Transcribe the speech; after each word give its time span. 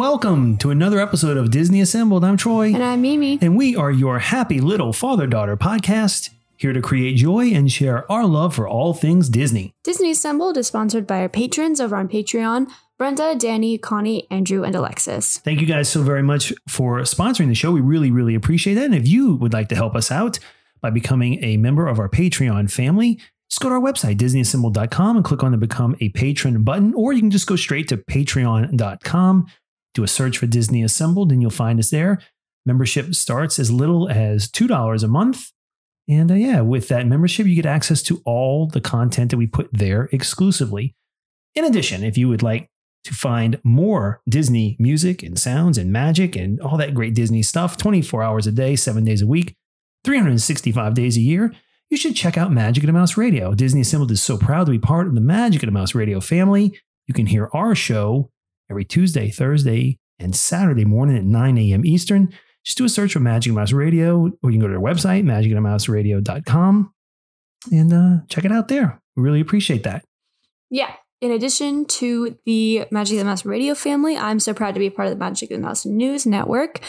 Welcome 0.00 0.56
to 0.56 0.70
another 0.70 0.98
episode 0.98 1.36
of 1.36 1.50
Disney 1.50 1.78
Assembled. 1.78 2.24
I'm 2.24 2.38
Troy, 2.38 2.72
And 2.72 2.82
I'm 2.82 3.02
Mimi. 3.02 3.38
and 3.42 3.54
we 3.54 3.76
are 3.76 3.90
your 3.90 4.18
happy 4.18 4.58
little 4.58 4.94
father 4.94 5.26
daughter 5.26 5.58
podcast, 5.58 6.30
here 6.56 6.72
to 6.72 6.80
create 6.80 7.16
joy 7.16 7.48
and 7.48 7.70
share 7.70 8.10
our 8.10 8.24
love 8.24 8.54
for 8.54 8.66
all 8.66 8.94
things 8.94 9.28
Disney. 9.28 9.74
Disney 9.84 10.10
Assembled 10.10 10.56
is 10.56 10.66
sponsored 10.68 11.06
by 11.06 11.20
our 11.20 11.28
patrons 11.28 11.82
over 11.82 11.96
on 11.96 12.08
Patreon 12.08 12.68
Brenda, 12.96 13.34
Danny, 13.38 13.76
Connie, 13.76 14.26
Andrew, 14.30 14.64
and 14.64 14.74
Alexis. 14.74 15.36
Thank 15.36 15.60
you 15.60 15.66
guys 15.66 15.90
so 15.90 16.00
very 16.00 16.22
much 16.22 16.54
for 16.66 17.00
sponsoring 17.00 17.48
the 17.48 17.54
show. 17.54 17.70
We 17.70 17.82
really, 17.82 18.10
really 18.10 18.34
appreciate 18.34 18.76
that. 18.76 18.86
And 18.86 18.94
if 18.94 19.06
you 19.06 19.34
would 19.34 19.52
like 19.52 19.68
to 19.68 19.74
help 19.74 19.94
us 19.94 20.10
out 20.10 20.38
by 20.80 20.88
becoming 20.88 21.44
a 21.44 21.58
member 21.58 21.86
of 21.86 21.98
our 21.98 22.08
Patreon 22.08 22.70
family, 22.70 23.20
just 23.50 23.60
go 23.60 23.68
to 23.68 23.74
our 23.74 23.80
website, 23.82 24.16
disneyassembled.com, 24.16 25.16
and 25.16 25.24
click 25.26 25.42
on 25.42 25.52
the 25.52 25.58
Become 25.58 25.94
a 26.00 26.08
Patron 26.08 26.62
button, 26.62 26.94
or 26.94 27.12
you 27.12 27.20
can 27.20 27.30
just 27.30 27.46
go 27.46 27.56
straight 27.56 27.88
to 27.88 27.98
patreon.com, 27.98 29.46
do 29.94 30.02
a 30.02 30.08
search 30.08 30.38
for 30.38 30.46
Disney 30.46 30.82
Assembled, 30.82 31.32
and 31.32 31.42
you'll 31.42 31.50
find 31.50 31.78
us 31.78 31.90
there. 31.90 32.20
Membership 32.66 33.14
starts 33.14 33.58
as 33.58 33.72
little 33.72 34.08
as 34.08 34.48
$2 34.48 35.02
a 35.02 35.08
month. 35.08 35.50
And 36.08 36.30
uh, 36.30 36.34
yeah, 36.34 36.60
with 36.60 36.88
that 36.88 37.06
membership, 37.06 37.46
you 37.46 37.54
get 37.54 37.66
access 37.66 38.02
to 38.04 38.20
all 38.24 38.66
the 38.66 38.80
content 38.80 39.30
that 39.30 39.36
we 39.36 39.46
put 39.46 39.68
there 39.72 40.08
exclusively. 40.12 40.94
In 41.54 41.64
addition, 41.64 42.04
if 42.04 42.18
you 42.18 42.28
would 42.28 42.42
like 42.42 42.68
to 43.04 43.14
find 43.14 43.60
more 43.64 44.20
Disney 44.28 44.76
music 44.78 45.22
and 45.22 45.38
sounds 45.38 45.78
and 45.78 45.92
magic 45.92 46.36
and 46.36 46.60
all 46.60 46.76
that 46.76 46.94
great 46.94 47.14
Disney 47.14 47.42
stuff 47.42 47.76
24 47.76 48.22
hours 48.22 48.46
a 48.46 48.52
day, 48.52 48.76
seven 48.76 49.04
days 49.04 49.22
a 49.22 49.26
week, 49.26 49.56
365 50.04 50.94
days 50.94 51.16
a 51.16 51.20
year, 51.20 51.52
you 51.90 51.96
should 51.96 52.14
check 52.14 52.38
out 52.38 52.52
Magic 52.52 52.84
of 52.84 52.90
a 52.90 52.92
Mouse 52.92 53.16
Radio. 53.16 53.52
Disney 53.52 53.80
Assembled 53.80 54.12
is 54.12 54.22
so 54.22 54.38
proud 54.38 54.66
to 54.66 54.70
be 54.70 54.78
part 54.78 55.08
of 55.08 55.14
the 55.14 55.20
Magic 55.20 55.62
of 55.62 55.68
a 55.68 55.72
Mouse 55.72 55.94
Radio 55.94 56.20
family. 56.20 56.78
You 57.08 57.14
can 57.14 57.26
hear 57.26 57.50
our 57.52 57.74
show 57.74 58.30
every 58.70 58.84
Tuesday, 58.84 59.30
Thursday, 59.30 59.98
and 60.18 60.34
Saturday 60.34 60.84
morning 60.84 61.16
at 61.16 61.24
9 61.24 61.58
a.m. 61.58 61.84
Eastern. 61.84 62.32
Just 62.64 62.78
do 62.78 62.84
a 62.84 62.88
search 62.88 63.14
for 63.14 63.20
Magic 63.20 63.52
Mouse 63.52 63.72
Radio, 63.72 64.30
or 64.42 64.50
you 64.50 64.58
can 64.58 64.60
go 64.60 64.68
to 64.68 64.74
their 64.74 64.80
website, 64.80 65.24
magicofthemouseradio.com, 65.24 66.92
and 67.72 67.92
uh, 67.92 68.24
check 68.28 68.44
it 68.44 68.52
out 68.52 68.68
there. 68.68 69.00
We 69.16 69.22
really 69.22 69.40
appreciate 69.40 69.82
that. 69.84 70.04
Yeah. 70.70 70.94
In 71.20 71.32
addition 71.32 71.84
to 71.86 72.38
the 72.46 72.86
Magic 72.90 73.18
the 73.18 73.24
Mouse 73.24 73.44
radio 73.44 73.74
family, 73.74 74.16
I'm 74.16 74.40
so 74.40 74.54
proud 74.54 74.74
to 74.74 74.80
be 74.80 74.88
part 74.88 75.08
of 75.08 75.12
the 75.12 75.18
Magic 75.18 75.48
the 75.48 75.58
Mouse 75.58 75.84
News 75.84 76.26
Network. 76.26 76.80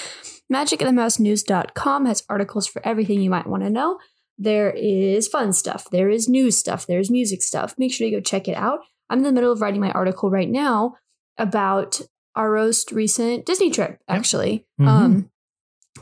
MagicoftheMouseNews.com 0.51 2.05
has 2.05 2.23
articles 2.29 2.67
for 2.67 2.85
everything 2.85 3.21
you 3.21 3.29
might 3.29 3.47
want 3.47 3.63
to 3.63 3.69
know. 3.69 3.97
There 4.37 4.71
is 4.71 5.27
fun 5.27 5.53
stuff, 5.53 5.89
there 5.91 6.09
is 6.09 6.27
news 6.27 6.57
stuff, 6.57 6.87
there's 6.87 7.11
music 7.11 7.41
stuff. 7.41 7.75
Make 7.77 7.93
sure 7.93 8.07
you 8.07 8.17
go 8.17 8.21
check 8.21 8.47
it 8.47 8.55
out. 8.55 8.79
I'm 9.09 9.19
in 9.19 9.23
the 9.23 9.31
middle 9.31 9.51
of 9.51 9.61
writing 9.61 9.81
my 9.81 9.91
article 9.91 10.29
right 10.29 10.49
now 10.49 10.95
about 11.41 12.01
our 12.35 12.55
most 12.55 12.91
recent 12.91 13.45
Disney 13.45 13.69
trip, 13.71 13.99
actually. 14.07 14.65
Mhm. 14.79 14.87
Um, 14.87 15.29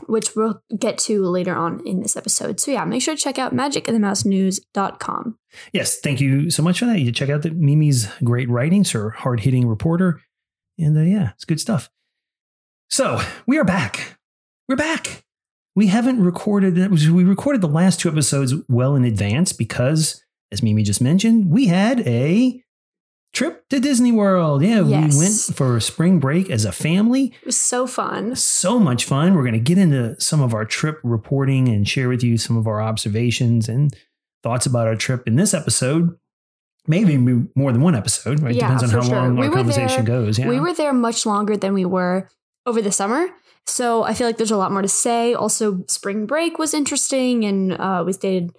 which 0.06 0.36
we'll 0.36 0.62
get 0.78 0.98
to 0.98 1.24
later 1.24 1.54
on 1.54 1.84
in 1.86 2.00
this 2.00 2.16
episode. 2.16 2.60
So 2.60 2.70
yeah, 2.70 2.84
make 2.84 3.02
sure 3.02 3.16
to 3.16 3.20
check 3.20 3.38
out 3.38 3.54
magicofthemousenews.com. 3.54 5.38
Yes, 5.72 5.98
thank 5.98 6.20
you 6.20 6.50
so 6.50 6.62
much 6.62 6.78
for 6.78 6.86
that. 6.86 7.00
You 7.00 7.10
check 7.12 7.28
out 7.28 7.42
the 7.42 7.50
Mimi's 7.50 8.08
great 8.22 8.48
writings, 8.48 8.92
her 8.92 9.10
hard 9.10 9.40
hitting 9.40 9.66
reporter. 9.66 10.20
And 10.78 10.96
uh, 10.96 11.00
yeah, 11.02 11.30
it's 11.34 11.44
good 11.44 11.60
stuff. 11.60 11.90
So 12.88 13.20
we 13.46 13.58
are 13.58 13.64
back. 13.64 14.18
We're 14.68 14.76
back. 14.76 15.24
We 15.76 15.88
haven't 15.88 16.22
recorded, 16.22 16.76
we 16.90 17.24
recorded 17.24 17.60
the 17.60 17.68
last 17.68 18.00
two 18.00 18.08
episodes 18.08 18.54
well 18.68 18.94
in 18.96 19.04
advance 19.04 19.52
because, 19.52 20.22
as 20.52 20.62
Mimi 20.62 20.82
just 20.82 21.00
mentioned, 21.00 21.50
we 21.50 21.66
had 21.66 22.00
a 22.06 22.62
trip 23.40 23.68
to 23.70 23.80
Disney 23.80 24.12
World. 24.12 24.62
Yeah, 24.62 24.82
Yes. 24.82 25.14
we 25.14 25.18
went 25.18 25.56
for 25.56 25.76
a 25.76 25.80
spring 25.80 26.18
break 26.20 26.50
as 26.50 26.64
a 26.66 26.72
family. 26.72 27.32
It 27.40 27.46
was 27.46 27.56
so 27.56 27.86
fun. 27.86 28.36
So 28.36 28.78
much 28.78 29.04
fun. 29.06 29.34
We're 29.34 29.42
going 29.42 29.54
to 29.54 29.58
get 29.58 29.78
into 29.78 30.20
some 30.20 30.42
of 30.42 30.52
our 30.52 30.64
trip 30.66 30.98
reporting 31.02 31.68
and 31.68 31.88
share 31.88 32.08
with 32.08 32.22
you 32.22 32.36
some 32.36 32.56
of 32.58 32.66
our 32.66 32.82
observations 32.82 33.68
and 33.68 33.96
thoughts 34.42 34.66
about 34.66 34.86
our 34.86 34.94
trip 34.96 35.26
in 35.26 35.36
this 35.36 35.54
episode. 35.54 36.16
Maybe 36.86 37.16
more 37.16 37.72
than 37.72 37.82
one 37.82 37.94
episode, 37.94 38.40
right? 38.40 38.54
Yeah, 38.54 38.72
Depends 38.74 38.82
on 38.84 38.90
how 38.90 39.02
sure. 39.08 39.14
long 39.16 39.36
We 39.36 39.46
our 39.46 39.52
conversation 39.52 40.04
there- 40.04 40.22
goes. 40.22 40.38
Yeah. 40.38 40.48
We 40.48 40.60
were 40.60 40.72
there 40.74 40.92
much 40.92 41.24
longer 41.24 41.56
than 41.56 41.72
we 41.74 41.84
were 41.84 42.28
over 42.66 42.82
the 42.82 42.92
summer. 42.92 43.26
So 43.66 44.02
I 44.02 44.14
feel 44.14 44.26
like 44.26 44.36
there's 44.38 44.50
a 44.50 44.56
lot 44.56 44.72
more 44.72 44.82
to 44.82 44.88
say. 44.88 45.34
Also, 45.34 45.84
spring 45.88 46.26
break 46.26 46.58
was 46.58 46.74
interesting 46.74 47.44
and 47.44 47.72
uh, 47.72 48.02
we 48.04 48.12
stayed 48.12 48.50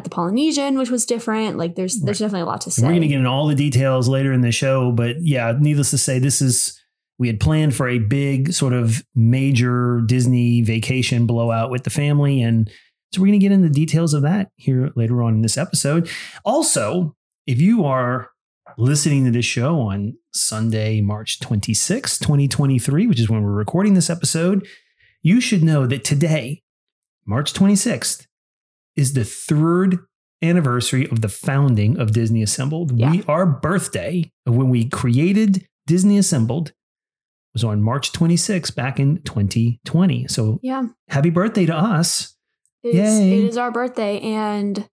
at 0.00 0.04
the 0.04 0.10
Polynesian, 0.10 0.78
which 0.78 0.90
was 0.90 1.04
different. 1.04 1.58
Like 1.58 1.74
there's 1.74 2.00
there's 2.00 2.18
definitely 2.18 2.42
a 2.42 2.46
lot 2.46 2.62
to 2.62 2.70
say. 2.70 2.82
We're 2.82 2.90
going 2.90 3.02
to 3.02 3.08
get 3.08 3.18
into 3.18 3.28
all 3.28 3.46
the 3.46 3.54
details 3.54 4.08
later 4.08 4.32
in 4.32 4.40
the 4.40 4.50
show, 4.50 4.92
but 4.92 5.16
yeah, 5.20 5.52
needless 5.58 5.90
to 5.90 5.98
say, 5.98 6.18
this 6.18 6.40
is 6.40 6.80
we 7.18 7.26
had 7.26 7.38
planned 7.38 7.74
for 7.74 7.86
a 7.86 7.98
big 7.98 8.52
sort 8.54 8.72
of 8.72 9.04
major 9.14 10.00
Disney 10.06 10.62
vacation 10.62 11.26
blowout 11.26 11.70
with 11.70 11.84
the 11.84 11.90
family, 11.90 12.42
and 12.42 12.70
so 13.12 13.20
we're 13.20 13.26
going 13.26 13.38
to 13.40 13.44
get 13.44 13.52
into 13.52 13.68
the 13.68 13.74
details 13.74 14.14
of 14.14 14.22
that 14.22 14.50
here 14.56 14.90
later 14.96 15.22
on 15.22 15.34
in 15.34 15.42
this 15.42 15.58
episode. 15.58 16.08
Also, 16.44 17.14
if 17.46 17.60
you 17.60 17.84
are 17.84 18.30
listening 18.78 19.24
to 19.24 19.30
this 19.30 19.44
show 19.44 19.80
on 19.80 20.16
Sunday, 20.32 21.00
March 21.00 21.40
26, 21.40 22.18
2023, 22.18 23.06
which 23.06 23.20
is 23.20 23.28
when 23.28 23.42
we're 23.42 23.50
recording 23.50 23.94
this 23.94 24.08
episode, 24.08 24.66
you 25.22 25.40
should 25.40 25.62
know 25.62 25.86
that 25.86 26.04
today, 26.04 26.62
March 27.26 27.52
26th, 27.52 28.26
is 28.96 29.14
the 29.14 29.24
third 29.24 29.98
anniversary 30.42 31.08
of 31.10 31.20
the 31.20 31.28
founding 31.28 31.98
of 31.98 32.12
Disney 32.12 32.42
Assembled. 32.42 32.98
Yeah. 32.98 33.10
We 33.10 33.22
our 33.24 33.46
birthday 33.46 34.30
when 34.44 34.68
we 34.68 34.88
created 34.88 35.66
Disney 35.86 36.18
Assembled 36.18 36.72
was 37.52 37.64
on 37.64 37.82
March 37.82 38.12
26th 38.12 38.74
back 38.74 39.00
in 39.00 39.22
2020. 39.22 40.28
So 40.28 40.58
yeah, 40.62 40.84
happy 41.08 41.30
birthday 41.30 41.66
to 41.66 41.74
us. 41.74 42.36
it 42.82 42.94
is, 42.94 43.18
Yay. 43.18 43.38
it 43.40 43.44
is 43.44 43.56
our 43.56 43.70
birthday, 43.70 44.20
and 44.20 44.88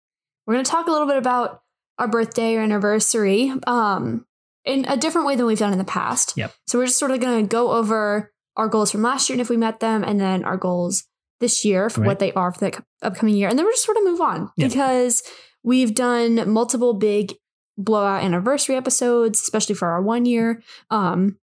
we're 0.46 0.54
going 0.54 0.64
to 0.64 0.70
talk 0.70 0.86
a 0.86 0.90
little 0.90 1.06
bit 1.06 1.18
about 1.18 1.62
our 1.98 2.08
birthday 2.08 2.56
or 2.56 2.60
anniversary 2.62 3.52
um, 3.66 4.26
in 4.64 4.84
a 4.86 4.96
different 4.96 5.26
way 5.26 5.36
than 5.36 5.46
we've 5.46 5.58
done 5.58 5.72
in 5.72 5.78
the 5.78 5.84
past. 5.84 6.34
Yep. 6.36 6.52
So 6.66 6.78
we're 6.78 6.86
just 6.86 6.98
sort 6.98 7.10
of 7.10 7.20
going 7.20 7.44
to 7.44 7.48
go 7.48 7.72
over 7.72 8.32
our 8.56 8.68
goals 8.68 8.90
from 8.90 9.02
last 9.02 9.28
year 9.28 9.34
and 9.34 9.40
if 9.40 9.50
we 9.50 9.56
met 9.56 9.80
them, 9.80 10.02
and 10.02 10.20
then 10.20 10.44
our 10.44 10.56
goals 10.56 11.04
this 11.40 11.64
year 11.64 11.88
for 11.90 12.00
Right. 12.00 12.06
what 12.08 12.18
they 12.18 12.32
are 12.32 12.52
for 12.52 12.58
the 12.70 12.82
upcoming 13.02 13.34
year. 13.36 13.48
And 13.48 13.58
then 13.58 13.64
we're 13.66 13.72
just 13.72 13.84
sort 13.84 13.96
of 13.98 14.04
move 14.04 14.20
on 14.20 14.50
Yeah. 14.56 14.68
because 14.68 15.22
we've 15.62 15.94
done 15.94 16.50
multiple 16.50 16.94
big 16.94 17.34
blowout 17.78 18.24
anniversary 18.24 18.74
episodes, 18.76 19.40
especially 19.40 19.74
for 19.74 19.88
our 19.88 20.00
one 20.02 20.24
year. 20.24 20.62
Um, 20.90 21.36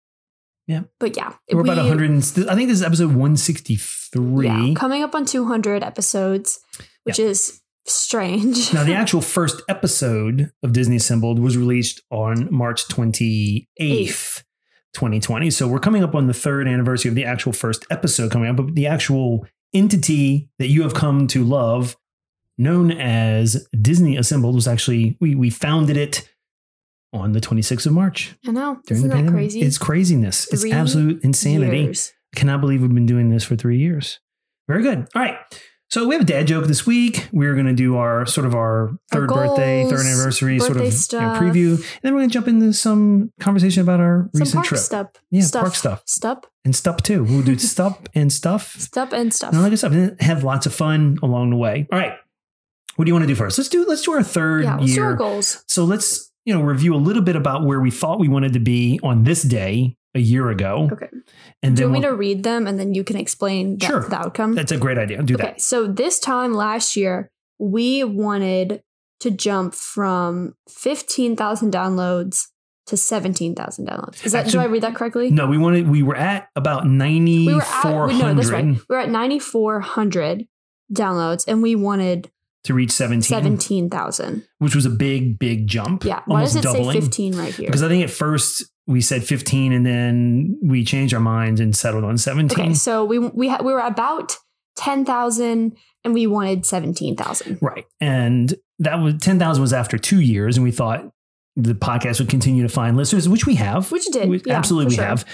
Yeah. 0.69 0.83
But 1.01 1.17
yeah, 1.17 1.33
We're 1.53 1.63
about 1.63 1.79
100. 1.79 2.09
and 2.11 2.19
I 2.49 2.55
think 2.55 2.69
this 2.69 2.79
is 2.79 2.83
episode 2.85 3.13
163. 3.17 4.47
Yeah, 4.47 4.75
coming 4.75 5.03
up 5.03 5.15
on 5.17 5.25
200 5.27 5.83
episodes, 5.83 6.61
which 7.05 7.19
is 7.19 7.61
strange. 7.87 8.73
Now, 8.73 8.85
the 8.85 8.95
actual 9.03 9.21
first 9.21 9.63
episode 9.69 10.53
of 10.63 10.73
Disney 10.73 10.97
Assembled 10.97 11.41
was 11.41 11.57
released 11.57 12.01
on 12.11 12.47
March 12.53 12.87
28th, 12.87 13.67
Eighth. 13.79 14.45
2020. 14.95 15.51
So 15.51 15.67
we're 15.67 15.79
coming 15.81 16.05
up 16.05 16.15
on 16.15 16.27
the 16.29 16.35
third 16.35 16.69
anniversary 16.69 17.09
of 17.09 17.15
the 17.17 17.25
actual 17.25 17.53
first 17.53 17.85
episode 17.91 18.31
coming 18.31 18.49
up, 18.51 18.57
but 18.57 18.75
the 18.75 18.87
actual 18.87 19.47
entity 19.73 20.49
that 20.59 20.69
you 20.69 20.83
have 20.83 20.95
come 20.95 21.27
to 21.29 21.45
love, 21.45 21.97
known 22.59 22.91
as 22.91 23.67
Disney 23.81 24.17
Assembled, 24.17 24.55
was 24.55 24.69
actually, 24.69 25.17
we, 25.21 25.35
we 25.35 25.51
founded 25.51 25.97
it 25.97 26.29
on 27.13 27.33
the 27.33 27.41
26th 27.41 27.87
of 27.87 27.93
March. 27.93 28.35
I 28.47 28.53
know. 28.53 28.81
during 28.87 28.99
Isn't 28.99 29.03
the 29.03 29.09
that 29.09 29.15
pandemic. 29.17 29.33
crazy? 29.35 29.61
It's 29.63 29.79
craziness. 29.79 30.45
Three 30.47 30.71
it's 30.71 30.79
absolute 30.79 31.25
insanity. 31.25 31.81
Years. 31.81 32.13
I 32.35 32.39
cannot 32.39 32.61
believe 32.61 32.83
we've 32.83 32.95
been 32.95 33.07
doing 33.07 33.31
this 33.31 33.43
for 33.45 33.57
three 33.57 33.79
years. 33.79 34.21
Very 34.69 34.83
good. 34.83 35.09
All 35.15 35.23
right. 35.23 35.37
So 35.91 36.07
we 36.07 36.15
have 36.15 36.23
a 36.23 36.27
dad 36.27 36.47
joke 36.47 36.67
this 36.67 36.87
week. 36.87 37.29
We're 37.33 37.55
going 37.55 37.67
to 37.67 37.75
do 37.75 37.97
our 37.97 38.25
sort 38.25 38.47
of 38.47 38.55
our 38.55 38.93
third 39.11 39.29
birthday, 39.29 39.83
goals, 39.83 39.93
third 39.93 40.07
anniversary 40.07 40.61
sort 40.61 40.77
of 40.77 40.85
birthday 40.85 41.17
you 41.17 41.21
know, 41.21 41.41
preview, 41.41 41.75
and 41.75 42.01
then 42.03 42.15
we're 42.15 42.21
going 42.21 42.29
to 42.29 42.33
jump 42.33 42.47
into 42.47 42.73
some 42.73 43.33
conversation 43.41 43.83
about 43.83 43.99
our 43.99 44.31
Some 44.33 44.41
recent 44.41 44.65
trip 44.65 44.81
stuff. 44.81 45.09
Yeah, 45.33 45.43
stuff. 45.43 45.63
park 45.63 45.75
stuff. 45.75 46.03
Stuff. 46.07 46.39
and 46.65 46.77
stuff 46.77 47.03
too. 47.03 47.25
We'll 47.25 47.43
do 47.43 47.59
stuff 47.59 47.99
and 48.15 48.33
stuff 48.33 48.77
Stuff 48.79 49.13
and 49.13 49.35
stuff. 49.35 49.49
and 49.49 49.59
all 49.59 49.65
that 49.65 49.71
good 49.71 49.79
stuff, 49.79 49.93
and 49.93 50.21
have 50.23 50.45
lots 50.45 50.65
of 50.65 50.73
fun 50.73 51.19
along 51.25 51.51
the 51.51 51.57
way. 51.57 51.89
All 51.91 51.99
right, 51.99 52.13
what 52.95 53.05
do 53.05 53.09
you 53.09 53.15
want 53.15 53.25
to 53.25 53.29
do 53.29 53.35
first? 53.35 53.59
Let's 53.59 53.69
do 53.69 53.85
let's 53.85 54.03
do 54.03 54.13
our 54.13 54.23
third 54.23 54.63
yeah, 54.65 54.77
our 54.77 54.85
year. 54.85 55.15
goals. 55.15 55.65
So 55.67 55.85
let's 55.85 56.31
you 56.45 56.55
know 56.55 56.61
review 56.63 56.95
a 56.95 56.99
little 56.99 57.23
bit 57.23 57.35
about 57.35 57.65
where 57.67 57.81
we 57.81 57.91
thought 57.91 58.21
we 58.21 58.29
wanted 58.29 58.53
to 58.53 58.61
be 58.61 59.01
on 59.03 59.25
this 59.25 59.43
day 59.43 59.97
a 60.15 60.19
year 60.21 60.51
ago, 60.51 60.89
Okay. 60.93 61.09
and 61.63 61.77
Do 61.77 61.83
you 61.83 61.87
want 61.89 61.93
me 61.93 62.01
we'll- 62.01 62.11
to 62.11 62.17
read 62.17 62.43
them 62.43 62.67
and 62.67 62.79
then 62.81 62.95
you 62.95 63.05
can 63.05 63.17
explain 63.17 63.79
the, 63.79 63.87
Sure. 63.87 64.09
the 64.09 64.17
outcome? 64.17 64.55
that's 64.55 64.73
a 64.73 64.77
great 64.77 64.99
idea. 64.99 65.23
Do 65.23 65.35
okay. 65.35 65.43
that. 65.45 65.61
So 65.61 65.87
this 65.87 66.19
time 66.19 66.53
last 66.55 66.97
year, 66.97 67.31
we 67.59 68.03
wanted 68.05 68.83
to 69.21 69.31
jump 69.31 69.75
from 69.75 70.55
15,000 70.69 71.73
downloads 71.73 72.47
to 72.87 72.97
17,000 72.97 73.87
downloads. 73.87 74.25
Is 74.25 74.33
that, 74.33 74.47
Actually- 74.47 74.53
do 74.53 74.61
I 74.61 74.65
read 74.73 74.83
that 74.83 74.95
correctly? 74.97 75.31
No, 75.31 75.47
we 75.47 75.59
wanted 75.59 75.89
we 75.89 76.03
were 76.03 76.17
at 76.17 76.49
about 76.57 76.87
ninety 76.89 77.47
we 77.47 77.55
were 77.55 77.63
at, 77.63 77.85
no, 77.85 78.35
that's 78.35 78.51
right. 78.51 78.65
We 78.65 78.81
were 78.89 78.99
at 78.99 79.11
9,400 79.11 80.47
downloads 80.93 81.45
and 81.47 81.63
we 81.63 81.75
wanted 81.77 82.31
to 82.65 82.75
reach 82.75 82.91
seventeen, 82.91 83.23
17,000. 83.23 84.45
which 84.59 84.75
was 84.75 84.85
a 84.87 84.91
big 84.91 85.39
big 85.39 85.67
jump. 85.67 86.05
Yeah. 86.05 86.21
Why 86.27 86.37
almost 86.37 86.55
does 86.55 86.65
it 86.65 86.69
doubling. 86.79 86.95
say 87.01 87.01
15 87.01 87.37
right 87.37 87.55
here? 87.55 87.67
Because 87.67 87.83
I 87.83 87.89
think 87.89 88.05
at 88.05 88.11
first 88.11 88.70
we 88.87 89.01
said 89.01 89.23
15 89.25 89.73
and 89.73 89.87
then 89.87 90.59
we 90.63 90.85
changed 90.85 91.15
our 91.15 91.21
minds 91.21 91.61
and 91.61 91.77
settled 91.77 92.05
on 92.05 92.19
17. 92.19 92.59
Okay. 92.59 92.75
So 92.75 93.05
we, 93.05 93.19
we, 93.19 93.49
ha- 93.49 93.63
we 93.63 93.73
were 93.73 93.81
about 93.81 94.37
10,000 94.77 95.77
and 96.05 96.15
we 96.15 96.27
wanted 96.27 96.65
17,000. 96.67 97.59
Right. 97.61 97.85
And 98.01 98.55
that 98.79 98.97
was 98.97 99.15
10,000 99.19 99.61
was 99.61 99.73
after 99.73 99.99
two 99.99 100.21
years. 100.21 100.57
And 100.57 100.65
we 100.65 100.71
thought 100.73 101.05
the 101.57 101.75
podcast 101.75 102.19
would 102.21 102.29
continue 102.31 102.63
to 102.63 102.69
find 102.69 102.97
listeners, 102.97 103.29
which 103.29 103.47
we 103.47 103.57
have. 103.57 103.93
Which 103.93 104.07
it 104.09 104.13
did. 104.13 104.29
We- 104.29 104.41
Yeah, 104.47 104.57
absolutely, 104.57 104.91
we 104.93 104.97
sure. 104.97 105.05
have. 105.05 105.25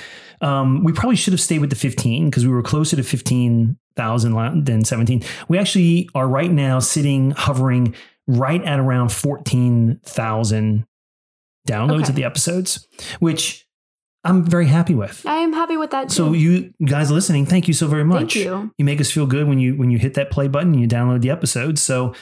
Um, 0.43 0.83
we 0.85 0.93
probably 0.93 1.17
should 1.17 1.33
have 1.33 1.41
stayed 1.41 1.61
with 1.61 1.71
the 1.71 1.77
15 1.77 2.29
because 2.29 2.45
we 2.47 2.53
were 2.53 2.63
closer 2.63 2.97
to 2.97 3.03
15,000 3.03 4.33
la- 4.35 4.53
than 4.55 4.85
17. 4.85 5.23
We 5.49 5.57
actually 5.59 6.11
are 6.15 6.29
right 6.29 6.51
now 6.51 6.79
sitting, 6.81 7.31
hovering 7.31 7.95
right 8.27 8.63
at 8.65 8.79
around 8.81 9.13
14,000 9.13 10.85
downloads 11.67 12.03
Okay. 12.03 12.09
of 12.11 12.15
the 12.15 12.25
episodes, 12.25 12.87
which 13.21 13.67
I'm 14.25 14.45
very 14.45 14.67
happy 14.67 14.95
with. 14.95 15.25
I 15.27 15.37
am 15.37 15.53
happy 15.53 15.77
with 15.77 15.91
that 15.91 16.09
too. 16.09 16.15
So 16.15 16.33
you 16.33 16.73
guys 16.85 17.11
listening, 17.11 17.47
thank 17.47 17.69
you 17.69 17.75
so 17.75 17.87
very 17.87 18.05
much. 18.05 18.35
Thank 18.35 18.35
you. 18.37 18.73
You 18.79 18.85
make 18.85 19.01
us 19.01 19.11
feel 19.11 19.27
good 19.27 19.47
when 19.47 19.59
you 19.59 19.77
when 19.77 19.91
you 19.91 19.99
hit 19.99 20.15
that 20.15 20.31
play 20.31 20.49
button 20.49 20.73
and 20.73 20.81
you 20.81 20.89
download 20.89 21.21
the 21.21 21.31
episodes. 21.31 21.83
So 21.83 22.15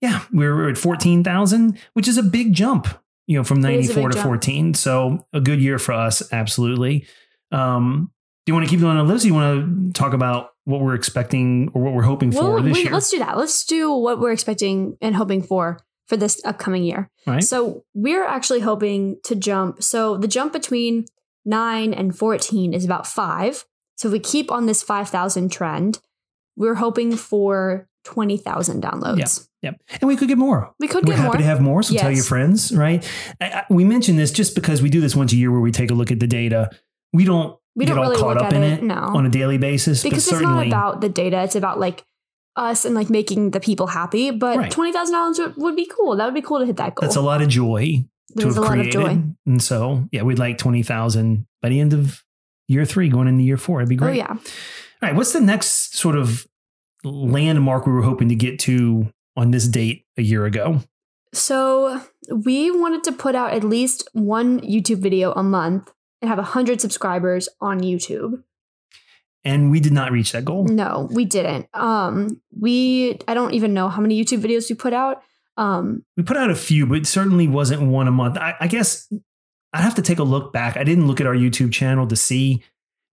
yeah, 0.00 0.22
we're 0.32 0.68
at 0.68 0.76
14,000, 0.78 1.76
which 1.94 2.06
is 2.08 2.18
a 2.18 2.22
big 2.22 2.52
jump, 2.54 2.86
you 3.26 3.36
know, 3.36 3.44
from 3.44 3.64
It 3.64 3.80
is 3.80 3.90
a 3.90 3.94
94 3.94 4.08
to 4.10 4.14
jump. 4.16 4.26
14. 4.26 4.74
So 4.74 5.26
a 5.32 5.40
good 5.40 5.60
year 5.60 5.78
for 5.78 5.92
us, 5.92 6.22
absolutely. 6.32 7.06
Um, 7.52 8.10
do 8.46 8.50
you 8.50 8.54
want 8.54 8.66
to 8.66 8.70
keep 8.70 8.80
going 8.80 8.96
on 8.96 9.08
list? 9.08 9.24
Or 9.24 9.28
you 9.28 9.34
want 9.34 9.94
to 9.94 10.00
talk 10.00 10.12
about 10.12 10.50
what 10.64 10.80
we're 10.82 10.94
expecting 10.94 11.70
or 11.74 11.82
what 11.82 11.94
we're 11.94 12.02
hoping 12.02 12.30
for 12.30 12.54
Well, 12.54 12.62
this 12.62 12.76
we- 12.76 12.82
year? 12.84 12.92
let's 12.92 13.10
do 13.10 13.18
that. 13.18 13.36
Let's 13.36 13.64
do 13.64 13.92
what 13.92 14.20
we're 14.20 14.32
expecting 14.32 14.96
and 15.00 15.14
hoping 15.16 15.42
for 15.42 15.78
for 16.08 16.16
this 16.16 16.40
upcoming 16.44 16.84
year. 16.84 17.10
Right? 17.26 17.44
So 17.44 17.84
we're 17.94 18.24
actually 18.24 18.60
hoping 18.60 19.18
to 19.24 19.34
jump. 19.34 19.82
So 19.82 20.16
the 20.16 20.28
jump 20.28 20.52
between 20.52 21.04
nine 21.44 21.94
and 21.94 22.16
14 22.16 22.72
is 22.72 22.84
about 22.84 23.06
five. 23.06 23.64
So 23.96 24.08
if 24.08 24.12
we 24.12 24.20
keep 24.20 24.50
on 24.50 24.66
this 24.66 24.82
5,000 24.82 25.52
trend, 25.52 26.00
we're 26.56 26.76
hoping 26.76 27.16
for 27.16 27.88
20,000 28.04 28.82
downloads. 28.82 29.48
Yep. 29.62 29.80
And 30.00 30.08
we 30.08 30.16
could 30.16 30.28
get 30.28 30.38
more. 30.38 30.72
We 30.78 30.88
could 30.88 31.06
We're 31.06 31.16
happy 31.16 31.26
more. 31.26 31.36
to 31.36 31.42
have 31.42 31.60
more. 31.60 31.82
So 31.82 31.94
tell 31.94 32.12
your 32.12 32.24
friends, 32.24 32.74
right? 32.74 33.06
I, 33.40 33.46
I, 33.46 33.64
we 33.68 33.84
mentioned 33.84 34.18
this 34.18 34.30
just 34.30 34.54
because 34.54 34.80
we 34.80 34.88
do 34.88 35.00
this 35.00 35.16
once 35.16 35.32
a 35.32 35.36
year 35.36 35.50
where 35.50 35.60
we 35.60 35.72
take 35.72 35.90
a 35.90 35.94
look 35.94 36.10
at 36.10 36.20
the 36.20 36.26
data. 36.26 36.70
We 37.12 37.24
don't 37.24 37.58
we 37.74 37.84
get 37.84 37.94
don't 37.94 37.98
all 37.98 38.10
really 38.10 38.20
caught 38.20 38.36
look 38.36 38.44
up 38.44 38.52
at 38.52 38.54
in 38.54 38.62
it, 38.62 38.78
it 38.78 38.82
no. 38.84 38.94
on 38.94 39.26
a 39.26 39.28
daily 39.28 39.58
basis. 39.58 40.02
because 40.02 40.26
it's 40.26 40.40
not 40.40 40.66
about 40.66 41.00
the 41.00 41.08
data. 41.08 41.42
It's 41.42 41.56
about 41.56 41.80
like 41.80 42.04
us 42.58 42.84
and 42.84 42.94
like 42.94 43.08
making 43.10 43.52
the 43.52 43.60
people 43.60 43.86
happy. 43.86 44.30
But 44.30 44.56
Right. 44.58 44.72
$20,000 44.72 45.38
would, 45.38 45.56
would 45.56 45.76
be 45.76 45.86
cool. 45.86 46.16
That 46.16 46.24
would 46.26 46.34
be 46.34 46.42
cool 46.42 46.58
to 46.60 46.66
hit 46.66 46.76
that 46.76 46.94
goal. 46.94 47.06
that's 47.06 47.16
a 47.16 47.20
lot 47.20 47.40
of 47.42 47.48
joy 47.48 48.04
There's 48.34 48.54
to 48.56 48.60
have 48.62 48.70
lot 48.70 48.78
of 48.78 48.90
created. 48.90 48.92
joy. 48.92 49.22
And 49.46 49.62
so, 49.62 50.08
yeah, 50.12 50.22
we'd 50.22 50.38
like 50.38 50.58
20,000 50.58 51.46
by 51.62 51.68
the 51.70 51.80
end 51.80 51.92
of 51.94 52.22
year 52.66 52.84
three, 52.84 53.08
going 53.08 53.28
into 53.28 53.44
year 53.44 53.56
four. 53.56 53.80
It'd 53.80 53.88
be 53.88 53.96
great. 53.96 54.08
Oh, 54.08 54.12
great. 54.12 54.18
yeah. 54.18 54.52
All 55.00 55.08
right. 55.08 55.14
What's 55.14 55.32
the 55.32 55.40
next 55.40 55.94
sort 55.96 56.16
of 56.16 56.46
landmark 57.04 57.86
we 57.86 57.92
were 57.92 58.02
hoping 58.02 58.28
to 58.28 58.34
get 58.34 58.58
to 58.60 59.08
on 59.36 59.50
this 59.52 59.66
date 59.68 60.04
a 60.16 60.22
year 60.22 60.44
ago? 60.44 60.80
So 61.32 62.00
we 62.34 62.70
wanted 62.70 63.04
to 63.04 63.12
put 63.12 63.34
out 63.34 63.52
at 63.52 63.62
least 63.62 64.08
one 64.12 64.60
YouTube 64.60 64.98
video 64.98 65.32
a 65.32 65.42
month 65.42 65.92
and 66.20 66.28
have 66.28 66.38
100 66.38 66.80
subscribers 66.80 67.48
on 67.60 67.80
YouTube. 67.80 68.42
And 69.44 69.70
we 69.70 69.80
did 69.80 69.92
not 69.92 70.12
reach 70.12 70.32
that 70.32 70.44
goal. 70.44 70.64
No, 70.64 71.08
we 71.12 71.24
didn't. 71.24 71.68
Um, 71.72 72.40
we 72.58 73.18
I 73.28 73.34
don't 73.34 73.54
even 73.54 73.72
know 73.72 73.88
how 73.88 74.02
many 74.02 74.22
YouTube 74.22 74.42
videos 74.42 74.68
we 74.68 74.74
put 74.74 74.92
out. 74.92 75.22
Um, 75.56 76.04
We 76.16 76.22
put 76.22 76.36
out 76.36 76.50
a 76.50 76.54
few, 76.54 76.86
but 76.86 76.98
it 76.98 77.06
certainly 77.06 77.48
wasn't 77.48 77.82
one 77.82 78.08
a 78.08 78.12
month. 78.12 78.36
I, 78.36 78.54
I 78.60 78.66
guess 78.68 79.12
I'd 79.72 79.82
have 79.82 79.96
to 79.96 80.02
take 80.02 80.18
a 80.18 80.24
look 80.24 80.52
back. 80.52 80.76
I 80.76 80.84
didn't 80.84 81.06
look 81.06 81.20
at 81.20 81.26
our 81.26 81.34
YouTube 81.34 81.72
channel 81.72 82.06
to 82.06 82.16
see. 82.16 82.62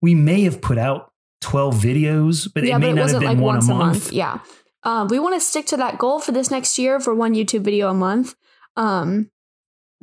We 0.02 0.14
may 0.14 0.42
have 0.42 0.60
put 0.60 0.78
out 0.78 1.12
12 1.40 1.74
videos, 1.74 2.48
but 2.52 2.64
yeah, 2.64 2.76
it 2.76 2.78
may 2.78 2.86
but 2.86 2.90
it 2.90 2.94
not 2.94 2.96
have 2.96 3.04
wasn't 3.04 3.20
been 3.20 3.28
like 3.28 3.38
one 3.38 3.54
once 3.54 3.68
a 3.68 3.74
month. 3.74 4.12
Yeah. 4.12 4.38
Um, 4.82 5.08
we 5.08 5.18
want 5.18 5.34
to 5.34 5.40
stick 5.40 5.66
to 5.66 5.76
that 5.78 5.98
goal 5.98 6.20
for 6.20 6.32
this 6.32 6.50
next 6.50 6.78
year 6.78 7.00
for 7.00 7.14
one 7.14 7.34
YouTube 7.34 7.62
video 7.62 7.90
a 7.90 7.94
month. 7.94 8.36
Um, 8.76 9.30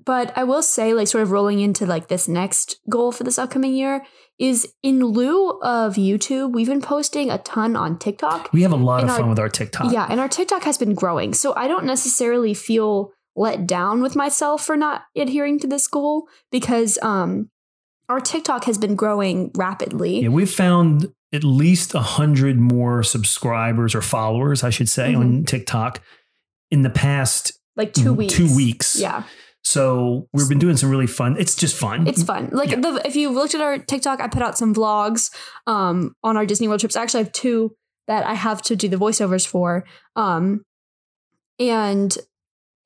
but 0.03 0.37
I 0.37 0.43
will 0.43 0.61
say, 0.61 0.93
like, 0.93 1.07
sort 1.07 1.21
of 1.21 1.31
rolling 1.31 1.59
into 1.59 1.85
like 1.85 2.07
this 2.07 2.27
next 2.27 2.79
goal 2.89 3.11
for 3.11 3.23
this 3.23 3.37
upcoming 3.39 3.73
year 3.75 4.03
is 4.39 4.73
in 4.81 4.99
lieu 5.05 5.59
of 5.61 5.95
YouTube, 5.95 6.53
we've 6.53 6.67
been 6.67 6.81
posting 6.81 7.29
a 7.29 7.37
ton 7.37 7.75
on 7.75 7.97
TikTok. 7.99 8.51
We 8.51 8.63
have 8.63 8.71
a 8.71 8.75
lot 8.77 8.99
In 9.01 9.05
of 9.05 9.11
our- 9.11 9.17
fun 9.19 9.29
with 9.29 9.39
our 9.39 9.49
TikTok. 9.49 9.91
Yeah, 9.91 10.07
and 10.09 10.19
our 10.19 10.27
TikTok 10.29 10.63
has 10.63 10.77
been 10.77 10.93
growing. 10.95 11.33
So 11.33 11.53
I 11.55 11.67
don't 11.67 11.85
necessarily 11.85 12.53
feel 12.53 13.11
let 13.35 13.65
down 13.65 14.01
with 14.01 14.15
myself 14.15 14.63
for 14.63 14.75
not 14.77 15.03
adhering 15.15 15.59
to 15.59 15.67
this 15.67 15.87
goal 15.87 16.27
because 16.51 16.99
um 17.01 17.49
our 18.09 18.19
TikTok 18.19 18.65
has 18.65 18.77
been 18.77 18.95
growing 18.95 19.49
rapidly. 19.55 20.21
Yeah, 20.21 20.27
we've 20.29 20.51
found 20.51 21.07
at 21.31 21.43
least 21.43 21.95
a 21.95 21.99
hundred 22.01 22.59
more 22.59 23.01
subscribers 23.01 23.95
or 23.95 24.01
followers, 24.01 24.63
I 24.63 24.69
should 24.69 24.89
say, 24.89 25.15
on 25.15 25.45
TikTok 25.45 25.99
in 26.69 26.81
the 26.83 26.89
past 26.91 27.53
Like 27.75 27.93
2 27.93 28.13
weeks. 28.13 28.33
Mm-hmm. 28.35 28.47
two 28.47 28.55
weeks. 28.55 28.99
Yeah. 28.99 29.23
So 29.63 30.27
we've 30.33 30.49
been 30.49 30.59
doing 30.59 30.77
some 30.77 30.89
really 30.89 31.07
fun. 31.07 31.35
It's 31.39 31.55
just 31.55 31.75
fun. 31.75 32.05
It's 32.07 32.23
fun. 32.23 32.49
Like 32.51 32.71
Yeah. 32.71 32.81
the 32.81 33.01
if 33.05 33.15
you 33.15 33.29
looked 33.29 33.55
at 33.55 33.61
our 33.61 33.77
TikTok, 33.77 34.19
I 34.21 34.27
put 34.27 34.41
out 34.41 34.57
some 34.57 34.73
vlogs 34.75 35.31
um 35.67 36.15
on 36.23 36.35
our 36.37 36.45
Disney 36.45 36.67
World 36.67 36.79
trips. 36.81 36.95
I 36.97 37.01
actually 37.03 37.23
have 37.23 37.31
two 37.33 37.75
that 38.07 38.25
I 38.25 38.33
have 38.33 38.61
to 38.63 38.75
do 38.75 38.87
the 38.89 38.97
voiceovers 38.97 39.47
for. 39.47 39.85
Um 40.15 40.63
and 41.59 42.17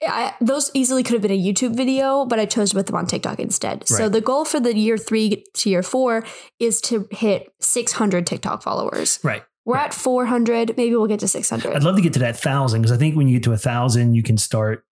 I, 0.08 0.36
those 0.40 0.70
easily 0.76 1.02
could 1.02 1.14
have 1.14 1.24
been 1.24 1.32
a 1.32 1.42
YouTube 1.42 1.76
video, 1.76 2.24
but 2.26 2.40
I 2.40 2.46
chose 2.46 2.70
to 2.70 2.76
put 2.76 2.86
them 2.86 2.96
on 2.96 3.08
TikTok 3.08 3.40
instead. 3.40 3.88
So 3.88 4.08
the 4.10 4.22
goal 4.22 4.46
for 4.46 4.60
the 4.60 4.78
year 4.78 4.96
three 4.96 5.44
to 5.56 5.70
year 5.72 5.82
four 5.82 6.24
is 6.60 6.80
to 6.82 7.08
hit 7.10 7.48
600 7.62 8.28
TikTok 8.28 8.62
followers. 8.62 9.20
right. 9.24 9.44
We're 9.66 9.74
Right. 9.76 9.88
at 9.88 9.94
400. 9.94 10.78
Maybe 10.78 10.96
we'll 10.96 11.08
get 11.08 11.20
to 11.22 11.28
600. 11.28 11.76
I'd 11.76 11.84
love 11.84 11.96
to 11.98 12.02
get 12.02 12.14
to 12.14 12.20
that 12.20 12.38
thousand 12.40 12.82
because 12.84 12.92
I 12.96 12.98
think 12.98 13.18
when 13.18 13.28
you 13.28 13.38
get 13.40 13.44
to 13.46 13.52
a 13.54 13.58
thousand, 13.58 14.14
you 14.14 14.24
can 14.24 14.38
start 14.38 14.86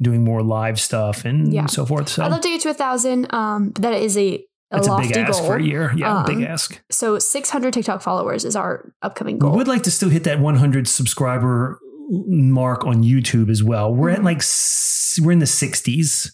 doing 0.00 0.24
more 0.24 0.42
live 0.42 0.78
stuff 0.80 1.24
and 1.24 1.52
Yeah. 1.52 1.66
so 1.66 1.84
forth. 1.86 2.08
So 2.08 2.22
I'd 2.24 2.30
love 2.30 2.40
to 2.42 2.48
get 2.48 2.60
to 2.62 2.70
a 2.70 2.74
thousand. 2.74 3.32
Um, 3.34 3.72
that 3.80 3.94
is 3.94 4.16
a, 4.16 4.34
a 4.34 4.44
that's 4.70 4.86
a 4.86 4.90
lofty 4.90 5.08
big 5.08 5.16
ask 5.18 5.38
goal. 5.40 5.46
for 5.48 5.56
a 5.56 5.62
year. 5.62 5.92
Yeah, 5.96 6.22
big 6.26 6.36
Um, 6.38 6.44
ask. 6.44 6.80
So 6.90 7.18
600 7.18 7.72
TikTok 7.72 8.00
followers 8.02 8.44
is 8.44 8.54
our 8.54 8.92
upcoming 9.02 9.38
goal. 9.38 9.52
We 9.52 9.58
would 9.58 9.68
like 9.68 9.82
to 9.84 9.90
still 9.90 10.08
hit 10.10 10.24
that 10.24 10.40
100 10.40 10.86
subscriber 10.86 11.78
mark 12.10 12.84
on 12.86 13.02
YouTube 13.02 13.50
as 13.50 13.62
well. 13.62 13.94
We're 13.94 14.10
at 14.10 14.20
Mhm. 14.20 14.24
like 14.24 15.24
we're 15.26 15.32
in 15.32 15.40
the 15.40 15.46
60s. 15.46 16.30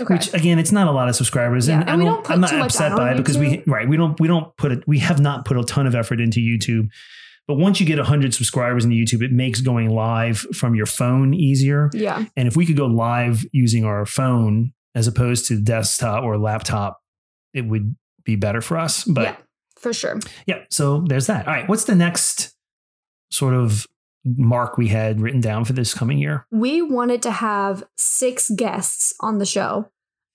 okay. 0.00 0.14
which 0.14 0.32
again 0.32 0.58
it's 0.58 0.72
not 0.72 0.86
a 0.86 0.90
lot 0.90 1.06
of 1.10 1.14
subscribers 1.14 1.68
Yeah, 1.68 1.80
and, 1.80 1.90
and 1.90 1.98
we 1.98 2.06
don't, 2.06 2.30
i'm 2.30 2.40
not 2.40 2.54
upset 2.54 2.96
by 2.96 3.12
it 3.12 3.18
because 3.18 3.36
we 3.36 3.62
right 3.66 3.86
we 3.86 3.98
don't 3.98 4.18
we 4.18 4.26
don't 4.26 4.56
put 4.56 4.72
it 4.72 4.82
we 4.88 5.00
have 5.00 5.20
not 5.20 5.44
put 5.44 5.58
a 5.58 5.64
ton 5.64 5.86
of 5.86 5.94
effort 5.94 6.18
into 6.18 6.40
youtube 6.40 6.88
but 7.48 7.54
once 7.54 7.80
you 7.80 7.86
get 7.86 7.98
100 7.98 8.34
subscribers 8.34 8.84
into 8.84 8.96
youtube 8.96 9.22
it 9.22 9.32
makes 9.32 9.60
going 9.60 9.90
live 9.90 10.38
from 10.54 10.74
your 10.74 10.86
phone 10.86 11.34
easier 11.34 11.90
yeah. 11.92 12.24
and 12.36 12.48
if 12.48 12.56
we 12.56 12.66
could 12.66 12.76
go 12.76 12.86
live 12.86 13.44
using 13.52 13.84
our 13.84 14.06
phone 14.06 14.72
as 14.94 15.06
opposed 15.06 15.46
to 15.46 15.60
desktop 15.60 16.22
or 16.24 16.38
laptop 16.38 17.00
it 17.54 17.62
would 17.62 17.94
be 18.24 18.36
better 18.36 18.60
for 18.60 18.78
us 18.78 19.04
but 19.04 19.22
yeah, 19.22 19.36
for 19.78 19.92
sure. 19.92 20.20
yeah 20.46 20.62
so 20.70 21.04
there's 21.08 21.26
that 21.26 21.46
all 21.46 21.52
right 21.52 21.68
what's 21.68 21.84
the 21.84 21.94
next 21.94 22.54
sort 23.30 23.54
of 23.54 23.86
mark 24.24 24.78
we 24.78 24.88
had 24.88 25.20
written 25.20 25.40
down 25.40 25.64
for 25.64 25.72
this 25.72 25.94
coming 25.94 26.18
year 26.18 26.46
We 26.50 26.82
wanted 26.82 27.22
to 27.22 27.30
have 27.30 27.82
six 27.96 28.50
guests 28.50 29.12
on 29.20 29.38
the 29.38 29.46
show 29.46 29.90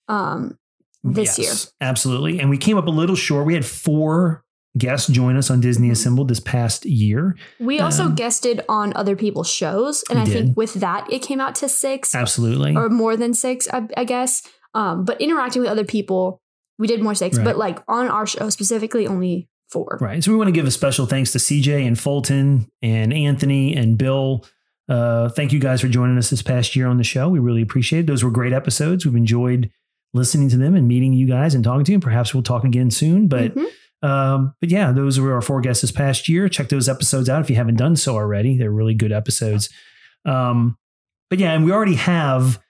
um, 0.08 0.58
this 1.02 1.38
year. 1.38 1.52
Absolutely. 1.80 2.40
And 2.40 2.50
we 2.50 2.58
came 2.58 2.76
up 2.76 2.86
a 2.86 2.90
little 2.90 3.16
short. 3.16 3.46
We 3.46 3.54
had 3.54 3.64
four 3.64 4.44
guests 4.78 5.08
join 5.08 5.36
us 5.36 5.50
on 5.50 5.60
Disney 5.60 5.90
Assembled 5.90 6.28
this 6.28 6.40
past 6.40 6.84
year. 6.86 7.36
We 7.60 7.80
also 7.80 8.04
Um, 8.04 8.14
guested 8.14 8.62
on 8.68 8.92
other 8.94 9.16
people's 9.16 9.50
shows, 9.50 10.04
and 10.08 10.18
I 10.18 10.24
did. 10.24 10.32
think 10.32 10.56
with 10.56 10.74
that 10.74 11.12
it 11.12 11.20
came 11.22 11.40
out 11.40 11.54
to 11.56 11.68
six 11.68 12.14
Absolutely. 12.14 12.74
or 12.76 12.88
more 12.88 13.16
than 13.16 13.34
six, 13.34 13.68
I, 13.72 13.86
I 13.96 14.04
guess. 14.04 14.42
Um, 14.74 15.04
but 15.04 15.20
interacting 15.20 15.62
with 15.62 15.70
other 15.70 15.84
people, 15.84 16.40
we 16.78 16.86
did 16.86 17.02
more 17.02 17.14
six. 17.14 17.36
Right. 17.36 17.44
But 17.44 17.58
like 17.58 17.78
on 17.88 18.08
our 18.08 18.26
show 18.26 18.48
specifically, 18.50 19.06
only 19.06 19.48
four. 19.70 19.98
Right. 20.00 20.22
So 20.22 20.30
we 20.30 20.36
want 20.38 20.48
to 20.48 20.52
give 20.52 20.66
a 20.66 20.70
special 20.70 21.04
thanks 21.06 21.32
to 21.32 21.38
CJ 21.38 21.86
and 21.86 21.98
Fulton 21.98 22.68
and 22.80 23.12
Anthony 23.12 23.74
and 23.76 23.98
Bill. 23.98 24.44
Uh, 24.88 25.28
thank 25.28 25.52
you 25.52 25.58
guys 25.58 25.80
for 25.82 25.88
joining 25.88 26.16
us 26.16 26.30
this 26.30 26.40
past 26.40 26.74
year 26.74 26.86
on 26.86 26.96
the 26.96 27.04
show. 27.04 27.28
We 27.28 27.38
really 27.40 27.60
appreciate 27.62 28.00
it. 28.00 28.06
Those 28.06 28.24
were 28.24 28.30
great 28.30 28.52
episodes. 28.54 29.04
We've 29.04 29.16
enjoyed 29.16 29.70
listening 30.14 30.48
to 30.50 30.56
them 30.56 30.74
and 30.74 30.88
meeting 30.88 31.12
you 31.12 31.26
guys 31.26 31.54
and 31.54 31.62
talking 31.62 31.84
to 31.84 31.92
you. 31.92 31.96
And 31.96 32.02
perhaps 32.02 32.32
we'll 32.32 32.42
talk 32.42 32.64
again 32.64 32.90
soon. 32.90 33.28
But 33.28 33.54
Mhm. 33.54 33.66
Um, 34.02 34.54
but 34.60 34.70
yeah, 34.70 34.92
those 34.92 35.18
were 35.18 35.34
our 35.34 35.42
four 35.42 35.60
guests 35.60 35.82
this 35.82 35.92
past 35.92 36.28
year. 36.28 36.48
Check 36.48 36.68
those 36.68 36.88
episodes 36.88 37.28
out 37.28 37.40
if 37.40 37.50
you 37.50 37.56
haven't 37.56 37.76
done 37.76 37.96
so 37.96 38.14
already. 38.14 38.56
They're 38.56 38.70
really 38.70 38.94
good 38.94 39.12
episodes. 39.12 39.68
Um, 40.24 40.76
but 41.30 41.38
yeah, 41.38 41.52
and 41.52 41.64
we 41.64 41.72
already 41.72 41.94
have 41.94 42.60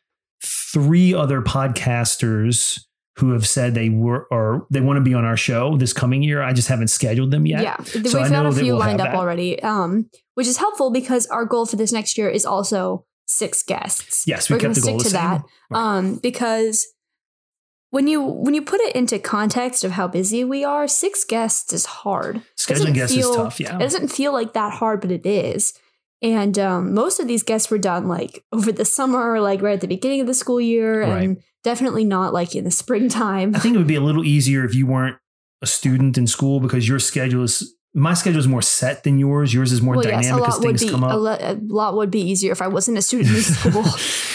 three 0.42 1.14
other 1.14 1.42
podcasters 1.42 2.80
who 3.16 3.32
have 3.32 3.46
said 3.46 3.74
they 3.74 3.90
were 3.90 4.26
or 4.30 4.66
they 4.70 4.80
want 4.80 4.96
to 4.96 5.00
be 5.00 5.12
on 5.12 5.24
our 5.24 5.36
show 5.36 5.76
this 5.76 5.92
coming 5.92 6.22
year. 6.22 6.40
I 6.40 6.52
just 6.52 6.68
haven't 6.68 6.88
scheduled 6.88 7.30
them 7.30 7.46
yet. 7.46 7.62
Yeah, 7.62 7.76
we've 7.94 8.12
got 8.12 8.46
a 8.46 8.52
few 8.52 8.66
we'll 8.66 8.78
lined 8.78 9.00
up 9.00 9.08
that. 9.08 9.16
already, 9.16 9.60
um, 9.62 10.08
which 10.34 10.46
is 10.46 10.56
helpful 10.56 10.90
because 10.90 11.26
our 11.26 11.44
goal 11.44 11.66
for 11.66 11.76
this 11.76 11.92
next 11.92 12.16
year 12.16 12.28
is 12.28 12.46
also 12.46 13.04
six 13.26 13.62
guests. 13.62 14.26
Yes, 14.26 14.48
we 14.48 14.54
We're 14.54 14.60
kept 14.60 14.62
gonna 14.62 14.74
the 14.74 14.80
stick 14.80 14.98
to 14.98 15.04
same. 15.04 15.12
that. 15.12 15.42
Right. 15.70 15.80
Um, 15.80 16.16
because 16.22 16.86
when 17.90 18.06
you 18.06 18.22
when 18.22 18.54
you 18.54 18.62
put 18.62 18.80
it 18.80 18.94
into 18.94 19.18
context 19.18 19.84
of 19.84 19.92
how 19.92 20.08
busy 20.08 20.44
we 20.44 20.64
are, 20.64 20.86
six 20.86 21.24
guests 21.24 21.72
is 21.72 21.86
hard. 21.86 22.42
Scheduling 22.56 22.94
guests 22.94 23.16
is 23.16 23.28
tough. 23.30 23.60
Yeah. 23.60 23.76
It 23.76 23.80
doesn't 23.80 24.08
feel 24.08 24.32
like 24.32 24.52
that 24.52 24.74
hard, 24.74 25.00
but 25.00 25.10
it 25.10 25.24
is. 25.24 25.72
And 26.20 26.58
um, 26.58 26.94
most 26.94 27.20
of 27.20 27.28
these 27.28 27.42
guests 27.42 27.70
were 27.70 27.78
done 27.78 28.08
like 28.08 28.44
over 28.52 28.72
the 28.72 28.84
summer, 28.84 29.40
like 29.40 29.62
right 29.62 29.74
at 29.74 29.80
the 29.80 29.86
beginning 29.86 30.20
of 30.20 30.26
the 30.26 30.34
school 30.34 30.60
year, 30.60 31.02
and 31.02 31.40
definitely 31.62 32.04
not 32.04 32.32
like 32.32 32.56
in 32.56 32.64
the 32.64 32.70
springtime. 32.70 33.54
I 33.54 33.60
think 33.60 33.74
it 33.74 33.78
would 33.78 33.86
be 33.86 33.94
a 33.94 34.00
little 34.00 34.24
easier 34.24 34.64
if 34.64 34.74
you 34.74 34.86
weren't 34.86 35.16
a 35.62 35.66
student 35.66 36.18
in 36.18 36.26
school 36.26 36.60
because 36.60 36.88
your 36.88 36.98
schedule 36.98 37.44
is 37.44 37.74
my 37.94 38.14
schedule 38.14 38.38
is 38.38 38.46
more 38.46 38.62
set 38.62 39.02
than 39.02 39.18
yours. 39.18 39.52
Yours 39.52 39.72
is 39.72 39.80
more 39.82 39.96
well, 39.96 40.04
yes, 40.04 40.26
a 40.26 40.28
dynamic 40.28 40.46
as 40.48 40.54
lot 40.54 40.60
would 40.60 40.66
things 40.78 40.84
be 40.84 40.90
come 40.90 41.02
a, 41.02 41.06
up. 41.08 41.20
lo- 41.20 41.38
a 41.40 41.58
lot 41.72 41.96
would 41.96 42.10
be 42.10 42.20
easier 42.20 42.52
if 42.52 42.60
I 42.62 42.68
wasn't 42.68 42.98
a 42.98 43.02
student 43.02 43.34
in 43.34 43.42
school. 43.42 43.84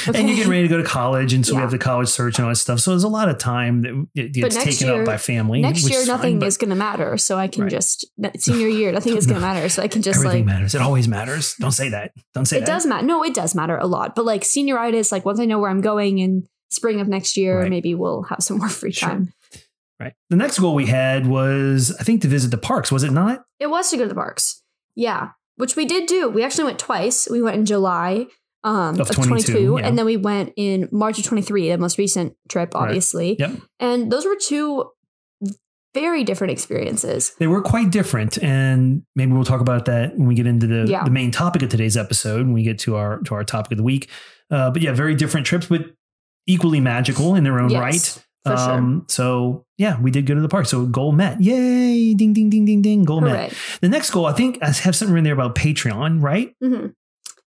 Okay. 0.10 0.20
and 0.20 0.28
you're 0.28 0.36
getting 0.38 0.52
ready 0.52 0.64
to 0.64 0.68
go 0.68 0.78
to 0.78 0.84
college, 0.84 1.34
and 1.34 1.46
so 1.46 1.56
we 1.56 1.62
have 1.62 1.72
the 1.72 1.78
college 1.78 2.10
search 2.10 2.38
and 2.40 2.46
all 2.46 2.52
that 2.52 2.58
stuff. 2.58 2.80
So 2.80 2.92
there's 2.92 3.04
a 3.04 3.08
lot 3.08 3.30
of 3.30 3.38
time 3.38 3.84
that 3.84 4.08
it 4.16 4.34
gets 4.34 4.56
taken 4.62 4.88
year- 4.88 5.02
up 5.02 5.06
by 5.06 5.18
family. 5.18 5.62
Next 5.62 5.88
year, 5.90 6.00
is 6.00 6.08
fine, 6.08 6.16
nothing 6.18 6.40
but 6.40 6.48
is 6.48 6.58
going 6.58 6.72
to 6.72 6.76
matter. 6.76 7.16
So 7.18 7.38
I 7.38 7.48
can 7.48 7.64
Right. 7.64 7.72
just 7.72 8.06
senior 8.38 8.68
year, 8.68 8.92
nothing 9.00 9.16
is 9.16 9.26
going 9.28 9.40
to 9.40 9.46
matter. 9.48 9.70
So 9.70 9.82
I 9.84 9.88
can 9.88 10.02
just 10.02 10.18
everything 10.18 10.46
like 10.46 10.54
matters. 10.56 10.76
It 10.76 10.82
always 10.82 11.08
matters. 11.08 11.56
Don't 11.60 11.72
say 11.72 11.90
that. 11.90 12.12
Don't 12.34 12.46
say 12.46 12.58
it 12.58 12.62
that. 12.62 12.66
does 12.66 12.86
matter. 12.86 13.06
No, 13.06 13.24
it 13.24 13.34
does 13.34 13.56
matter 13.56 13.78
a 13.78 13.86
lot. 13.88 14.16
But 14.16 14.26
like 14.26 14.42
senioritis, 14.42 15.12
like 15.12 15.26
once 15.26 15.40
I 15.40 15.46
know 15.46 15.60
where 15.60 15.70
I'm 15.70 15.82
going 15.82 16.18
in 16.20 16.48
spring 16.70 17.00
of 17.00 17.08
next 17.08 17.38
year, 17.38 17.60
Right. 17.62 17.70
maybe 17.70 17.94
we'll 17.96 18.24
have 18.24 18.40
some 18.42 18.58
more 18.58 18.68
free 18.70 18.92
Sure. 18.92 19.10
time. 19.10 19.34
Right. 20.04 20.14
The 20.30 20.36
next 20.36 20.60
goal 20.60 20.76
we 20.76 20.86
had 20.88 21.28
was, 21.28 21.96
I 22.00 22.04
think, 22.04 22.22
to 22.24 22.28
visit 22.28 22.52
the 22.52 22.58
parks. 22.58 22.92
Was 22.92 23.04
it 23.04 23.12
not? 23.12 23.44
It 23.60 23.68
was 23.68 23.90
to 23.90 23.98
go 23.98 24.04
to 24.04 24.10
the 24.10 24.16
parks. 24.16 24.62
Yeah, 24.96 25.30
which 25.56 25.76
we 25.76 25.86
did 25.86 26.08
do. 26.08 26.30
We 26.30 26.44
actually 26.44 26.66
went 26.66 26.80
twice. 26.80 27.28
We 27.30 27.42
went 27.42 27.56
in 27.58 27.66
July 27.66 28.28
um, 28.64 29.00
Of 29.00 29.10
of, 29.10 29.16
22, 29.16 29.28
22, 29.54 29.78
yeah. 29.80 29.88
and 29.88 29.98
then 29.98 30.06
we 30.06 30.16
went 30.18 30.54
in 30.56 30.88
March 30.92 31.18
of 31.20 31.26
23, 31.26 31.70
the 31.70 31.78
most 31.78 31.98
recent 31.98 32.36
trip, 32.48 32.74
Right. 32.74 32.84
obviously. 32.84 33.36
Yep. 33.38 33.52
And 33.80 34.12
those 34.12 34.26
were 34.26 34.36
two 34.36 34.90
very 35.94 36.24
different 36.24 36.52
experiences. 36.52 37.34
They 37.40 37.48
were 37.48 37.62
quite 37.62 37.92
different, 37.92 38.42
and 38.42 39.04
maybe 39.16 39.32
we'll 39.34 39.44
talk 39.44 39.62
about 39.62 39.86
that 39.86 40.18
when 40.18 40.28
we 40.28 40.34
get 40.36 40.48
into 40.48 40.66
the, 40.66 40.88
Yeah. 40.90 41.04
the 41.04 41.12
main 41.12 41.30
topic 41.32 41.62
of 41.62 41.70
today's 41.70 41.96
episode. 41.98 42.40
When 42.46 42.54
we 42.54 42.64
get 42.64 42.80
to 42.80 42.96
our 42.96 43.20
to 43.22 43.36
our 43.36 43.44
topic 43.44 43.74
of 43.74 43.78
the 43.78 43.84
week, 43.84 44.10
uh, 44.50 44.72
but 44.72 44.82
yeah, 44.82 44.92
very 44.94 45.14
different 45.14 45.46
trips, 45.46 45.68
but 45.68 45.82
equally 46.48 46.80
magical 46.80 47.36
in 47.36 47.44
their 47.44 47.60
own 47.60 47.70
Yes, 47.70 47.80
right. 47.82 48.26
For 48.46 48.58
sure. 48.58 48.72
Um, 48.72 49.06
so 49.08 49.66
yeah, 49.78 50.00
we 50.02 50.12
did 50.12 50.26
go 50.26 50.36
to 50.36 50.42
the 50.42 50.50
park. 50.50 50.66
So 50.66 50.86
goal 50.86 51.12
met. 51.14 51.40
Yay! 51.42 52.14
Ding 52.14 52.34
ding 52.34 52.50
ding 52.50 52.66
ding 52.66 52.82
ding. 52.82 53.04
Goal 53.04 53.22
met. 53.22 53.54
The 53.82 53.90
next 53.90 54.10
goal, 54.12 54.26
I 54.26 54.34
think, 54.34 54.58
I 54.62 54.68
have 54.72 54.96
something 54.96 55.18
in 55.18 55.24
there 55.24 55.34
about 55.34 55.56
Patreon, 55.56 56.22
right? 56.22 56.54
hmm 56.62 56.88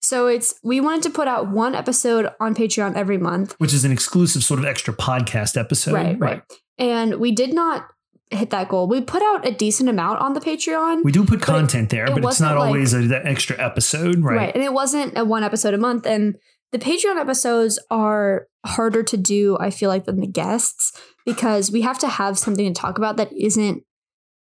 So 0.01 0.27
it's 0.27 0.53
we 0.63 0.81
wanted 0.81 1.03
to 1.03 1.10
put 1.12 1.27
out 1.27 1.50
one 1.50 1.75
episode 1.75 2.29
on 2.39 2.53
Patreon 2.55 2.95
every 2.95 3.17
month. 3.17 3.55
Which 3.57 3.74
is 3.74 3.86
an 3.86 3.91
exclusive 3.91 4.43
sort 4.43 4.60
of 4.60 4.65
extra 4.65 4.93
podcast 4.93 5.57
episode. 5.57 5.93
right, 5.93 6.19
right. 6.19 6.41
And 6.77 7.15
we 7.19 7.31
did 7.31 7.53
not 7.53 7.88
hit 8.31 8.50
that 8.50 8.69
goal. 8.69 8.88
We 8.88 9.01
put 9.01 9.21
out 9.21 9.45
a 9.45 9.51
decent 9.51 9.89
amount 9.89 10.19
on 10.19 10.33
the 10.33 10.39
Patreon. 10.39 11.03
We 11.03 11.12
do 11.12 11.25
put 11.25 11.41
content 11.41 11.89
there, 11.89 12.05
it 12.05 12.13
but 12.13 12.24
it's 12.25 12.39
not 12.39 12.57
like- 12.57 12.67
always 12.67 12.93
a, 12.93 13.01
that 13.10 13.25
extra 13.25 13.57
episode, 13.63 14.19
right? 14.24 14.36
right. 14.38 14.55
And 14.55 14.63
it 14.63 14.74
wasn't 14.74 15.17
a 15.17 15.24
one 15.25 15.43
episode 15.43 15.74
a 15.74 15.77
month. 15.77 16.05
And 16.05 16.38
the 16.71 16.79
Patreon 16.79 17.19
episodes 17.19 17.79
are 17.89 18.47
harder 18.65 19.03
to 19.03 19.17
do, 19.17 19.57
I 19.59 19.69
feel 19.69 19.89
like, 19.89 20.05
than 20.05 20.19
the 20.19 20.27
guests 20.27 20.99
because 21.25 21.71
we 21.71 21.81
have 21.81 21.99
to 21.99 22.07
have 22.07 22.37
something 22.37 22.71
to 22.71 22.79
talk 22.79 22.97
about 22.97 23.17
that 23.17 23.31
isn't 23.33 23.83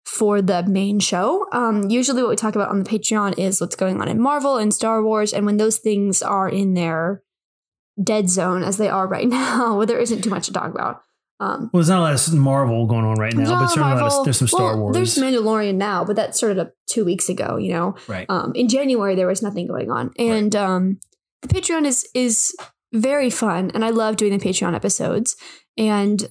for 0.04 0.42
the 0.42 0.62
main 0.64 0.98
show. 0.98 1.46
Um, 1.52 1.88
usually, 1.88 2.22
what 2.22 2.30
we 2.30 2.36
talk 2.36 2.54
about 2.54 2.70
on 2.70 2.82
the 2.82 2.88
Patreon 2.88 3.38
is 3.38 3.60
what's 3.60 3.76
going 3.76 4.00
on 4.00 4.08
in 4.08 4.20
Marvel 4.20 4.56
and 4.58 4.74
Star 4.74 5.02
Wars. 5.02 5.32
And 5.32 5.46
when 5.46 5.56
those 5.56 5.78
things 5.78 6.22
are 6.22 6.48
in 6.48 6.74
their 6.74 7.22
dead 8.02 8.28
zone, 8.28 8.62
as 8.62 8.76
they 8.76 8.88
are 8.88 9.06
right 9.06 9.28
now, 9.28 9.76
where 9.76 9.86
there 9.86 10.00
isn't 10.00 10.22
too 10.22 10.30
much 10.30 10.46
to 10.46 10.52
talk 10.52 10.72
about. 10.72 11.02
Um, 11.40 11.70
Well, 11.72 11.80
there's 11.80 11.88
not 11.88 11.98
a 11.98 12.02
lot 12.02 12.28
of 12.28 12.34
Marvel 12.34 12.86
going 12.86 13.04
on 13.04 13.18
right 13.18 13.34
now, 13.34 13.58
but 13.58 13.68
certainly 13.68 14.00
of, 14.00 14.24
there's 14.24 14.38
some 14.38 14.46
Star 14.46 14.74
Well, 14.74 14.82
Wars. 14.82 14.94
There's 14.94 15.16
Mandalorian 15.16 15.74
now, 15.74 16.04
but 16.04 16.14
that 16.16 16.36
started 16.36 16.58
up 16.58 16.72
two 16.86 17.04
weeks 17.04 17.28
ago, 17.28 17.56
you 17.56 17.72
know? 17.72 17.96
right. 18.06 18.26
um, 18.28 18.52
in 18.54 18.68
January 18.68 19.16
there 19.16 19.26
was 19.26 19.42
nothing 19.42 19.66
going 19.66 19.90
on, 19.90 20.12
and 20.18 20.54
um, 20.54 21.00
the 21.42 21.48
Patreon 21.48 21.84
is 21.84 22.08
is 22.14 22.54
very 22.92 23.30
fun, 23.30 23.70
and 23.74 23.84
I 23.84 23.90
love 23.90 24.16
doing 24.16 24.36
the 24.36 24.44
Patreon 24.44 24.74
episodes. 24.74 25.36
And 25.76 26.30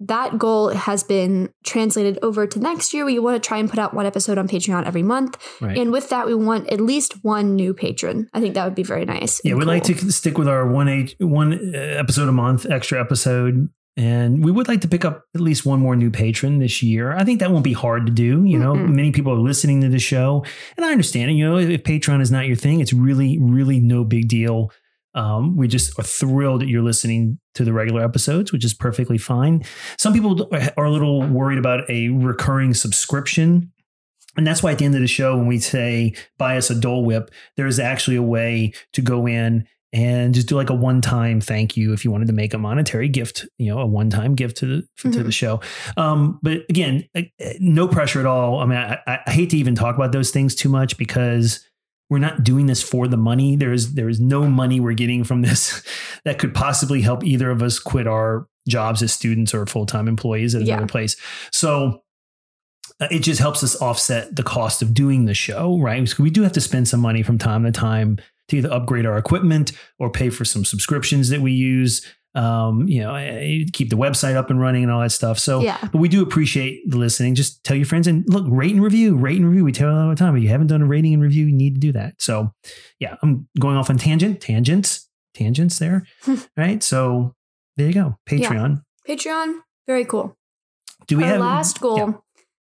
that 0.00 0.38
goal 0.38 0.68
has 0.70 1.02
been 1.02 1.50
translated 1.64 2.18
over 2.22 2.46
to 2.46 2.58
next 2.58 2.92
year. 2.92 3.04
We 3.04 3.18
want 3.18 3.40
to 3.42 3.46
try 3.46 3.58
and 3.58 3.70
put 3.70 3.78
out 3.78 3.94
one 3.94 4.06
episode 4.06 4.38
on 4.38 4.48
Patreon 4.48 4.86
every 4.86 5.02
month, 5.02 5.38
right. 5.60 5.76
and 5.78 5.92
with 5.92 6.08
that, 6.10 6.26
we 6.26 6.34
want 6.34 6.68
at 6.70 6.80
least 6.80 7.24
one 7.24 7.54
new 7.54 7.74
patron. 7.74 8.28
I 8.32 8.40
think 8.40 8.54
that 8.54 8.64
would 8.64 8.74
be 8.74 8.82
very 8.82 9.04
nice. 9.04 9.40
yeah, 9.44 9.54
we'd 9.54 9.66
like 9.66 9.84
to 9.84 10.12
stick 10.12 10.38
with 10.38 10.48
our 10.48 10.66
one 10.66 10.88
age, 10.88 11.16
one 11.20 11.74
uh, 11.74 11.78
episode 11.78 12.28
a 12.28 12.32
month, 12.32 12.66
extra 12.68 13.00
episode. 13.00 13.68
And 13.96 14.44
we 14.44 14.50
would 14.50 14.66
like 14.66 14.80
to 14.80 14.88
pick 14.88 15.04
up 15.04 15.24
at 15.34 15.40
least 15.40 15.64
one 15.64 15.78
more 15.78 15.94
new 15.94 16.10
patron 16.10 16.58
this 16.58 16.82
year. 16.82 17.12
I 17.12 17.22
think 17.22 17.38
that 17.40 17.52
won't 17.52 17.62
be 17.62 17.72
hard 17.72 18.06
to 18.06 18.12
do. 18.12 18.44
You 18.44 18.58
know, 18.58 18.74
Mm-mm. 18.74 18.92
many 18.92 19.12
people 19.12 19.32
are 19.32 19.38
listening 19.38 19.80
to 19.82 19.88
the 19.88 20.00
show, 20.00 20.44
and 20.76 20.84
I 20.84 20.90
understand 20.90 21.30
it. 21.30 21.34
You 21.34 21.48
know, 21.48 21.58
if, 21.58 21.68
if 21.70 21.84
Patreon 21.84 22.20
is 22.20 22.30
not 22.30 22.46
your 22.46 22.56
thing, 22.56 22.80
it's 22.80 22.92
really, 22.92 23.38
really 23.38 23.78
no 23.78 24.02
big 24.02 24.28
deal. 24.28 24.72
Um, 25.14 25.56
we 25.56 25.68
just 25.68 25.96
are 25.96 26.02
thrilled 26.02 26.62
that 26.62 26.66
you're 26.66 26.82
listening 26.82 27.38
to 27.54 27.64
the 27.64 27.72
regular 27.72 28.02
episodes, 28.02 28.50
which 28.50 28.64
is 28.64 28.74
perfectly 28.74 29.16
fine. 29.16 29.62
Some 29.96 30.12
people 30.12 30.50
are 30.76 30.84
a 30.84 30.90
little 30.90 31.22
worried 31.22 31.58
about 31.58 31.88
a 31.88 32.08
recurring 32.08 32.74
subscription. 32.74 33.70
And 34.36 34.44
that's 34.44 34.60
why 34.60 34.72
at 34.72 34.78
the 34.78 34.84
end 34.84 34.96
of 34.96 35.00
the 35.00 35.06
show, 35.06 35.36
when 35.36 35.46
we 35.46 35.60
say 35.60 36.14
buy 36.38 36.56
us 36.56 36.68
a 36.68 36.74
Dole 36.74 37.04
Whip, 37.04 37.30
there 37.56 37.68
is 37.68 37.78
actually 37.78 38.16
a 38.16 38.22
way 38.22 38.72
to 38.92 39.00
go 39.00 39.28
in 39.28 39.68
and 39.94 40.34
just 40.34 40.48
do 40.48 40.56
like 40.56 40.68
a 40.70 40.74
one-time 40.74 41.40
thank 41.40 41.76
you 41.76 41.92
if 41.94 42.04
you 42.04 42.10
wanted 42.10 42.26
to 42.26 42.32
make 42.34 42.52
a 42.52 42.58
monetary 42.58 43.08
gift, 43.08 43.46
you 43.58 43.72
know, 43.72 43.78
a 43.78 43.86
one-time 43.86 44.34
gift 44.34 44.56
to 44.58 44.66
the 44.66 44.82
to 44.98 45.08
Mhm. 45.20 45.24
the 45.24 45.32
show. 45.32 45.60
Um, 45.96 46.38
but 46.42 46.62
again, 46.68 47.04
uh, 47.14 47.22
no 47.60 47.86
pressure 47.88 48.18
at 48.20 48.26
all. 48.26 48.58
I 48.58 48.66
mean, 48.66 48.76
I, 48.78 48.98
I 49.26 49.30
hate 49.30 49.50
to 49.50 49.56
even 49.56 49.74
talk 49.76 49.94
about 49.94 50.10
those 50.12 50.30
things 50.32 50.54
too 50.56 50.68
much 50.68 50.98
because 50.98 51.64
we're 52.10 52.18
not 52.18 52.42
doing 52.44 52.66
this 52.66 52.82
for 52.82 53.08
the 53.08 53.16
money. 53.16 53.56
There 53.56 53.72
is 53.72 53.94
there 53.94 54.08
is 54.08 54.20
no 54.20 54.46
money 54.48 54.80
we're 54.80 54.92
getting 54.94 55.24
from 55.24 55.42
this 55.42 55.82
that 56.24 56.38
could 56.38 56.52
possibly 56.54 57.00
help 57.00 57.24
either 57.24 57.50
of 57.50 57.62
us 57.62 57.78
quit 57.78 58.06
our 58.06 58.46
jobs 58.68 59.02
as 59.02 59.12
students 59.12 59.54
or 59.54 59.64
full-time 59.66 60.08
employees 60.08 60.54
at 60.54 60.62
Yeah. 60.62 60.74
another 60.74 60.86
place. 60.90 61.16
So 61.52 62.02
uh, 63.00 63.06
it 63.10 63.20
just 63.20 63.40
helps 63.40 63.62
us 63.64 63.80
offset 63.80 64.34
the 64.36 64.42
cost 64.42 64.82
of 64.82 64.92
doing 64.94 65.24
the 65.24 65.34
show, 65.34 65.78
right? 65.80 66.06
So 66.08 66.22
we 66.22 66.30
do 66.30 66.42
have 66.42 66.52
to 66.52 66.60
spend 66.60 66.86
some 66.88 67.00
money 67.00 67.22
from 67.22 67.38
time 67.38 67.64
to 67.64 67.72
time 67.72 68.18
to 68.48 68.56
either 68.56 68.72
upgrade 68.72 69.06
our 69.06 69.16
equipment 69.18 69.72
or 69.98 70.10
pay 70.10 70.30
for 70.30 70.44
some 70.44 70.64
subscriptions 70.64 71.28
that 71.30 71.40
we 71.40 71.52
use. 71.52 72.04
Um, 72.36 72.88
you 72.88 73.00
know, 73.00 73.14
eh, 73.14 73.64
keep 73.72 73.90
the 73.90 73.96
website 73.96 74.34
up 74.34 74.50
and 74.50 74.60
running 74.60 74.82
and 74.82 74.90
all 74.90 75.00
that 75.00 75.12
stuff. 75.12 75.38
So, 75.38 75.60
Yeah. 75.60 75.78
but 75.80 75.98
we 76.00 76.08
do 76.08 76.20
appreciate 76.20 76.82
the 76.90 76.98
listening. 76.98 77.36
Just 77.36 77.62
tell 77.62 77.76
your 77.76 77.86
friends 77.86 78.08
and 78.08 78.24
look, 78.28 78.44
rate 78.48 78.72
and 78.72 78.82
review, 78.82 79.16
rate 79.16 79.36
and 79.38 79.46
review. 79.48 79.64
We 79.64 79.70
tell 79.70 79.88
you 79.92 79.96
all 79.96 80.08
the 80.08 80.16
time. 80.16 80.36
If 80.36 80.42
you 80.42 80.48
haven't 80.48 80.66
done 80.66 80.82
a 80.82 80.86
rating 80.86 81.14
and 81.14 81.22
review, 81.22 81.46
you 81.46 81.54
need 81.54 81.74
to 81.74 81.80
do 81.80 81.92
that. 81.92 82.20
So, 82.20 82.52
yeah, 82.98 83.14
I'm 83.22 83.46
going 83.60 83.76
off 83.76 83.88
on 83.88 83.98
tangent, 83.98 84.40
tangents, 84.40 85.08
tangents 85.32 85.78
there, 85.78 86.06
right? 86.56 86.82
So 86.82 87.36
there 87.76 87.86
you 87.86 87.94
go, 87.94 88.18
Yeah. 88.28 88.48
Patreon. 88.50 88.82
Patreon, 89.08 89.54
very 89.86 90.04
cool. 90.04 90.36
Do 91.06 91.16
we 91.18 91.22
Our 91.22 91.30
have 91.30 91.40
last 91.40 91.80
goal 91.80 91.98
yeah. 91.98 92.12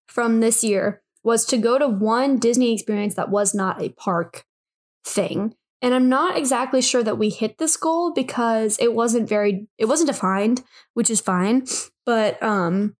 from 0.09 0.41
this 0.41 0.65
year 0.65 1.01
was 1.23 1.45
to 1.45 1.57
go 1.57 1.77
to 1.77 1.87
one 1.87 2.39
Disney 2.39 2.73
experience 2.73 3.15
that 3.15 3.29
was 3.29 3.53
not 3.55 3.81
a 3.81 3.89
park 3.89 4.43
thing. 5.05 5.55
And 5.81 5.93
I'm 5.95 6.09
not 6.09 6.37
exactly 6.37 6.81
sure 6.81 7.01
that 7.03 7.17
we 7.17 7.29
hit 7.29 7.57
this 7.57 7.75
goal 7.75 8.13
because 8.13 8.77
it 8.79 8.93
wasn't 8.93 9.27
very 9.27 9.67
it 9.77 9.85
wasn't 9.85 10.07
defined, 10.09 10.63
which 10.93 11.09
is 11.09 11.19
fine. 11.21 11.65
But 12.05 12.41
um 12.43 12.95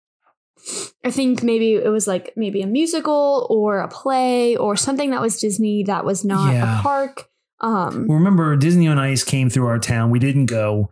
I 1.03 1.09
think 1.11 1.41
maybe 1.43 1.73
it 1.73 1.89
was 1.89 2.07
like 2.07 2.33
maybe 2.35 2.61
a 2.61 2.67
musical 2.67 3.47
or 3.49 3.79
a 3.79 3.87
play 3.87 4.55
or 4.55 4.75
something 4.75 5.09
that 5.11 5.21
was 5.21 5.39
Disney 5.39 5.83
that 5.83 6.05
was 6.05 6.23
not 6.23 6.53
Yeah. 6.53 6.79
a 6.79 6.81
park. 6.83 7.27
Um, 7.59 8.05
Well, 8.07 8.17
remember, 8.17 8.55
Disney 8.55 8.87
on 8.87 8.97
Ice 8.97 9.23
came 9.23 9.49
through 9.49 9.67
our 9.67 9.77
town. 9.79 10.09
We 10.09 10.17
didn't 10.19 10.47
go. 10.47 10.89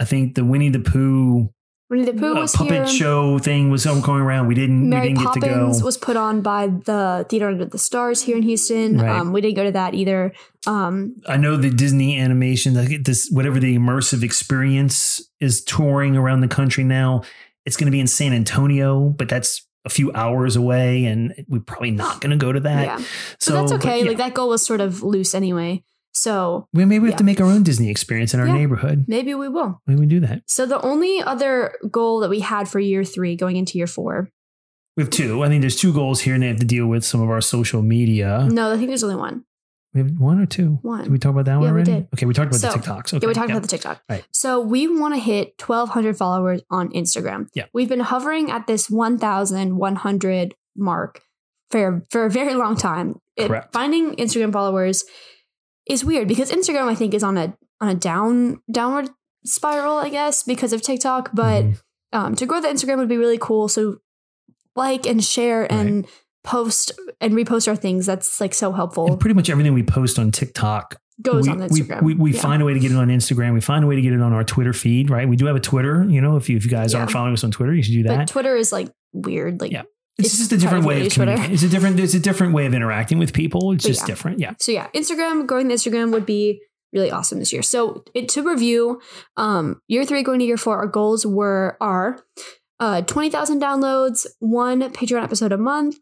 I 0.00 0.04
think 0.04 0.34
the 0.34 0.44
Winnie 0.44 0.68
the 0.70 0.78
Pooh 0.80 1.50
Winnie 1.92 2.06
the 2.06 2.14
Pooh 2.14 2.32
uh, 2.34 2.40
was 2.40 2.56
puppet 2.56 2.72
here. 2.72 2.86
show 2.86 3.38
thing 3.38 3.68
was 3.68 3.84
going 3.84 4.22
around. 4.22 4.46
We 4.46 4.54
didn't. 4.54 4.88
Mary 4.88 5.08
we 5.08 5.14
didn't 5.14 5.24
get 5.24 5.34
to 5.34 5.40
Poppins 5.40 5.80
go. 5.80 5.84
was 5.84 5.98
put 5.98 6.16
on 6.16 6.40
by 6.40 6.68
the 6.68 7.26
Theater 7.28 7.48
Under 7.48 7.66
the 7.66 7.76
Stars 7.76 8.22
here 8.22 8.38
in 8.38 8.42
Houston. 8.42 8.96
Right. 8.96 9.10
Um, 9.10 9.34
we 9.34 9.42
didn't 9.42 9.56
go 9.56 9.64
to 9.64 9.72
that 9.72 9.92
either. 9.92 10.32
Um, 10.66 11.16
I 11.28 11.36
know 11.36 11.58
the 11.58 11.68
Disney 11.68 12.18
animation, 12.18 12.72
like 12.72 13.04
this 13.04 13.28
whatever 13.30 13.60
the 13.60 13.76
immersive 13.76 14.22
experience 14.22 15.20
is 15.38 15.62
touring 15.62 16.16
around 16.16 16.40
the 16.40 16.48
country 16.48 16.82
now. 16.82 17.24
It's 17.66 17.76
going 17.76 17.88
to 17.88 17.92
be 17.92 18.00
in 18.00 18.06
San 18.06 18.32
Antonio, 18.32 19.10
but 19.10 19.28
that's 19.28 19.66
a 19.84 19.90
few 19.90 20.10
hours 20.14 20.56
away, 20.56 21.04
and 21.04 21.44
we're 21.46 21.60
probably 21.60 21.90
not 21.90 22.22
going 22.22 22.30
to 22.30 22.36
go 22.42 22.52
to 22.52 22.60
that. 22.60 22.84
yeah, 22.86 23.04
So 23.38 23.52
but 23.52 23.60
that's 23.60 23.72
but 23.72 23.80
okay. 23.84 24.00
yeah. 24.02 24.08
Like 24.08 24.16
that 24.16 24.32
goal 24.32 24.48
was 24.48 24.64
sort 24.64 24.80
of 24.80 25.02
loose 25.02 25.34
anyway. 25.34 25.84
So 26.14 26.66
we 26.72 26.84
maybe 26.84 27.00
we 27.04 27.08
have 27.08 27.18
to 27.18 27.24
make 27.24 27.40
our 27.40 27.46
own 27.46 27.62
Disney 27.62 27.90
experience 27.90 28.34
in 28.34 28.40
our 28.40 28.46
Yeah. 28.46 28.54
neighborhood. 28.54 29.04
maybe 29.08 29.34
we 29.34 29.48
will. 29.48 29.80
Maybe 29.86 30.00
we 30.00 30.06
do 30.06 30.20
that. 30.20 30.42
So 30.46 30.66
the 30.66 30.80
only 30.82 31.22
other 31.22 31.74
goal 31.90 32.20
that 32.20 32.30
we 32.30 32.40
had 32.40 32.68
for 32.68 32.78
year 32.78 33.02
three 33.04 33.34
going 33.36 33.56
into 33.56 33.78
year 33.78 33.86
four. 33.86 34.28
We 34.96 35.02
have 35.02 35.10
two. 35.10 35.42
I 35.42 35.48
think 35.48 35.62
there's 35.62 35.76
two 35.76 35.92
goals 35.94 36.20
here, 36.20 36.34
and 36.34 36.42
they 36.42 36.48
have 36.48 36.58
to 36.58 36.66
deal 36.66 36.86
with 36.86 37.02
some 37.02 37.22
of 37.22 37.30
our 37.30 37.40
social 37.40 37.80
media. 37.80 38.46
No, 38.50 38.70
I 38.72 38.76
think 38.76 38.88
there's 38.88 39.02
only 39.02 39.16
one. 39.16 39.44
We 39.94 40.00
have 40.02 40.10
one 40.18 40.38
or 40.38 40.44
two. 40.46 40.78
One. 40.82 41.04
Did 41.04 41.12
we 41.12 41.18
talk 41.18 41.32
about 41.32 41.46
that 41.46 41.56
one 41.56 41.64
Yeah, 41.68 41.72
we 41.72 41.74
already? 41.76 41.92
did. 41.92 42.08
Okay, 42.14 42.26
we 42.26 42.34
talked 42.34 42.48
about 42.50 42.60
So, 42.60 42.68
the 42.68 42.74
TikToks. 42.78 43.14
Okay, 43.14 43.18
yeah, 43.22 43.28
we 43.28 43.34
talked 43.34 43.48
yeah. 43.48 43.54
about 43.56 43.62
the 43.62 43.68
TikTok. 43.68 44.02
Right. 44.08 44.24
So 44.32 44.60
we 44.60 44.88
want 44.88 45.14
to 45.14 45.20
hit 45.20 45.54
1,200 45.58 46.16
followers 46.16 46.60
on 46.70 46.90
Instagram. 46.90 47.48
Yeah. 47.54 47.64
We've 47.72 47.88
been 47.88 48.00
hovering 48.00 48.50
at 48.50 48.66
this 48.66 48.90
1,100 48.90 50.54
mark 50.76 51.22
for, 51.70 52.02
for 52.10 52.24
a 52.26 52.30
very 52.30 52.54
long 52.54 52.76
time. 52.76 53.16
It- 53.36 53.48
Correct. 53.48 53.72
finding 53.72 54.14
Instagram 54.16 54.52
followers 54.52 55.04
is 55.88 56.04
weird 56.04 56.28
because 56.28 56.50
Instagram, 56.50 56.88
I 56.88 56.94
think, 56.94 57.14
is 57.14 57.22
on 57.22 57.36
a 57.38 57.56
on 57.80 57.88
a 57.88 57.94
down 57.94 58.60
downward 58.70 59.10
spiral, 59.44 59.96
I 59.96 60.08
guess, 60.08 60.42
because 60.44 60.72
of 60.72 60.82
TikTok. 60.82 61.30
But 61.34 61.64
Mhm. 61.64 61.80
um, 62.12 62.34
to 62.36 62.46
grow 62.46 62.60
the 62.60 62.68
Instagram 62.68 62.98
would 62.98 63.08
be 63.08 63.16
really 63.16 63.38
cool. 63.38 63.68
So 63.68 63.98
like 64.76 65.06
and 65.06 65.22
share 65.22 65.70
and 65.70 66.06
post 66.44 66.92
and 67.20 67.34
repost 67.34 67.68
our 67.68 67.76
things. 67.76 68.06
That's 68.06 68.40
like 68.40 68.54
so 68.54 68.72
helpful. 68.72 69.06
And 69.06 69.20
pretty 69.20 69.34
much 69.34 69.50
everything 69.50 69.74
we 69.74 69.82
post 69.82 70.18
on 70.18 70.30
TikTok 70.32 70.96
Goes 71.20 71.46
we, 71.46 71.52
on 71.52 71.58
we- 71.58 71.66
Instagram. 71.66 72.02
We, 72.02 72.14
we, 72.14 72.32
Yeah. 72.32 72.40
find 72.40 72.62
a 72.62 72.64
way 72.64 72.74
to 72.74 72.80
get 72.80 72.90
it 72.90 72.96
on 72.96 73.08
Instagram. 73.08 73.52
We 73.52 73.60
find 73.60 73.84
a 73.84 73.86
way 73.86 73.94
to 73.96 74.02
get 74.02 74.12
it 74.12 74.20
on 74.20 74.32
our 74.32 74.42
Twitter 74.44 74.72
feed, 74.72 75.10
right? 75.10 75.28
We 75.28 75.36
do 75.36 75.46
have 75.46 75.54
a 75.56 75.60
Twitter. 75.60 76.04
You 76.08 76.20
know, 76.20 76.36
if 76.36 76.48
you, 76.48 76.56
if 76.56 76.64
you 76.64 76.70
guys 76.70 76.92
Yeah. 76.94 77.00
aren't 77.00 77.10
following 77.12 77.34
us 77.34 77.44
on 77.44 77.50
Twitter, 77.50 77.74
you 77.74 77.82
should 77.82 77.92
do 77.92 78.02
But 78.02 78.16
that. 78.16 78.28
Twitter 78.28 78.56
is 78.56 78.72
like 78.72 78.88
weird. 79.12 79.60
Like 79.60 79.70
Yeah. 79.72 79.82
It's, 80.18 80.28
it's 80.28 80.38
just 80.38 80.52
a 80.52 80.56
different 80.56 80.84
way 80.84 81.06
of 81.06 81.12
communicating. 81.12 81.52
It's 81.54 81.62
a 81.62 81.68
different. 81.68 81.98
It's 81.98 82.14
a 82.14 82.20
different 82.20 82.52
way 82.54 82.66
of 82.66 82.74
interacting 82.74 83.18
with 83.18 83.32
people. 83.32 83.72
It's 83.72 83.84
But 83.84 83.88
just 83.88 84.02
yeah. 84.02 84.06
different. 84.06 84.38
Yeah. 84.40 84.54
So 84.58 84.72
yeah, 84.72 84.88
Instagram, 84.94 85.46
growing 85.46 85.68
the 85.68 85.74
Instagram 85.74 86.12
would 86.12 86.26
be 86.26 86.60
really 86.92 87.10
awesome 87.10 87.38
this 87.38 87.52
year. 87.52 87.62
So 87.62 88.04
it, 88.14 88.28
to 88.30 88.42
review, 88.42 89.00
um, 89.36 89.80
year 89.88 90.04
three 90.04 90.22
going 90.22 90.40
to 90.40 90.44
year 90.44 90.58
four, 90.58 90.76
our 90.76 90.86
goals 90.86 91.24
were 91.24 91.76
are 91.80 92.22
uh, 92.78 93.02
twenty 93.02 93.30
thousand 93.30 93.62
downloads, 93.62 94.26
one 94.38 94.82
Patreon 94.92 95.22
episode 95.22 95.52
a 95.52 95.58
month, 95.58 95.96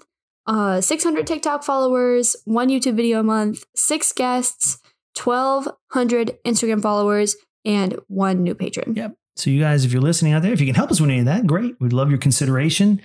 uh, 0.46 0.80
six 0.80 1.04
hundred 1.04 1.26
TikTok 1.26 1.62
followers, 1.62 2.34
one 2.44 2.68
YouTube 2.68 2.96
video 2.96 3.20
a 3.20 3.22
month, 3.22 3.64
six 3.76 4.12
guests, 4.12 4.80
twelve 5.14 5.68
hundred 5.92 6.38
Instagram 6.44 6.82
followers, 6.82 7.36
and 7.64 7.96
one 8.08 8.42
new 8.42 8.56
patron. 8.56 8.94
Yep. 8.96 9.14
So 9.36 9.48
you 9.48 9.60
guys, 9.60 9.84
if 9.84 9.92
you're 9.92 10.02
listening 10.02 10.32
out 10.32 10.42
there, 10.42 10.52
if 10.52 10.60
you 10.60 10.66
can 10.66 10.74
help 10.74 10.90
us 10.90 11.00
with 11.00 11.08
any 11.08 11.20
of 11.20 11.26
that, 11.26 11.46
great. 11.46 11.76
We'd 11.80 11.92
love 11.92 12.10
your 12.10 12.18
consideration. 12.18 13.00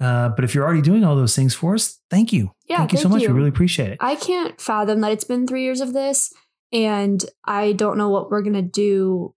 Uh, 0.00 0.28
but 0.28 0.44
if 0.44 0.54
you're 0.54 0.64
already 0.64 0.82
doing 0.82 1.04
all 1.04 1.16
those 1.16 1.34
things 1.34 1.54
for 1.54 1.74
us, 1.74 2.00
thank 2.10 2.32
you. 2.32 2.52
Yeah, 2.68 2.78
thank 2.78 2.92
you 2.92 2.98
so 2.98 3.08
much. 3.08 3.22
you. 3.22 3.28
We 3.28 3.34
really 3.34 3.48
appreciate 3.48 3.90
it. 3.90 3.98
I 4.00 4.14
can't 4.14 4.60
fathom 4.60 5.00
that 5.00 5.12
it's 5.12 5.24
been 5.24 5.46
three 5.46 5.64
years 5.64 5.80
of 5.80 5.92
this, 5.92 6.32
and 6.72 7.24
I 7.44 7.72
don't 7.72 7.98
know 7.98 8.08
what 8.08 8.30
we're 8.30 8.42
gonna 8.42 8.62
do 8.62 9.34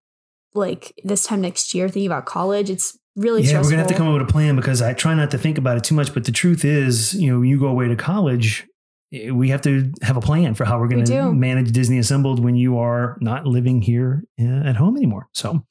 like 0.54 0.94
this 1.04 1.24
time 1.24 1.40
next 1.40 1.74
year. 1.74 1.88
Thinking 1.88 2.06
about 2.06 2.26
college, 2.26 2.70
it's 2.70 2.96
really 3.16 3.42
yeah, 3.42 3.48
stressful. 3.48 3.66
we're 3.66 3.70
gonna 3.72 3.82
have 3.82 3.90
to 3.90 3.96
come 3.96 4.06
up 4.08 4.12
with 4.14 4.28
a 4.28 4.32
plan 4.32 4.54
because 4.54 4.80
I 4.80 4.92
try 4.92 5.14
not 5.14 5.30
to 5.32 5.38
think 5.38 5.58
about 5.58 5.76
it 5.76 5.84
too 5.84 5.94
much. 5.94 6.14
But 6.14 6.24
the 6.24 6.32
truth 6.32 6.64
is, 6.64 7.14
you 7.14 7.32
know, 7.32 7.40
when 7.40 7.48
you 7.48 7.58
go 7.58 7.66
away 7.66 7.88
to 7.88 7.96
college, 7.96 8.66
we 9.10 9.50
have 9.50 9.62
to 9.62 9.92
have 10.02 10.16
a 10.16 10.20
plan 10.20 10.54
for 10.54 10.64
how 10.64 10.78
we're 10.78 10.88
going 10.88 11.00
We 11.00 11.06
to 11.06 11.32
manage 11.32 11.72
Disney 11.72 11.98
Assembled 11.98 12.42
when 12.42 12.56
you 12.56 12.78
are 12.78 13.18
not 13.20 13.46
living 13.46 13.82
here 13.82 14.24
uh, 14.40 14.44
at 14.44 14.76
home 14.76 14.96
anymore. 14.96 15.28
So 15.34 15.66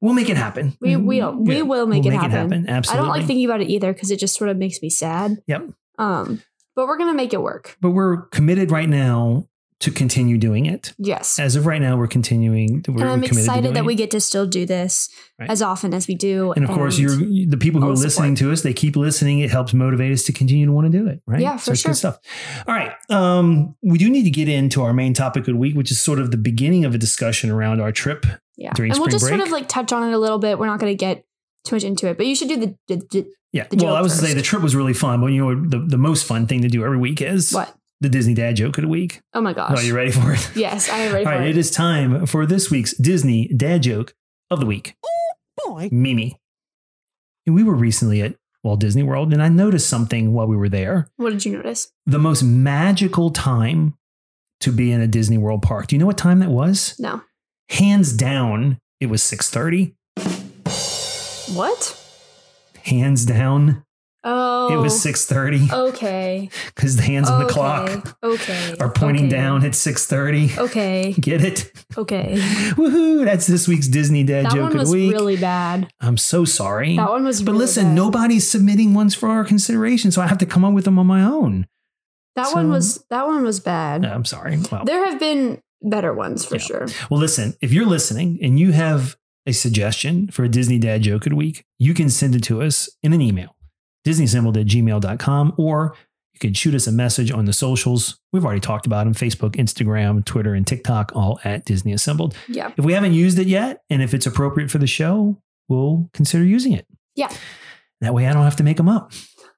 we'll 0.00 0.14
make 0.14 0.28
it 0.30 0.36
happen. 0.36 0.76
We 0.80 0.94
Mm, 0.94 1.04
will. 1.04 1.32
We 1.36 1.56
yeah, 1.56 1.62
will 1.62 1.86
make 1.86 2.04
we'll 2.04 2.12
it 2.14 2.16
happen. 2.30 2.68
I 2.68 2.72
Absolutely. 2.72 3.06
don't 3.06 3.16
like 3.18 3.26
thinking 3.26 3.44
about 3.46 3.60
it 3.60 3.68
either 3.68 3.92
because 3.92 4.10
it 4.10 4.18
just 4.18 4.36
sort 4.36 4.50
of 4.50 4.56
makes 4.56 4.80
me 4.82 4.90
sad. 4.90 5.42
Yep. 5.46 5.70
Um, 5.98 6.42
but 6.76 6.86
we're 6.86 6.98
gonna 6.98 7.14
make 7.14 7.32
it 7.32 7.42
work. 7.42 7.76
but 7.80 7.90
we're 7.90 8.22
committed 8.28 8.70
right 8.70 8.88
now 8.88 9.46
to 9.80 9.90
continue 9.90 10.36
doing 10.36 10.66
it. 10.66 10.92
Yes. 10.98 11.38
As 11.38 11.56
of 11.56 11.64
right 11.64 11.80
now, 11.80 11.96
we're 11.96 12.06
continuing. 12.06 12.84
We're, 12.86 13.00
and 13.00 13.04
I'm 13.10 13.20
we're 13.22 13.28
to 13.28 13.38
excited 13.38 13.62
doing 13.62 13.74
that 13.74 13.86
we 13.86 13.94
get 13.94 14.10
to 14.10 14.20
still 14.20 14.44
do 14.46 14.66
this 14.66 15.08
Right. 15.38 15.48
as 15.48 15.62
often 15.62 15.94
as 15.94 16.06
we 16.06 16.14
do. 16.14 16.52
And 16.52 16.66
of 16.66 16.70
course, 16.70 16.98
you're 16.98 17.16
the 17.16 17.56
people 17.58 17.80
who 17.80 17.86
are 17.86 17.92
I'll 17.92 17.96
listening 17.96 18.34
to 18.36 18.52
us. 18.52 18.60
They 18.60 18.74
keep 18.74 18.94
listening. 18.94 19.38
It 19.38 19.48
helps 19.50 19.72
motivate 19.72 20.12
us 20.12 20.22
to 20.24 20.34
continue 20.34 20.66
to 20.66 20.72
want 20.72 20.92
to 20.92 20.98
do 20.98 21.06
it. 21.06 21.22
Right? 21.26 21.40
Yeah, 21.40 21.56
So 21.56 21.70
for 21.70 21.72
it's 21.72 21.80
sure. 21.80 21.92
good 21.92 21.96
stuff. 21.96 22.18
All 22.68 22.74
right. 22.74 22.92
Um, 23.08 23.74
we 23.82 23.96
do 23.96 24.10
need 24.10 24.24
to 24.24 24.30
get 24.30 24.50
into 24.50 24.82
our 24.82 24.92
main 24.92 25.14
topic 25.14 25.40
of 25.48 25.54
the 25.54 25.56
week, 25.56 25.74
which 25.74 25.90
is 25.90 25.98
sort 25.98 26.18
of 26.18 26.30
the 26.30 26.36
beginning 26.36 26.84
of 26.84 26.94
a 26.94 26.98
discussion 26.98 27.48
around 27.48 27.80
our 27.80 27.90
trip. 27.90 28.26
Yeah. 28.60 28.72
during 28.74 28.92
and 28.92 29.00
we'll 29.00 29.08
spring 29.08 29.18
just 29.18 29.26
sort 29.26 29.40
of 29.40 29.50
like 29.50 29.68
touch 29.68 29.92
on 29.92 30.08
it 30.08 30.12
a 30.12 30.18
little 30.18 30.38
bit. 30.38 30.58
We're 30.58 30.66
not 30.66 30.78
gonna 30.78 30.94
get 30.94 31.24
too 31.64 31.76
much 31.76 31.84
into 31.84 32.06
it, 32.08 32.16
but 32.16 32.26
you 32.26 32.34
should 32.34 32.48
do 32.48 32.56
the, 32.56 32.76
the, 32.86 32.96
the 33.10 33.26
Yeah. 33.52 33.66
The 33.68 33.84
well, 33.84 33.96
I 33.96 34.02
was 34.02 34.18
to 34.18 34.24
say 34.24 34.34
the 34.34 34.42
trip 34.42 34.62
was 34.62 34.76
really 34.76 34.94
fun, 34.94 35.20
but 35.20 35.28
you 35.28 35.44
know 35.44 35.68
the 35.68 35.78
the 35.78 35.98
most 35.98 36.24
fun 36.24 36.46
thing 36.46 36.62
to 36.62 36.68
do 36.68 36.84
every 36.84 36.98
week 36.98 37.20
is 37.20 37.52
what? 37.52 37.74
the 38.00 38.08
Disney 38.08 38.34
Dad 38.34 38.56
joke 38.56 38.78
of 38.78 38.82
the 38.82 38.88
week. 38.88 39.22
Oh 39.34 39.40
my 39.40 39.52
gosh. 39.52 39.78
Are 39.78 39.82
you 39.82 39.96
ready 39.96 40.10
for 40.10 40.32
it? 40.32 40.50
Yes, 40.54 40.88
I 40.88 40.98
am 40.98 41.12
ready 41.12 41.26
All 41.26 41.32
for 41.32 41.38
right, 41.38 41.48
it. 41.48 41.50
it 41.50 41.58
is 41.58 41.70
time 41.70 42.26
for 42.26 42.46
this 42.46 42.70
week's 42.70 42.94
Disney 42.96 43.48
dad 43.48 43.82
joke 43.82 44.14
of 44.50 44.60
the 44.60 44.66
week. 44.66 44.94
Oh 45.04 45.32
boy. 45.66 45.88
Mimi. 45.90 46.38
We 47.46 47.64
were 47.64 47.74
recently 47.74 48.22
at 48.22 48.36
Walt 48.62 48.80
Disney 48.80 49.02
World, 49.02 49.32
and 49.32 49.42
I 49.42 49.48
noticed 49.48 49.88
something 49.88 50.32
while 50.32 50.46
we 50.46 50.56
were 50.56 50.68
there. 50.68 51.08
What 51.16 51.30
did 51.30 51.44
you 51.44 51.52
notice? 51.52 51.90
The 52.06 52.18
most 52.18 52.42
magical 52.42 53.30
time 53.30 53.94
to 54.60 54.70
be 54.70 54.92
in 54.92 55.00
a 55.00 55.06
Disney 55.06 55.38
World 55.38 55.62
park. 55.62 55.86
Do 55.86 55.96
you 55.96 56.00
know 56.00 56.06
what 56.06 56.18
time 56.18 56.40
that 56.40 56.50
was? 56.50 56.94
No. 56.98 57.22
Hands 57.70 58.12
down, 58.12 58.78
it 59.00 59.06
was 59.06 59.22
6:30. 59.22 59.94
What? 61.54 61.96
Hands 62.84 63.24
down, 63.24 63.84
Oh. 64.22 64.72
it 64.72 64.76
was 64.76 64.92
6:30 65.02 65.70
Okay. 65.72 66.50
because 66.74 66.96
the 66.96 67.02
hands 67.02 67.30
on 67.30 67.42
the 67.42 67.48
clock 67.48 68.18
Okay. 68.22 68.76
are 68.80 68.90
pointing 68.90 69.26
okay. 69.26 69.36
down 69.36 69.64
at 69.64 69.72
6:30. 69.72 70.58
Okay. 70.58 71.12
Get 71.18 71.42
it? 71.44 71.72
Okay. 71.96 72.34
Woohoo! 72.76 73.24
That's 73.24 73.46
this 73.46 73.66
week's 73.68 73.88
Disney 73.88 74.24
dad 74.24 74.46
That 74.46 74.52
joke 74.52 74.70
one 74.72 74.80
of 74.80 74.86
the 74.86 74.92
week. 74.92 75.12
really 75.12 75.36
bad. 75.36 75.90
I'm 76.00 76.16
so 76.16 76.44
sorry. 76.44 76.96
That 76.96 77.08
one 77.10 77.24
was 77.24 77.40
But 77.42 77.52
really 77.52 77.64
listen, 77.64 77.84
bad. 77.86 77.94
nobody's 77.94 78.48
submitting 78.48 78.94
ones 78.94 79.14
for 79.14 79.28
our 79.28 79.44
consideration, 79.44 80.10
so 80.10 80.20
I 80.22 80.26
have 80.26 80.38
to 80.38 80.46
come 80.46 80.64
up 80.64 80.74
with 80.74 80.84
them 80.84 80.98
on 80.98 81.06
my 81.06 81.22
own. 81.22 81.66
That 82.36 82.48
so- 82.48 82.54
one 82.54 82.68
was 82.70 83.02
that 83.10 83.26
one 83.26 83.42
was 83.42 83.60
bad. 83.60 84.04
I'm 84.04 84.24
sorry. 84.24 84.58
Well, 84.70 84.84
There 84.84 85.04
have 85.06 85.18
been 85.18 85.60
better 85.82 86.12
ones 86.12 86.44
for 86.44 86.56
Yeah. 86.56 86.60
sure. 86.62 86.86
well, 87.10 87.20
listen, 87.20 87.54
if 87.60 87.72
you're 87.72 87.86
listening 87.86 88.38
and 88.42 88.58
you 88.58 88.72
have 88.72 89.16
a 89.46 89.52
suggestion 89.52 90.28
for 90.30 90.44
a 90.44 90.48
Disney 90.48 90.78
Dad 90.78 91.02
joke 91.02 91.26
of 91.26 91.30
the 91.30 91.36
week, 91.36 91.64
you 91.78 91.94
can 91.94 92.10
send 92.10 92.34
it 92.34 92.42
to 92.44 92.60
us 92.62 92.88
in 93.02 93.12
an 93.12 93.20
email, 93.22 93.56
disneyassembled 94.06 94.56
at 94.60 94.66
gmail.com, 94.66 95.54
or 95.56 95.94
you 96.34 96.40
can 96.40 96.54
shoot 96.54 96.74
us 96.74 96.86
a 96.86 96.92
message 96.92 97.30
on 97.30 97.46
the 97.46 97.52
socials. 97.52 98.18
We've 98.32 98.44
already 98.44 98.60
talked 98.60 98.86
about 98.86 99.04
them 99.04 99.14
Facebook, 99.14 99.52
Instagram, 99.56 100.24
Twitter, 100.24 100.54
and 100.54 100.66
TikTok, 100.66 101.12
all 101.14 101.40
at 101.44 101.64
Disney 101.64 101.92
Assembled. 101.92 102.36
Yeah. 102.48 102.72
If 102.76 102.84
we 102.84 102.92
haven't 102.92 103.14
used 103.14 103.38
it 103.38 103.46
yet, 103.46 103.82
and 103.90 104.02
if 104.02 104.12
it's 104.14 104.26
appropriate 104.26 104.70
for 104.70 104.78
the 104.78 104.86
show, 104.86 105.40
we'll 105.68 106.08
consider 106.12 106.44
using 106.44 106.72
it. 106.72 106.86
Yeah. 107.16 107.30
That 108.00 108.14
way 108.14 108.26
I 108.26 108.32
don't 108.32 108.44
have 108.44 108.56
to 108.56 108.62
make 108.62 108.76
them 108.78 108.88
up. 108.88 109.12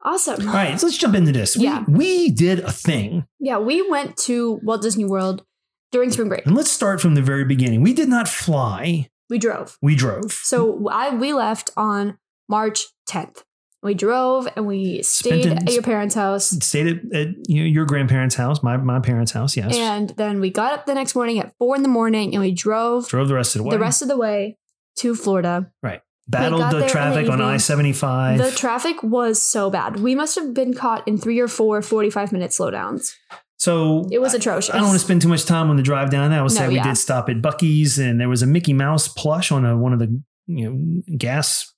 Awesome. 0.05 0.49
All 0.49 0.55
right, 0.55 0.81
so 0.81 0.87
let's 0.87 0.99
jump 0.99 1.15
into 1.15 1.31
this. 1.31 1.57
We- 1.57 1.65
Yeah. 1.65 1.85
we 1.87 2.31
did 2.31 2.59
a 2.61 2.73
thing 2.73 3.25
Yeah, 3.39 3.59
we 3.59 3.89
went 3.89 4.17
to 4.19 4.59
Walt 4.65 4.83
Disney 4.83 5.05
World 5.05 5.45
during 5.93 6.11
spring 6.11 6.29
break. 6.29 6.47
And 6.47 6.57
let's 6.57 6.71
start 6.71 7.01
from 7.01 7.15
the 7.15 7.23
very 7.23 7.45
beginning. 7.45 7.83
We 7.83 7.93
did 7.93 8.09
not 8.09 8.29
fly, 8.29 9.09
We 9.31 9.39
drove. 9.39 9.77
we 9.81 9.95
drove. 9.95 10.33
So 10.33 10.89
I 10.89 11.15
we 11.15 11.33
left 11.33 11.71
on 11.77 12.19
March 12.49 12.87
10th. 13.09 13.43
We 13.85 13.95
drove 13.95 14.47
and 14.55 14.67
we 14.67 15.03
stayed 15.03 15.47
it- 15.47 15.53
at 15.65 15.73
your 15.73 15.83
parents' 15.83 16.15
house. 16.15 16.51
Stayed 16.65 16.87
at, 16.87 16.97
at 17.17 17.29
you 17.49 17.63
know, 17.63 17.67
your 17.69 17.85
grandparents' 17.85 18.37
house, 18.37 18.63
my, 18.63 18.77
my 18.77 19.01
parents' 19.01 19.33
house, 19.33 19.57
yes. 19.57 19.75
And 19.77 20.11
then 20.11 20.41
we 20.41 20.51
got 20.51 20.73
up 20.73 20.87
the 20.87 20.95
next 20.95 21.15
morning 21.15 21.41
at 21.41 21.53
four 21.59 21.75
in 21.77 21.83
the 21.83 21.89
morning 21.89 22.33
and 22.33 22.41
we 22.43 22.53
drove 22.53 23.09
drove 23.09 23.29
the 23.29 23.35
rest 23.35 23.57
of 23.57 23.61
the 23.61 23.65
way. 23.69 23.75
the 23.77 23.81
rest 23.81 24.01
of 24.03 24.09
the 24.09 24.17
way 24.17 24.57
to 24.97 25.15
Florida. 25.15 25.71
Right. 25.83 26.01
Battled 26.29 26.71
the 26.71 26.87
traffic 26.87 27.27
the 27.27 27.33
on. 27.33 27.41
I 27.43 27.57
75. 27.57 28.39
The 28.39 28.53
traffic 28.53 29.03
was 29.03 29.43
so 29.43 29.69
bad. 29.69 29.99
We 29.99 30.15
must 30.15 30.37
have 30.37 30.55
been 30.55 30.73
caught 30.73 31.07
in 31.09 31.19
three 31.19 31.41
or 31.41 31.49
four 31.49 31.83
45 31.83 32.31
minute 32.31 32.53
slowdowns. 32.53 33.15
So 33.63 34.09
It 34.11 34.21
was 34.21 34.35
I- 34.35 34.39
atrocious. 34.39 34.75
I 34.75 34.79
don't 34.79 34.89
want 34.89 34.99
to 34.99 35.05
spend 35.05 35.23
too 35.23 35.29
much 35.29 35.45
time 35.45 35.71
on 35.71 35.77
the 35.77 35.83
drive 35.85 36.11
down. 36.11 36.33
I 36.33 36.43
will 36.43 36.49
say 36.49 36.65
No, 36.65 36.69
we 36.71 36.75
yeah. 36.77 36.85
did 36.89 36.97
stop 36.97 37.29
at 37.29 37.37
Buc-ee's 37.41 37.99
and 37.99 38.21
there 38.21 38.29
was 38.29 38.43
a 38.43 38.47
Mickey 38.47 38.73
Mouse 38.73 39.07
plush 39.09 39.53
on 39.53 39.65
a, 39.65 39.77
one 39.77 39.93
of 39.93 39.99
the 40.01 40.21
you 40.47 40.69
know 40.69 41.03
gas 41.17 41.73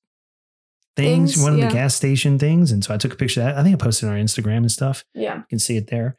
things, 0.96 1.34
Things, 1.34 1.42
one 1.44 1.54
of 1.54 1.60
the 1.60 1.66
gas 1.74 1.94
station 1.94 2.38
things. 2.38 2.72
And 2.72 2.82
so 2.84 2.94
I 2.94 2.96
took 2.96 3.12
a 3.12 3.16
picture 3.16 3.40
of 3.40 3.46
that. 3.48 3.58
I 3.58 3.62
think 3.62 3.74
I 3.74 3.84
posted 3.84 4.08
on 4.08 4.14
our 4.14 4.20
Instagram 4.20 4.58
and 4.58 4.72
stuff. 4.72 5.04
Yeah. 5.14 5.36
You 5.38 5.44
can 5.50 5.58
see 5.58 5.76
it 5.76 5.88
there. 5.90 6.16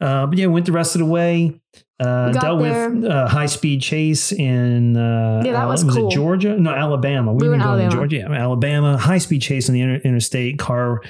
Uh, 0.00 0.26
but 0.26 0.36
yeah, 0.36 0.46
went 0.46 0.66
the 0.66 0.72
rest 0.72 0.94
of 0.94 0.98
the 0.98 1.06
way. 1.06 1.60
Uh, 1.98 2.32
dealt 2.32 2.60
there. 2.62 2.90
with 2.90 3.04
uh, 3.04 3.28
high 3.28 3.46
speed 3.46 3.80
chase 3.82 4.32
in 4.32 4.96
uh, 4.96 5.42
Yeah, 5.44 5.52
that 5.52 5.68
was 5.68 5.84
was 5.84 5.94
cool. 5.94 6.08
it 6.08 6.14
Georgia? 6.14 6.58
No, 6.58 6.70
Alabama. 6.74 7.32
We, 7.32 7.42
We 7.42 7.48
were 7.50 7.54
in 7.54 7.60
Alabama. 7.62 7.90
Georgia. 7.90 8.16
Yeah, 8.16 8.32
Alabama. 8.32 8.96
High 8.98 9.18
speed 9.18 9.40
chase 9.42 9.68
on 9.68 9.74
the 9.74 9.80
inter- 9.82 10.00
interstate. 10.02 10.58
Car 10.58 11.02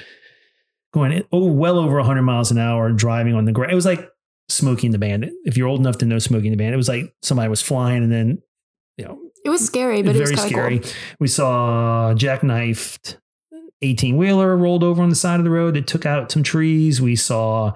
going 0.93 1.23
oh, 1.31 1.45
well 1.45 1.79
over 1.79 1.97
100 1.97 2.21
miles 2.21 2.51
an 2.51 2.57
hour, 2.57 2.91
driving 2.91 3.33
on 3.33 3.45
the 3.45 3.51
ground. 3.51 3.71
It 3.71 3.75
was 3.75 3.85
like 3.85 4.09
Smokey 4.49 4.87
and 4.87 4.93
the 4.93 4.99
Bandit. 4.99 5.33
If 5.45 5.57
you're 5.57 5.67
old 5.67 5.79
enough 5.79 5.97
to 5.99 6.05
know 6.05 6.19
Smokey 6.19 6.47
and 6.47 6.53
the 6.53 6.57
Bandit, 6.57 6.73
it 6.73 6.77
was 6.77 6.89
like 6.89 7.13
somebody 7.21 7.49
was 7.49 7.61
flying 7.61 8.03
and 8.03 8.11
then 8.11 8.41
you 8.97 9.05
know 9.05 9.19
It 9.45 9.49
was 9.49 9.65
scary, 9.65 10.01
but 10.01 10.15
it 10.15 10.19
was 10.19 10.31
very 10.31 10.49
scary. 10.49 10.79
cool. 10.79 10.91
We 11.19 11.27
saw 11.27 12.13
jackknifed 12.13 13.17
18 13.81 14.17
wheeler 14.17 14.55
rolled 14.55 14.83
over 14.83 15.01
on 15.01 15.09
the 15.09 15.15
side 15.15 15.39
of 15.39 15.43
the 15.43 15.49
road 15.49 15.75
that 15.75 15.87
took 15.87 16.05
out 16.05 16.31
some 16.31 16.43
trees. 16.43 17.01
We 17.01 17.15
saw 17.15 17.73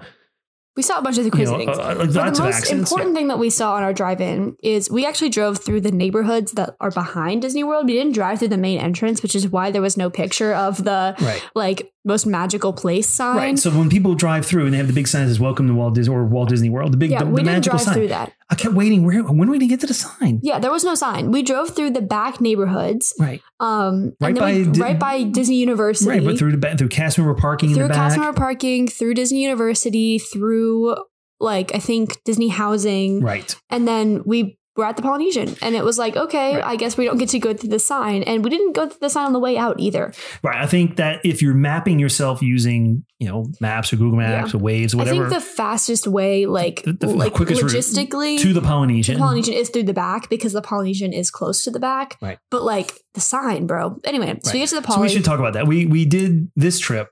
We 0.76 0.82
saw 0.82 0.98
a 0.98 1.02
bunch 1.02 1.16
of 1.16 1.24
the 1.24 1.28
you 1.28 1.30
crazy 1.30 1.52
know, 1.52 1.56
things. 1.58 1.78
uh, 1.78 1.94
But 1.96 2.12
the 2.12 2.22
most 2.22 2.40
accidents. 2.40 2.90
important 2.90 3.14
thing 3.16 3.28
that 3.28 3.38
we 3.38 3.48
saw 3.48 3.76
on 3.76 3.82
our 3.82 3.94
drive-in 3.94 4.56
is 4.62 4.90
we 4.90 5.06
actually 5.06 5.30
drove 5.30 5.56
through 5.58 5.80
the 5.80 5.90
neighborhoods 5.90 6.52
that 6.52 6.76
are 6.80 6.90
behind 6.90 7.40
Disney 7.42 7.64
World. 7.64 7.86
We 7.86 7.94
didn't 7.94 8.12
drive 8.12 8.40
through 8.40 8.48
the 8.48 8.58
main 8.58 8.78
entrance, 8.78 9.22
which 9.22 9.34
is 9.34 9.48
why 9.48 9.70
there 9.70 9.80
was 9.80 9.96
no 9.96 10.10
picture 10.10 10.52
of 10.54 10.84
the 10.84 11.14
Right. 11.20 11.42
like 11.54 11.90
most 12.04 12.26
magical 12.26 12.74
place 12.74 13.08
sign. 13.08 13.36
Right. 13.36 13.58
So 13.58 13.70
when 13.70 13.88
people 13.88 14.14
drive 14.14 14.44
through 14.44 14.66
and 14.66 14.74
they 14.74 14.78
have 14.78 14.86
the 14.86 14.92
big 14.92 15.08
signs 15.08 15.28
that 15.28 15.34
says 15.34 15.40
"Welcome 15.40 15.66
to 15.66 15.74
Walt 15.74 15.94
Disney" 15.94 16.14
or 16.14 16.24
Walt 16.26 16.50
Disney 16.50 16.68
World, 16.68 16.92
the 16.92 16.98
big, 16.98 17.10
yeah, 17.10 17.20
the, 17.20 17.26
we 17.26 17.32
the 17.32 17.36
didn't 17.38 17.46
magical 17.54 17.78
drive 17.78 17.84
sign. 17.86 17.94
through 17.94 18.08
that. 18.08 18.32
I 18.48 18.54
kept 18.54 18.74
waiting. 18.74 19.04
Where? 19.04 19.22
When 19.24 19.48
are 19.48 19.50
we 19.50 19.58
gonna 19.58 19.68
get 19.68 19.80
to 19.80 19.86
the 19.88 19.94
sign? 19.94 20.38
Yeah, 20.42 20.58
there 20.60 20.70
was 20.70 20.84
no 20.84 20.94
sign. 20.94 21.32
We 21.32 21.42
drove 21.42 21.74
through 21.74 21.90
the 21.90 22.00
back 22.00 22.40
neighborhoods, 22.40 23.12
Right. 23.18 23.42
um, 23.58 24.12
Right 24.20 24.28
and 24.28 24.36
then 24.36 24.42
by 24.42 24.52
we, 24.52 24.64
Di- 24.72 24.80
right 24.80 24.98
by 24.98 25.22
Disney 25.24 25.56
University, 25.56 26.08
Right. 26.10 26.24
But 26.24 26.38
through 26.38 26.52
the 26.52 26.58
back, 26.58 26.78
through 26.78 26.88
cast 26.88 27.18
member 27.18 27.34
parking 27.34 27.70
in 27.70 27.74
through 27.74 27.84
the 27.88 27.94
back. 27.94 28.10
customer 28.10 28.32
parking, 28.32 28.86
through 28.86 29.14
Disney 29.14 29.42
University, 29.42 30.18
through 30.20 30.96
like 31.40 31.74
I 31.74 31.78
think 31.78 32.22
Disney 32.24 32.48
housing, 32.48 33.20
Right. 33.20 33.54
and 33.68 33.86
then 33.88 34.22
we 34.24 34.58
were 34.76 34.84
at 34.84 34.96
the 34.96 35.02
Polynesian, 35.02 35.56
and 35.62 35.74
it 35.74 35.84
was 35.84 35.98
like, 35.98 36.16
okay, 36.16 36.56
Right. 36.56 36.64
I 36.64 36.76
guess 36.76 36.96
we 36.96 37.04
don't 37.04 37.18
get 37.18 37.28
to 37.30 37.38
go 37.38 37.54
through 37.54 37.70
the 37.70 37.78
sign, 37.78 38.22
and 38.22 38.44
we 38.44 38.50
didn't 38.50 38.72
go 38.72 38.88
through 38.88 38.98
the 39.00 39.10
sign 39.10 39.26
on 39.26 39.32
the 39.32 39.38
way 39.38 39.56
out 39.56 39.80
either. 39.80 40.12
Right. 40.42 40.60
I 40.62 40.66
think 40.66 40.96
that 40.96 41.24
if 41.24 41.42
you're 41.42 41.54
mapping 41.54 41.98
yourself 41.98 42.42
using, 42.42 43.04
you 43.18 43.28
know, 43.28 43.46
maps 43.60 43.92
or 43.92 43.96
Google 43.96 44.18
Maps 44.18 44.54
or 44.54 44.58
Waze 44.58 44.94
or 44.96 45.02
I 45.02 45.04
think 45.06 45.28
the 45.30 45.40
fastest 45.40 46.06
way, 46.06 46.46
like 46.46 46.82
The- 46.82 46.92
the 46.92 47.06
like 47.08 47.32
quickest 47.32 47.62
route 47.62 47.72
logistically, 47.72 48.38
to 48.40 48.52
the 48.52 48.60
Polynesian, 48.62 49.14
the 49.14 49.20
Polynesian 49.20 49.54
is 49.54 49.70
through 49.70 49.84
the 49.84 49.94
back 49.94 50.28
because 50.28 50.52
the 50.52 50.62
Polynesian 50.62 51.12
is 51.12 51.30
close 51.30 51.64
to 51.64 51.70
the 51.70 51.80
back. 51.80 52.16
Right. 52.20 52.38
But 52.50 52.62
like 52.62 52.92
the 53.14 53.20
sign, 53.20 53.66
bro. 53.66 53.98
Anyway, 54.04 54.38
so 54.42 54.52
we 54.52 54.58
get 54.60 54.68
to 54.70 54.80
the 54.80 54.92
So 54.92 55.00
we 55.00 55.08
should 55.08 55.24
talk 55.24 55.38
about 55.38 55.54
that. 55.54 55.66
We 55.66 55.86
we 55.86 56.04
did 56.04 56.50
this 56.56 56.78
trip. 56.78 57.08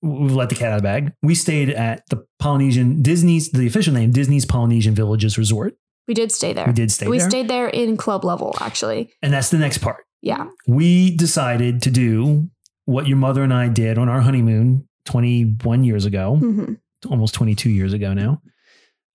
We've 0.00 0.32
let 0.32 0.48
the 0.48 0.54
cat 0.54 0.68
out 0.72 0.76
of 0.76 0.82
the 0.82 0.86
bag. 0.88 1.12
We 1.22 1.34
stayed 1.34 1.70
at 1.70 2.02
the 2.08 2.24
Polynesian 2.38 3.02
Disney's 3.02 3.50
the 3.50 3.66
official 3.66 3.92
name 3.94 4.12
Disney's 4.12 4.46
Polynesian 4.46 4.94
Villages 4.94 5.36
Resort. 5.36 5.74
We 6.08 6.14
did 6.14 6.32
stay 6.32 6.52
there. 6.52 6.66
We 6.66 6.72
did 6.72 6.90
stay 6.90 7.06
we 7.06 7.18
there, 7.18 7.28
stayed 7.30 7.48
there 7.48 7.68
in 7.68 7.96
club 7.96 8.24
level, 8.24 8.54
actually. 8.60 9.12
and 9.22 9.32
that's 9.32 9.50
the 9.50 9.58
next 9.58 9.78
part. 9.78 10.04
Yeah. 10.22 10.46
We 10.66 11.14
decided 11.16 11.82
to 11.82 11.90
do 11.90 12.48
what 12.86 13.06
your 13.06 13.18
mother 13.18 13.42
and 13.44 13.54
I 13.54 13.68
did 13.68 13.98
on 13.98 14.08
our 14.08 14.20
honeymoon 14.22 14.88
21 15.04 15.84
years 15.84 16.04
ago, 16.06 16.36
hmm 16.36 16.72
almost 17.08 17.32
22 17.34 17.70
years 17.70 17.92
ago 17.92 18.12
now, 18.12 18.42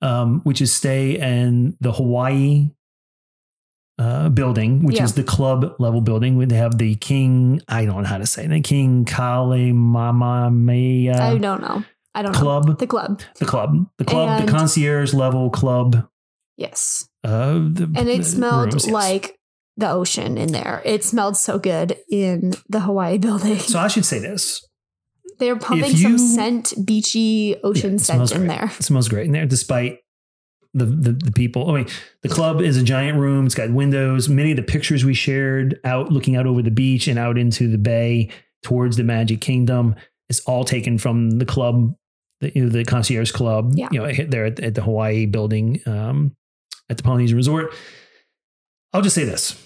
um, 0.01 0.39
which 0.45 0.61
is 0.61 0.71
stay 0.71 1.19
in 1.19 1.75
the 1.81 1.91
Hawaii 1.91 2.69
uh, 3.99 4.29
building, 4.29 4.83
which 4.85 4.95
Yeah. 4.97 5.03
is 5.03 5.13
the 5.15 5.23
club 5.23 5.75
level 5.79 5.99
building. 6.01 6.39
They 6.47 6.55
have 6.55 6.77
the 6.77 6.95
King, 6.95 7.59
I 7.67 7.85
don't 7.85 8.03
know 8.03 8.07
how 8.07 8.17
to 8.19 8.25
say 8.25 8.45
it, 8.45 8.49
the 8.49 8.61
King 8.61 9.03
Kale 9.05 9.73
Mama 9.73 10.45
I 10.47 11.37
don't 11.37 11.61
know. 11.61 11.83
I 12.15 12.21
don't 12.21 12.31
know. 12.31 12.39
club. 12.39 12.79
The 12.79 12.87
club. 12.87 13.21
The 13.39 13.45
club, 13.45 13.87
the 13.97 14.05
club, 14.05 14.29
And- 14.39 14.47
the 14.47 14.51
concierge 14.51 15.13
level 15.13 15.49
club. 15.49 16.07
Yes. 16.57 17.07
Uh, 17.23 17.53
the, 17.53 17.91
And 17.95 18.09
it 18.09 18.25
smelled 18.25 18.73
rooms, 18.73 18.85
yes. 18.85 18.93
like 18.93 19.37
the 19.77 19.89
ocean 19.89 20.37
in 20.37 20.51
there. 20.51 20.81
It 20.85 21.03
smelled 21.03 21.35
so 21.37 21.57
good 21.57 21.97
in 22.09 22.53
the 22.69 22.81
Hawaii 22.81 23.17
building. 23.19 23.57
So 23.57 23.79
I 23.79 23.87
should 23.87 24.05
say 24.05 24.19
this. 24.19 24.65
They're 25.39 25.55
pumping 25.57 25.91
you- 25.91 25.97
some 25.97 26.17
scent, 26.19 26.73
beachy 26.85 27.55
ocean 27.63 27.93
Yeah, 27.93 27.97
scent 27.97 28.31
in 28.31 28.37
great. 28.45 28.47
there. 28.49 28.65
It 28.65 28.83
smells 28.83 29.09
great 29.09 29.25
in 29.25 29.31
there, 29.31 29.47
despite 29.47 29.97
the, 30.75 30.85
the 30.85 31.11
the 31.13 31.31
people. 31.31 31.69
I 31.71 31.73
mean, 31.79 31.87
the 32.21 32.29
club 32.29 32.61
is 32.61 32.77
a 32.77 32.83
giant 32.83 33.17
room. 33.19 33.45
It's 33.47 33.55
got 33.55 33.71
windows. 33.71 34.29
Many 34.29 34.51
of 34.51 34.57
the 34.57 34.63
pictures 34.63 35.03
we 35.03 35.13
shared 35.15 35.79
out, 35.83 36.11
looking 36.11 36.35
out 36.35 36.45
over 36.45 36.61
the 36.61 36.71
beach 36.71 37.07
and 37.07 37.17
out 37.19 37.37
into 37.37 37.67
the 37.67 37.77
bay 37.79 38.29
towards 38.63 38.95
the 38.97 39.03
Magic 39.03 39.41
Kingdom, 39.41 39.95
is 40.29 40.39
all 40.41 40.63
taken 40.63 40.97
from 40.99 41.31
the 41.31 41.45
club, 41.45 41.93
the, 42.41 42.51
you 42.55 42.63
know, 42.63 42.69
the 42.69 42.83
concierge 42.85 43.31
club. 43.31 43.73
Yeah. 43.75 43.89
You 43.91 43.99
know, 44.01 44.11
there 44.27 44.45
at, 44.45 44.59
at 44.59 44.75
the 44.75 44.81
Hawaii 44.83 45.25
building 45.25 45.79
um, 45.87 46.35
at 46.89 46.97
the 46.97 47.03
Polynesian 47.03 47.37
Resort. 47.37 47.73
I'll 48.93 49.01
just 49.01 49.15
say 49.15 49.23
this: 49.23 49.59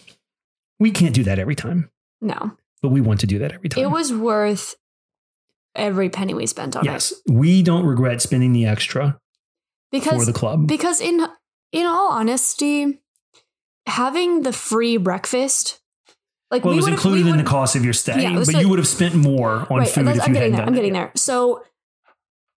we 0.79 0.91
can't 0.91 1.13
do 1.13 1.23
that 1.23 1.39
every 1.39 1.55
time, 1.55 1.89
No. 2.21 2.51
but 2.81 2.89
we 2.89 3.01
want 3.01 3.19
to 3.21 3.27
do 3.27 3.39
that 3.39 3.51
every 3.51 3.69
time. 3.69 3.83
It 3.83 3.91
was 3.91 4.13
worth 4.13 4.75
every 5.75 6.09
penny 6.09 6.33
we 6.33 6.45
spent 6.45 6.75
on 6.75 6.85
yes, 6.85 7.11
it. 7.11 7.17
Yes. 7.25 7.35
We 7.35 7.63
don't 7.63 7.85
regret 7.85 8.21
spending 8.21 8.53
the 8.53 8.65
extra 8.65 9.11
for 9.11 9.19
Because 9.91 10.25
the 10.25 10.33
club. 10.33 10.67
because 10.67 11.01
in 11.01 11.25
in 11.71 11.85
all 11.85 12.11
honesty, 12.11 12.99
having 13.87 14.41
the 14.43 14.53
free 14.53 14.97
breakfast 14.97 15.79
like 16.49 16.63
Well, 16.63 16.73
it 16.73 16.77
was 16.77 16.87
included 16.87 17.27
in 17.27 17.35
the 17.37 17.43
cost 17.43 17.75
of 17.75 17.83
your 17.83 17.93
stay, 17.93 18.21
Yeah, 18.23 18.33
but 18.33 18.47
like- 18.47 18.61
you 18.61 18.69
would 18.69 18.79
have 18.79 18.87
spent 18.87 19.13
more 19.15 19.67
on 19.69 19.79
right, 19.79 19.89
food 19.89 20.07
if 20.07 20.21
I'm 20.21 20.29
you 20.29 20.33
getting 20.33 20.53
there. 20.53 20.65
I'm 20.65 20.73
getting 20.73 20.93
there. 20.93 21.11
So 21.15 21.61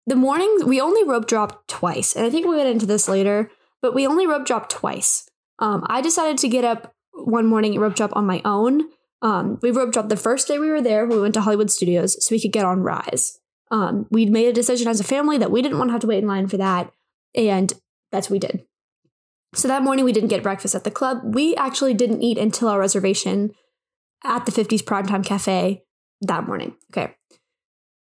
the 0.06 0.16
morning 0.18 0.58
we 0.66 0.82
only 0.82 1.04
rope 1.06 1.26
dropped 1.28 1.70
twice, 1.70 2.14
and 2.16 2.26
I 2.26 2.30
think 2.30 2.46
we'll 2.46 2.58
get 2.58 2.68
into 2.68 2.86
this 2.86 3.08
later. 3.08 3.50
But 3.82 3.94
we 3.94 4.08
only 4.08 4.28
rope 4.28 4.46
dropped 4.46 4.72
twice. 4.72 5.30
Um, 5.60 5.84
I 5.88 6.02
decided 6.02 6.38
to 6.40 6.50
get 6.50 6.66
up 6.66 6.94
one 7.14 7.46
morning 7.46 7.74
and 7.74 7.82
rope 7.82 7.96
drop 7.96 8.16
on 8.16 8.26
my 8.26 8.42
own. 8.46 8.90
Um, 9.22 9.60
we 9.62 9.72
rope 9.72 9.92
dropped 9.92 10.10
the 10.10 10.18
first 10.18 10.48
day 10.48 10.60
we 10.60 10.70
were 10.70 10.82
there. 10.82 11.06
We 11.06 11.20
went 11.20 11.34
to 11.36 11.42
Hollywood 11.42 11.72
Studios 11.72 12.24
so 12.24 12.34
we 12.34 12.40
could 12.40 12.54
get 12.54 12.66
on 12.66 12.82
Rise. 12.82 13.40
Um, 13.72 14.08
we'd 14.12 14.32
made 14.32 14.48
a 14.48 14.54
decision 14.54 14.88
as 14.88 15.00
a 15.00 15.04
family 15.04 15.38
that 15.38 15.52
we 15.52 15.62
didn't 15.62 15.78
want 15.78 15.90
to 15.90 15.94
have 15.94 16.02
to 16.02 16.08
wait 16.08 16.20
in 16.20 16.28
line 16.28 16.48
for 16.48 16.58
that, 16.58 16.92
and 17.36 17.74
that's 18.12 18.30
what 18.30 18.36
we 18.36 18.40
did. 18.40 18.66
So 19.56 19.68
that 19.68 19.82
morning 19.82 20.06
we 20.06 20.14
didn't 20.14 20.30
get 20.30 20.44
breakfast 20.44 20.76
at 20.76 20.84
the 20.84 20.92
club. 20.92 21.20
We 21.24 21.56
actually 21.56 21.94
didn't 21.94 22.22
eat 22.22 22.38
until 22.38 22.68
our 22.68 22.80
reservation 22.80 23.52
at 24.24 24.46
the 24.46 24.52
50s 24.52 24.84
Primetime 24.84 25.26
Cafe 25.26 25.84
that 26.22 26.46
morning. 26.46 26.76
Okay. 26.92 27.16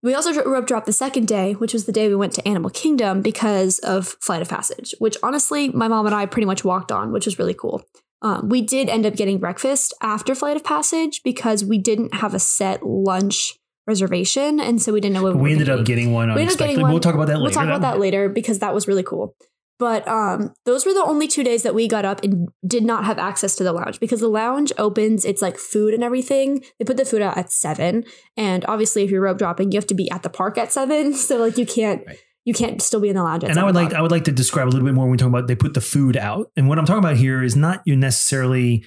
We 0.04 0.12
also 0.14 0.34
rope 0.44 0.66
dropped 0.66 0.84
the 0.84 0.92
second 0.92 1.26
day, 1.26 1.54
which 1.54 1.72
was 1.72 1.86
the 1.86 1.92
day 1.92 2.08
we 2.08 2.14
went 2.14 2.34
to 2.34 2.46
Animal 2.46 2.68
Kingdom 2.68 3.22
because 3.22 3.78
of 3.78 4.06
Flight 4.20 4.42
of 4.42 4.50
Passage, 4.50 4.94
which 4.98 5.16
honestly, 5.22 5.70
my 5.70 5.88
mom 5.88 6.04
and 6.04 6.14
I 6.14 6.26
pretty 6.26 6.44
much 6.44 6.62
walked 6.62 6.92
on, 6.92 7.10
which 7.10 7.24
was 7.24 7.38
really 7.38 7.54
cool. 7.54 7.82
Um, 8.20 8.50
we 8.50 8.60
did 8.60 8.90
end 8.90 9.06
up 9.06 9.16
getting 9.16 9.38
breakfast 9.38 9.94
after 10.02 10.34
Flight 10.34 10.58
of 10.58 10.64
Passage 10.64 11.22
because 11.24 11.64
we 11.64 11.78
didn't 11.78 12.12
have 12.16 12.34
a 12.34 12.38
set 12.38 12.84
lunch 12.84 13.58
reservation, 13.86 14.60
and 14.60 14.80
so 14.80 14.92
we 14.92 15.00
didn't 15.00 15.14
know 15.14 15.22
what 15.22 15.36
We 15.36 15.40
were 15.40 15.48
ended 15.48 15.70
up 15.70 15.80
eat. 15.80 15.86
getting 15.86 16.12
one 16.12 16.34
We 16.34 16.42
ended 16.42 16.52
up 16.52 16.58
getting 16.58 16.82
one. 16.82 16.90
We'll 16.90 17.00
talk 17.00 17.14
about 17.14 17.28
that 17.28 17.38
later. 17.38 17.44
We'll 17.44 17.52
talk 17.52 17.64
about 17.64 17.80
that 17.80 17.98
later 17.98 18.28
because 18.28 18.58
that 18.58 18.74
was 18.74 18.86
really 18.86 19.04
cool. 19.04 19.34
But 19.78 20.06
um, 20.06 20.54
those 20.64 20.86
were 20.86 20.94
the 20.94 21.02
only 21.04 21.26
two 21.26 21.42
days 21.42 21.64
that 21.64 21.74
we 21.74 21.88
got 21.88 22.04
up 22.04 22.22
and 22.22 22.48
did 22.66 22.84
not 22.84 23.04
have 23.04 23.18
access 23.18 23.56
to 23.56 23.64
the 23.64 23.72
lounge 23.72 23.98
because 23.98 24.20
the 24.20 24.28
lounge 24.28 24.72
opens, 24.78 25.24
it's 25.24 25.42
like 25.42 25.58
food 25.58 25.94
and 25.94 26.04
everything. 26.04 26.62
They 26.78 26.84
put 26.84 26.96
the 26.96 27.04
food 27.04 27.22
out 27.22 27.36
at 27.36 27.50
seven, 27.50 28.04
and 28.36 28.64
obviously, 28.66 29.02
if 29.02 29.10
you're 29.10 29.20
rope 29.22 29.38
dropping, 29.38 29.72
you 29.72 29.76
have 29.78 29.86
to 29.88 29.94
be 29.94 30.10
at 30.10 30.22
the 30.22 30.30
park 30.30 30.58
at 30.58 30.72
seven. 30.72 31.12
So 31.24 31.38
like 31.38 31.58
you 31.58 31.66
can't 31.66 32.02
Right. 32.06 32.18
you 32.44 32.54
can't 32.54 32.80
still 32.82 33.00
be 33.00 33.08
in 33.08 33.16
the 33.16 33.22
lounge. 33.22 33.44
At 33.44 33.50
And 33.50 33.58
I 33.58 33.62
7 33.62 33.66
would 33.66 33.74
like. 33.74 33.94
I 33.94 34.00
would 34.02 34.10
like 34.10 34.24
to 34.24 34.32
describe 34.32 34.68
a 34.68 34.70
little 34.70 34.86
bit 34.86 34.94
more 34.94 35.04
when 35.06 35.12
we 35.12 35.16
talk 35.16 35.28
about 35.28 35.46
they 35.48 35.56
put 35.56 35.74
the 35.74 35.80
food 35.80 36.16
out. 36.16 36.50
And 36.56 36.68
what 36.68 36.78
I'm 36.78 36.84
talking 36.84 37.02
about 37.02 37.16
here 37.16 37.42
is 37.42 37.56
not 37.56 37.82
you 37.84 37.96
necessarily 37.96 38.84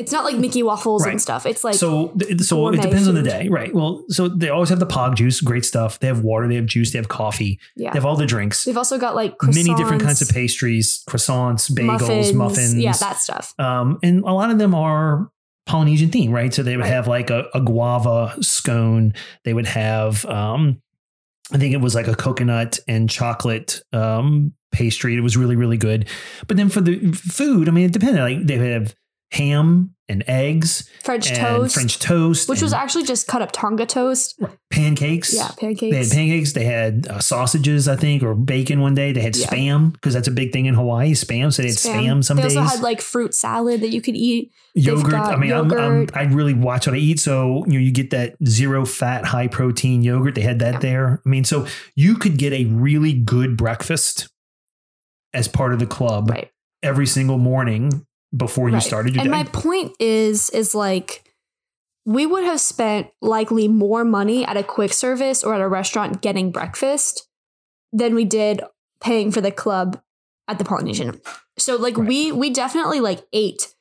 it's 0.00 0.10
not 0.12 0.24
like 0.24 0.36
Mickey 0.36 0.62
waffles 0.62 1.04
Right. 1.04 1.12
and 1.12 1.20
stuff. 1.22 1.46
It's 1.46 1.62
like 1.62 1.74
so 1.74 2.12
so 2.38 2.68
it 2.68 2.80
depends 2.80 3.06
on 3.06 3.14
the 3.14 3.22
day, 3.22 3.48
right? 3.48 3.72
Well, 3.74 4.04
so 4.08 4.28
they 4.28 4.48
always 4.48 4.70
have 4.70 4.80
the 4.80 4.86
pog 4.86 5.14
juice, 5.14 5.40
great 5.40 5.64
stuff. 5.64 6.00
They 6.00 6.06
have 6.08 6.20
water, 6.24 6.48
they 6.48 6.56
have 6.56 6.66
juice, 6.66 6.92
they 6.92 6.98
have 6.98 7.08
coffee, 7.08 7.60
yeah. 7.76 7.90
they 7.92 7.98
have 7.98 8.06
all 8.06 8.16
the 8.16 8.26
drinks. 8.26 8.64
They've 8.64 8.76
also 8.76 8.98
got 8.98 9.14
like 9.14 9.34
Many 9.42 9.74
different 9.74 10.02
kinds 10.02 10.22
of 10.22 10.28
pastries, 10.30 11.04
croissants, 11.08 11.70
bagels, 11.70 12.34
muffins, 12.34 12.74
yeah, 12.74 12.92
that 12.92 13.18
stuff. 13.18 13.54
Um, 13.58 13.98
and 14.02 14.20
a 14.24 14.32
lot 14.32 14.50
of 14.50 14.58
them 14.58 14.74
are 14.74 15.30
Polynesian 15.66 16.10
themed, 16.10 16.32
right? 16.32 16.52
So 16.52 16.62
they 16.62 16.76
would 16.76 16.82
Right. 16.84 16.92
have 16.92 17.06
like 17.06 17.30
a, 17.30 17.44
a 17.54 17.60
guava 17.60 18.34
scone. 18.42 19.14
They 19.44 19.52
would 19.54 19.66
have, 19.66 20.24
um, 20.26 20.80
I 21.52 21.58
think 21.58 21.74
it 21.74 21.80
was 21.80 21.94
like 21.94 22.08
a 22.08 22.14
coconut 22.16 22.78
and 22.88 23.08
chocolate 23.10 23.82
um, 23.92 24.52
pastry. 24.72 25.16
It 25.16 25.20
was 25.20 25.36
really, 25.36 25.56
really 25.56 25.76
good. 25.76 26.08
But 26.48 26.56
then 26.56 26.68
for 26.70 26.80
the 26.80 27.12
food, 27.12 27.68
I 27.68 27.72
mean, 27.72 27.84
it 27.86 27.92
depended. 27.92 28.20
Like 28.22 28.46
they 28.46 28.58
would 28.58 28.70
have 28.70 28.94
ham 29.32 29.94
and 30.08 30.24
eggs 30.26 30.90
French 31.04 31.28
and 31.28 31.36
toast, 31.38 31.74
French 31.74 31.98
toast, 32.00 32.48
which 32.48 32.60
was 32.62 32.72
actually 32.72 33.04
just 33.04 33.28
cut 33.28 33.42
up 33.42 33.52
Tonga 33.52 33.86
toast. 33.86 34.40
pancakes. 34.70 35.32
Yeah, 35.32 35.50
pancakes. 35.56 35.80
They 35.92 35.96
had 35.98 36.10
pancakes. 36.10 36.52
They 36.52 36.64
had 36.64 37.06
uh, 37.08 37.20
sausages, 37.20 37.86
I 37.86 37.94
think, 37.94 38.24
or 38.24 38.34
bacon 38.34 38.80
one 38.80 38.94
day. 38.96 39.12
They 39.12 39.20
had 39.20 39.36
Yeah. 39.36 39.46
spam 39.46 39.92
because 39.92 40.14
that's 40.14 40.26
a 40.26 40.32
big 40.32 40.52
thing 40.52 40.66
in 40.66 40.74
Hawaii. 40.74 41.12
Spam. 41.12 41.52
So 41.52 41.62
they 41.62 41.68
had 41.68 41.76
spam, 41.76 42.24
some 42.24 42.38
they 42.38 42.42
days. 42.44 42.54
They 42.54 42.60
also 42.60 42.74
had 42.76 42.82
like 42.82 43.00
fruit 43.00 43.32
salad 43.34 43.80
that 43.82 43.90
you 43.90 44.02
could 44.02 44.16
eat. 44.16 44.50
yogurt. 44.74 45.14
I 45.14 45.36
mean, 45.36 45.52
I'm, 45.52 45.72
I'm. 45.72 46.08
I 46.12 46.22
really 46.24 46.54
watch 46.54 46.88
what 46.88 46.94
I 46.96 46.98
eat. 46.98 47.20
So 47.20 47.64
you 47.66 47.74
know, 47.74 47.78
you 47.78 47.92
get 47.92 48.10
that 48.10 48.34
zero 48.44 48.84
fat, 48.84 49.24
high 49.26 49.46
protein 49.46 50.02
yogurt. 50.02 50.34
They 50.34 50.40
had 50.42 50.58
that 50.58 50.74
Yeah. 50.74 50.80
there. 50.80 51.22
I 51.24 51.28
mean, 51.28 51.44
so 51.44 51.66
you 51.94 52.16
could 52.16 52.36
get 52.36 52.52
a 52.52 52.64
really 52.64 53.12
good 53.12 53.56
breakfast 53.56 54.28
as 55.32 55.46
part 55.46 55.72
of 55.72 55.78
the 55.78 55.86
club 55.86 56.30
Right. 56.30 56.50
every 56.82 57.06
single 57.06 57.38
morning 57.38 58.04
before 58.36 58.68
you 58.70 58.80
started 58.80 59.14
your 59.14 59.22
and 59.22 59.30
day. 59.30 59.36
my 59.38 59.44
point 59.44 59.92
is 59.98 60.50
is 60.50 60.74
like 60.74 61.24
we 62.06 62.26
would 62.26 62.44
have 62.44 62.60
spent 62.60 63.08
likely 63.20 63.68
more 63.68 64.04
money 64.04 64.44
at 64.44 64.56
a 64.56 64.62
quick 64.62 64.92
service 64.92 65.44
or 65.44 65.54
at 65.54 65.60
a 65.60 65.68
restaurant 65.68 66.22
getting 66.22 66.50
breakfast 66.50 67.26
than 67.92 68.14
we 68.14 68.24
did 68.24 68.60
paying 69.02 69.30
for 69.32 69.40
the 69.40 69.50
club 69.50 70.00
at 70.48 70.58
the 70.58 70.64
Polynesian. 70.64 71.20
So 71.58 71.76
like 71.76 71.96
Right. 71.96 72.08
we 72.08 72.32
we 72.32 72.50
definitely 72.50 73.00
like 73.00 73.20
ate 73.32 73.74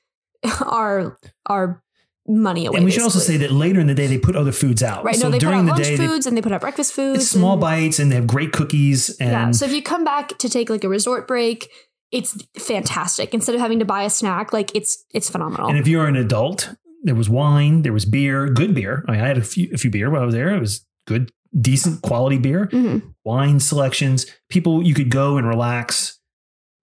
our 0.62 1.18
our 1.46 1.84
money 2.28 2.68
away. 2.68 2.76
and 2.78 2.86
we 2.86 2.92
should 2.92 3.02
also 3.02 3.18
say 3.20 3.38
that 3.38 3.52
later 3.52 3.80
in 3.80 3.88
the 3.88 3.96
day 3.96 4.06
they 4.06 4.18
put 4.20 4.36
other 4.36 4.52
foods 4.52 4.84
out. 4.84 5.04
right. 5.04 5.16
so 5.16 5.24
no, 5.28 5.32
they 5.32 5.38
put 5.38 5.46
during 5.46 5.60
out 5.62 5.66
the 5.66 5.72
lunch 5.72 5.84
day, 5.84 5.96
they- 5.96 6.06
foods 6.08 6.28
and 6.28 6.38
they 6.38 6.42
put 6.42 6.52
out 6.52 6.62
breakfast 6.62 6.94
foods. 6.94 7.24
it's 7.24 7.32
small 7.32 7.54
and- 7.54 7.62
bites 7.62 7.98
and 8.00 8.12
they 8.12 8.16
have 8.16 8.28
great 8.28 8.52
cookies. 8.52 9.10
And 9.20 9.32
yeah. 9.32 9.52
So 9.52 9.66
if 9.66 9.72
you 9.74 9.82
come 9.82 10.04
back 10.04 10.38
to 10.40 10.50
take 10.50 10.70
like 10.70 10.84
a 10.84 10.90
resort 10.90 11.28
break, 11.28 11.70
it's 12.12 12.38
fantastic. 12.58 13.34
Instead 13.34 13.56
of 13.56 13.62
having 13.62 13.80
to 13.80 13.86
buy 13.86 14.04
a 14.04 14.10
snack, 14.10 14.52
like 14.54 14.76
it's 14.76 15.04
it's 15.14 15.30
phenomenal. 15.30 15.70
And 15.70 15.78
if 15.78 15.88
you're 15.88 16.08
an 16.08 16.16
adult, 16.16 16.74
there 17.04 17.16
was 17.16 17.30
wine, 17.30 17.82
there 17.84 17.94
was 17.94 18.06
beer, 18.06 18.48
good 18.50 18.74
beer. 18.76 19.04
I, 19.08 19.12
mean, 19.12 19.22
I 19.22 19.28
had 19.28 19.38
a 19.38 19.42
few, 19.44 19.70
a 19.74 19.78
few 19.78 19.90
beer 19.90 20.10
while 20.10 20.22
I 20.22 20.26
was 20.26 20.36
there. 20.36 20.54
It 20.56 20.60
was 20.60 20.86
good, 21.08 21.32
decent 21.60 22.02
quality 22.02 22.38
beer, 22.38 22.68
Mhm. 22.72 23.14
wine 23.24 23.60
selections. 23.60 24.26
People, 24.50 24.84
you 24.84 24.94
could 24.94 25.10
go 25.10 25.38
and 25.38 25.48
relax, 25.48 26.20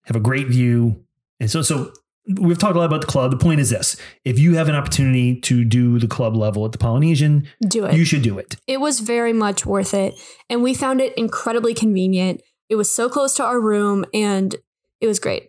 have 0.05 0.17
a 0.17 0.21
great 0.21 0.47
view. 0.49 1.03
And 1.41 1.51
so, 1.51 1.63
so 1.63 1.93
we've 2.41 2.59
talked 2.59 2.77
a 2.77 2.79
lot 2.79 2.87
about 2.87 3.01
the 3.01 3.07
club. 3.07 3.31
The 3.31 3.37
point 3.37 3.61
is 3.61 3.71
this: 3.71 3.97
if 4.25 4.39
you 4.39 4.55
have 4.55 4.69
an 4.69 4.75
opportunity 4.77 5.41
to 5.41 5.65
do 5.65 5.99
the 5.99 6.07
club 6.07 6.37
level 6.37 6.65
at 6.65 6.73
the 6.73 6.79
Polynesian, 6.79 7.49
Do 7.69 7.85
it. 7.87 7.97
you 7.97 8.05
should 8.05 8.23
do 8.23 8.39
it. 8.39 8.57
it 8.67 8.81
was 8.81 9.01
very 9.01 9.33
much 9.33 9.67
worth 9.67 9.93
it 9.95 10.15
and 10.49 10.63
we 10.63 10.75
found 10.75 11.01
it 11.01 11.13
incredibly 11.17 11.75
convenient 11.75 12.41
it 12.71 12.77
was 12.77 12.95
so 12.95 13.09
close 13.11 13.35
to 13.35 13.45
our 13.45 13.61
room 13.61 14.05
and 14.15 14.57
it 15.05 15.09
was 15.13 15.19
great 15.27 15.45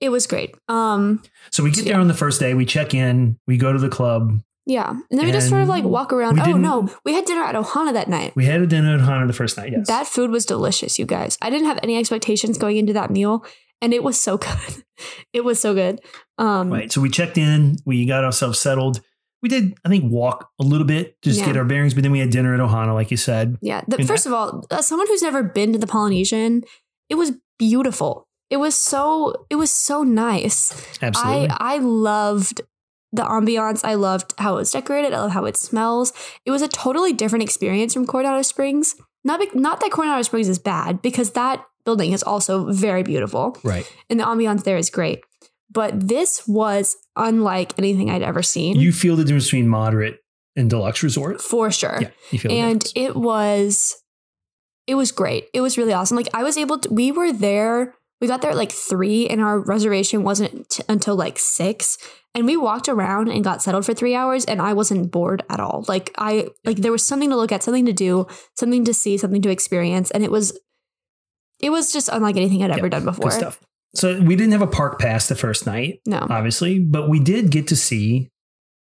it 0.00 0.10
was 0.10 0.26
great 0.26 0.50
um 0.68 1.22
So 1.50 1.62
we 1.66 1.70
get 1.70 1.84
there 1.84 2.00
on 2.04 2.08
the 2.08 2.14
first 2.24 2.38
day, 2.40 2.54
we 2.54 2.66
check 2.76 2.94
in, 2.94 3.38
we 3.46 3.56
go 3.64 3.70
to 3.72 3.78
the 3.86 3.88
club. 3.98 4.22
yeah 4.66 4.90
and 4.90 5.14
then 5.16 5.24
we 5.26 5.32
just 5.32 5.48
sort 5.52 5.62
of 5.62 5.68
like 5.76 5.84
walk 5.96 6.12
around 6.12 6.38
oh 6.40 6.56
no 6.68 6.74
we 7.04 7.12
had 7.18 7.24
dinner 7.30 7.44
at 7.50 7.54
ohana 7.62 7.92
that 7.98 8.08
night 8.08 8.30
We 8.40 8.44
had 8.52 8.60
a 8.62 8.66
dinner 8.74 8.94
at 8.96 9.00
Ohana 9.00 9.26
the 9.32 9.38
first 9.42 9.56
night. 9.58 9.72
Yes, 9.76 9.86
that 9.94 10.06
food 10.14 10.30
was 10.36 10.44
delicious 10.54 10.98
you 11.00 11.06
guys 11.16 11.32
i 11.42 11.50
didn't 11.52 11.66
have 11.70 11.80
any 11.82 11.94
expectations 12.02 12.54
going 12.64 12.76
into 12.82 12.92
that 13.00 13.10
meal 13.18 13.34
and 13.82 13.92
it 13.98 14.02
was 14.08 14.16
so 14.26 14.32
good 14.46 14.72
it 15.32 15.42
was 15.48 15.58
so 15.60 15.70
good 15.74 15.94
um 16.38 16.70
Right. 16.78 16.90
So 16.94 17.00
we 17.06 17.10
checked 17.18 17.36
in, 17.48 17.58
we 17.90 17.96
got 18.14 18.22
ourselves 18.24 18.58
settled. 18.68 19.00
We 19.42 19.48
did, 19.48 19.74
I 19.84 19.88
think, 19.92 20.04
walk 20.20 20.38
a 20.60 20.64
little 20.72 20.86
bit, 20.86 21.04
just 21.26 21.40
Yeah. 21.40 21.46
get 21.46 21.56
our 21.56 21.64
bearings, 21.72 21.94
but 21.94 22.02
then 22.04 22.12
we 22.12 22.20
had 22.24 22.30
dinner 22.30 22.54
at 22.54 22.60
Ohana, 22.66 22.94
like 22.94 23.10
you 23.10 23.16
said. 23.16 23.46
Yeah. 23.60 23.80
The, 23.88 23.96
And 23.98 24.06
first 24.06 24.24
of 24.26 24.32
all, 24.32 24.64
as 24.70 24.86
someone 24.86 25.08
who's 25.08 25.22
never 25.28 25.42
been 25.42 25.72
to 25.72 25.80
the 25.84 25.86
Polynesian, 25.88 26.62
it 27.12 27.16
was 27.16 27.32
beautiful. 27.58 28.28
It 28.52 28.58
was 28.58 28.76
so 28.76 29.46
it 29.48 29.56
was 29.56 29.70
so 29.70 30.02
nice. 30.02 30.74
Absolutely. 31.00 31.48
I 31.48 31.56
I 31.58 31.78
loved 31.78 32.60
the 33.10 33.22
ambiance. 33.22 33.80
I 33.82 33.94
loved 33.94 34.34
how 34.36 34.56
it 34.56 34.58
was 34.58 34.70
decorated. 34.70 35.14
I 35.14 35.20
love 35.20 35.30
how 35.30 35.46
it 35.46 35.56
smells. 35.56 36.12
It 36.44 36.50
was 36.50 36.60
a 36.60 36.68
totally 36.68 37.14
different 37.14 37.44
experience 37.44 37.94
from 37.94 38.06
Coronado 38.06 38.42
Springs. 38.42 38.94
Not 39.24 39.40
not 39.54 39.80
that 39.80 39.90
Coronado 39.90 40.20
Springs 40.20 40.50
is 40.50 40.58
bad 40.58 41.00
because 41.00 41.30
that 41.30 41.64
building 41.86 42.12
is 42.12 42.22
also 42.22 42.70
very 42.70 43.02
beautiful 43.02 43.56
right. 43.64 43.90
and 44.10 44.20
the 44.20 44.24
ambiance 44.24 44.64
there 44.64 44.76
is 44.76 44.90
great. 44.90 45.20
But 45.70 46.08
this 46.08 46.46
was 46.46 46.98
unlike 47.16 47.78
anything 47.78 48.10
I'd 48.10 48.22
ever 48.22 48.42
seen. 48.42 48.76
You 48.76 48.92
feel 48.92 49.16
the 49.16 49.24
difference 49.24 49.46
between 49.46 49.68
moderate 49.68 50.18
and 50.56 50.68
deluxe 50.68 51.02
resort. 51.02 51.40
for 51.40 51.70
sure. 51.70 52.00
Yeah. 52.02 52.10
You 52.30 52.38
feel 52.38 52.52
and 52.52 52.92
it 52.94 53.16
was 53.16 53.96
it 54.86 54.94
was 54.94 55.10
great 55.10 55.46
it 55.54 55.60
was 55.60 55.78
really 55.78 55.92
awesome 55.92 56.16
like 56.16 56.28
i 56.34 56.42
was 56.42 56.56
able 56.58 56.76
to 56.76 56.92
we 56.92 57.12
were 57.12 57.32
there 57.32 57.94
we 58.22 58.28
got 58.28 58.40
there 58.40 58.52
at 58.52 58.56
like 58.56 58.72
three 58.72 59.28
and 59.28 59.40
our 59.42 59.58
reservation 59.58 60.22
wasn't 60.22 60.68
t- 60.70 60.82
until 60.88 61.16
like 61.16 61.38
six. 61.38 61.98
And 62.34 62.46
we 62.46 62.56
walked 62.56 62.88
around 62.88 63.28
and 63.28 63.44
got 63.44 63.60
settled 63.60 63.84
for 63.84 63.92
three 63.92 64.14
hours 64.14 64.46
and 64.46 64.62
i 64.62 64.72
wasn't 64.72 65.10
bored 65.10 65.42
at 65.50 65.60
all. 65.60 65.84
Like 65.88 66.10
i 66.16 66.48
like 66.64 66.78
there 66.78 66.92
was 66.92 67.04
something 67.04 67.28
to 67.28 67.36
look 67.36 67.52
at 67.52 67.62
something 67.62 67.84
to 67.84 67.92
do 67.92 68.26
something 68.54 68.84
to 68.86 68.94
see 68.94 69.18
something 69.18 69.42
to 69.42 69.50
experience 69.50 70.10
and 70.12 70.24
it 70.24 70.30
was 70.30 70.58
it 71.60 71.70
was 71.70 71.92
just 71.92 72.08
unlike 72.08 72.36
anything 72.36 72.62
i'd 72.62 72.70
ever 72.70 72.86
Yeah, 72.86 72.88
done 72.90 73.04
before. 73.04 73.28
Good 73.30 73.36
stuff. 73.38 73.60
So 73.94 74.18
we 74.20 74.36
didn't 74.36 74.52
have 74.52 74.62
a 74.62 74.66
park 74.66 74.98
pass 74.98 75.28
the 75.28 75.34
first 75.34 75.66
night, 75.66 76.00
no. 76.06 76.26
obviously, 76.30 76.78
but 76.78 77.10
we 77.10 77.20
did 77.20 77.50
get 77.50 77.66
to 77.68 77.76
see 77.76 78.30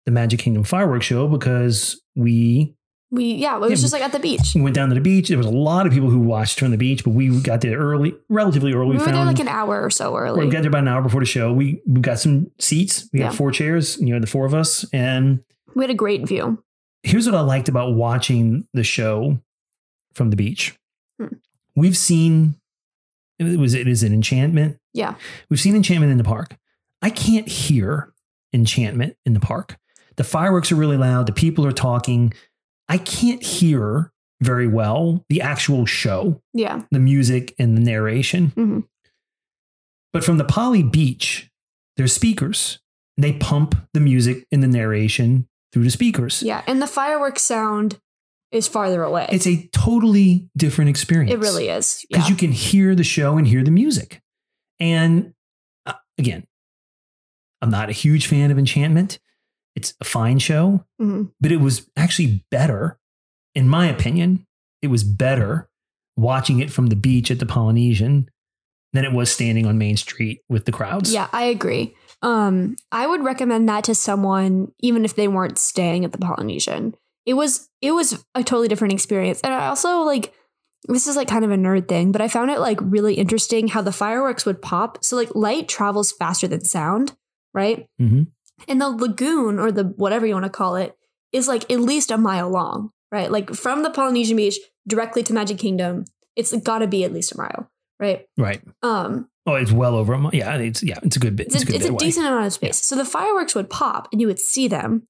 the 0.05 0.11
Magic 0.11 0.39
Kingdom 0.39 0.63
fireworks 0.63 1.05
show 1.07 1.27
because 1.27 1.99
we 2.15 2.75
we 3.11 3.33
yeah 3.33 3.55
it 3.55 3.59
was 3.61 3.71
Yeah, 3.71 3.75
just 3.77 3.93
like 3.93 4.01
at 4.03 4.11
the 4.11 4.19
beach 4.19 4.51
we 4.55 4.61
went 4.61 4.75
down 4.75 4.89
to 4.89 4.95
the 4.95 5.01
beach. 5.01 5.29
There 5.29 5.37
was 5.37 5.47
a 5.47 5.51
lot 5.51 5.87
of 5.87 5.93
people 5.93 6.09
who 6.09 6.19
watched 6.19 6.59
from 6.59 6.71
the 6.71 6.77
beach, 6.77 7.03
but 7.03 7.11
we 7.11 7.39
got 7.41 7.61
there 7.61 7.77
early, 7.77 8.15
relatively 8.29 8.73
early. 8.73 8.91
we 8.91 8.97
were 8.97 9.05
there 9.05 9.25
like 9.25 9.39
an 9.39 9.47
hour 9.47 9.81
or 9.83 9.89
so 9.89 10.15
early 10.15 10.45
we 10.45 10.51
got 10.51 10.61
there 10.61 10.69
about 10.69 10.81
an 10.83 10.87
hour 10.87 11.01
before 11.01 11.21
the 11.21 11.25
show. 11.25 11.51
We, 11.53 11.81
we 11.87 12.01
got 12.01 12.19
some 12.19 12.51
seats. 12.59 13.09
We 13.11 13.19
Yeah. 13.19 13.27
got 13.27 13.35
four 13.35 13.51
chairs, 13.51 13.97
you 13.99 14.13
know, 14.13 14.19
the 14.19 14.27
four 14.27 14.45
of 14.45 14.53
us. 14.53 14.85
And 14.93 15.43
we 15.75 15.83
had 15.83 15.89
a 15.91 15.95
great 15.95 16.27
view 16.27 16.63
here's 17.03 17.25
what 17.25 17.33
I 17.35 17.39
liked 17.39 17.69
about 17.69 17.93
watching 17.93 18.67
the 18.73 18.83
show 18.83 19.39
from 20.13 20.31
the 20.31 20.35
beach. 20.35 20.75
Hmm. 21.17 21.27
We've 21.75 21.95
seen 21.97 22.55
it 23.39 23.57
was 23.57 23.73
it 23.73 23.87
is 23.87 24.03
an 24.03 24.13
enchantment. 24.13 24.77
yeah 24.93 25.15
We've 25.49 25.59
seen 25.61 25.75
enchantment 25.75 26.11
in 26.11 26.17
the 26.17 26.23
park. 26.25 26.57
I 27.01 27.09
can't 27.09 27.47
hear 27.47 28.11
enchantment 28.53 29.15
in 29.25 29.33
the 29.33 29.39
park. 29.39 29.77
The 30.17 30.23
fireworks 30.25 30.71
are 30.71 30.75
really 30.75 30.97
loud. 30.97 31.25
The 31.27 31.31
people 31.31 31.65
are 31.65 31.71
talking. 31.71 32.33
I 32.89 32.97
can't 32.97 33.43
hear 33.43 34.11
very 34.41 34.67
well 34.67 35.23
the 35.29 35.41
actual 35.41 35.85
show, 35.85 36.41
yeah 36.53 36.83
the 36.91 36.99
music 36.99 37.53
and 37.59 37.77
the 37.77 37.81
narration. 37.81 38.51
Mhm. 38.55 38.83
But 40.13 40.23
from 40.23 40.37
the 40.37 40.45
Poly 40.45 40.81
Beach, 40.83 41.49
there's 41.97 42.13
speakers. 42.13 42.79
They 43.17 43.33
pump 43.33 43.75
the 43.93 43.99
music 43.99 44.47
and 44.51 44.63
the 44.63 44.67
narration 44.67 45.47
through 45.71 45.83
the 45.83 45.91
speakers. 45.91 46.41
yeah 46.41 46.63
and 46.67 46.81
the 46.81 46.87
fireworks 46.87 47.43
sound 47.43 47.99
is 48.51 48.67
farther 48.67 49.03
away 49.03 49.27
It's 49.31 49.45
a 49.45 49.67
totally 49.71 50.49
different 50.57 50.89
experience. 50.89 51.31
It 51.31 51.37
really 51.39 51.69
is. 51.69 52.03
Because 52.09 52.23
Yeah. 52.25 52.29
you 52.31 52.35
can 52.35 52.51
hear 52.51 52.95
the 52.95 53.03
show 53.03 53.37
and 53.37 53.45
hear 53.47 53.63
the 53.63 53.69
music. 53.69 54.21
And 54.79 55.33
uh, 55.85 55.93
again, 56.17 56.47
I'm 57.61 57.69
not 57.69 57.89
a 57.89 57.91
huge 57.93 58.25
fan 58.25 58.49
of 58.49 58.57
Enchantment. 58.57 59.19
It's 59.75 59.93
a 60.01 60.05
fine 60.05 60.39
show, 60.39 60.83
Mhm. 61.01 61.31
but 61.39 61.51
it 61.51 61.57
was 61.61 61.89
actually 61.95 62.43
better, 62.51 62.99
in 63.55 63.67
my 63.69 63.87
opinion, 63.87 64.45
it 64.81 64.87
was 64.87 65.03
better 65.03 65.69
watching 66.17 66.59
it 66.59 66.71
from 66.71 66.87
the 66.87 66.95
beach 66.95 67.31
at 67.31 67.39
the 67.39 67.45
Polynesian 67.45 68.29
than 68.93 69.05
it 69.05 69.13
was 69.13 69.31
standing 69.31 69.65
on 69.65 69.77
Main 69.77 69.95
Street 69.97 70.41
with 70.49 70.65
the 70.65 70.71
crowds. 70.71 71.13
Yeah, 71.13 71.27
I 71.31 71.43
agree. 71.43 71.95
Um, 72.21 72.75
I 72.91 73.07
would 73.07 73.23
recommend 73.23 73.69
that 73.69 73.85
to 73.85 73.95
someone, 73.95 74.71
even 74.79 75.05
if 75.05 75.15
they 75.15 75.27
weren't 75.27 75.57
staying 75.57 76.03
at 76.03 76.11
the 76.11 76.17
Polynesian. 76.17 76.95
It 77.25 77.33
was 77.35 77.69
it 77.81 77.91
was 77.91 78.25
a 78.35 78.43
totally 78.43 78.67
different 78.67 78.93
experience, 78.93 79.39
and 79.43 79.53
I 79.53 79.67
also 79.67 79.99
like 80.01 80.33
this 80.87 81.07
is 81.07 81.15
like 81.15 81.27
kind 81.27 81.45
of 81.45 81.51
a 81.51 81.55
nerd 81.55 81.87
thing, 81.87 82.11
but 82.11 82.21
I 82.21 82.27
found 82.27 82.51
it 82.51 82.59
like 82.59 82.79
really 82.81 83.13
interesting 83.13 83.67
how 83.67 83.81
the 83.81 83.91
fireworks 83.91 84.45
would 84.45 84.61
pop. 84.61 85.03
So 85.03 85.15
like 85.15 85.33
light 85.35 85.67
travels 85.67 86.11
faster 86.11 86.47
than 86.47 86.63
sound, 86.65 87.15
right? 87.53 87.85
Mhm. 88.01 88.27
And 88.67 88.81
the 88.81 88.89
lagoon 88.89 89.59
or 89.59 89.71
the 89.71 89.83
whatever 89.83 90.25
you 90.25 90.33
want 90.33 90.45
to 90.45 90.49
call 90.49 90.75
it 90.75 90.95
is 91.31 91.47
like 91.47 91.69
at 91.71 91.79
least 91.79 92.11
a 92.11 92.17
mile 92.17 92.49
long, 92.49 92.91
right? 93.11 93.31
Like 93.31 93.53
from 93.53 93.83
the 93.83 93.89
Polynesian 93.89 94.37
beach 94.37 94.57
directly 94.87 95.23
to 95.23 95.33
Magic 95.33 95.57
Kingdom, 95.57 96.05
it's 96.35 96.55
got 96.57 96.79
to 96.79 96.87
be 96.87 97.03
at 97.03 97.13
least 97.13 97.33
a 97.33 97.37
mile, 97.37 97.69
right? 97.99 98.25
Right. 98.37 98.61
Um, 98.81 99.29
Oh, 99.49 99.55
it's 99.55 99.71
well 99.71 99.95
over 99.95 100.13
a 100.13 100.19
mile. 100.19 100.31
Yeah, 100.31 100.57
it's 100.57 100.83
yeah, 100.83 100.99
it's 101.01 101.15
a 101.15 101.19
good 101.19 101.35
bit. 101.35 101.47
it's 101.47 101.55
a, 101.55 101.57
It's, 101.57 101.63
a, 101.63 101.65
good 101.65 101.75
it's 101.77 101.85
bit 101.85 101.95
a 101.95 101.97
decent 101.97 102.27
amount 102.27 102.45
of 102.45 102.53
space. 102.53 102.85
So 102.85 102.95
the 102.95 103.05
fireworks 103.05 103.55
would 103.55 103.69
pop 103.69 104.07
and 104.11 104.21
you 104.21 104.27
would 104.27 104.37
see 104.39 104.67
them, 104.67 105.07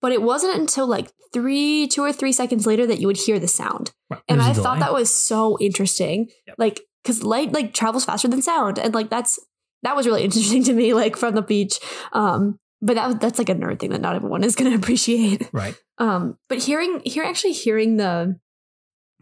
but 0.00 0.10
it 0.10 0.22
wasn't 0.22 0.58
until 0.58 0.86
like 0.86 1.10
three, 1.34 1.86
two 1.88 2.02
or 2.02 2.10
three 2.12 2.32
seconds 2.32 2.66
later 2.66 2.86
that 2.86 2.98
you 2.98 3.06
would 3.06 3.18
hear 3.18 3.38
the 3.38 3.48
sound. 3.48 3.92
Right. 4.08 4.22
And 4.26 4.40
There's 4.40 4.58
I 4.58 4.62
thought 4.62 4.78
that 4.78 4.94
was 4.94 5.12
so 5.12 5.58
interesting. 5.60 6.28
Yep. 6.46 6.56
Like, 6.56 6.80
because 7.02 7.22
light 7.22 7.52
like 7.52 7.74
travels 7.74 8.06
faster 8.06 8.28
than 8.28 8.40
sound. 8.40 8.78
And 8.78 8.94
like 8.94 9.10
that's 9.10 9.38
that 9.82 9.94
was 9.94 10.06
really 10.06 10.24
interesting 10.24 10.64
to 10.64 10.72
me, 10.72 10.94
like 10.94 11.16
from 11.16 11.34
the 11.34 11.42
beach. 11.42 11.78
Um, 12.12 12.58
but 12.84 12.94
that 12.94 13.20
that's 13.20 13.38
like 13.38 13.48
a 13.48 13.54
nerd 13.54 13.78
thing 13.80 13.90
that 13.90 14.00
not 14.00 14.14
everyone 14.14 14.44
is 14.44 14.54
gonna 14.54 14.74
appreciate. 14.80 15.48
right. 15.52 15.74
Um, 15.98 16.36
but 16.48 16.62
hearing 16.62 17.00
here 17.04 17.24
actually 17.24 17.52
hearing 17.52 17.96
the 17.96 18.38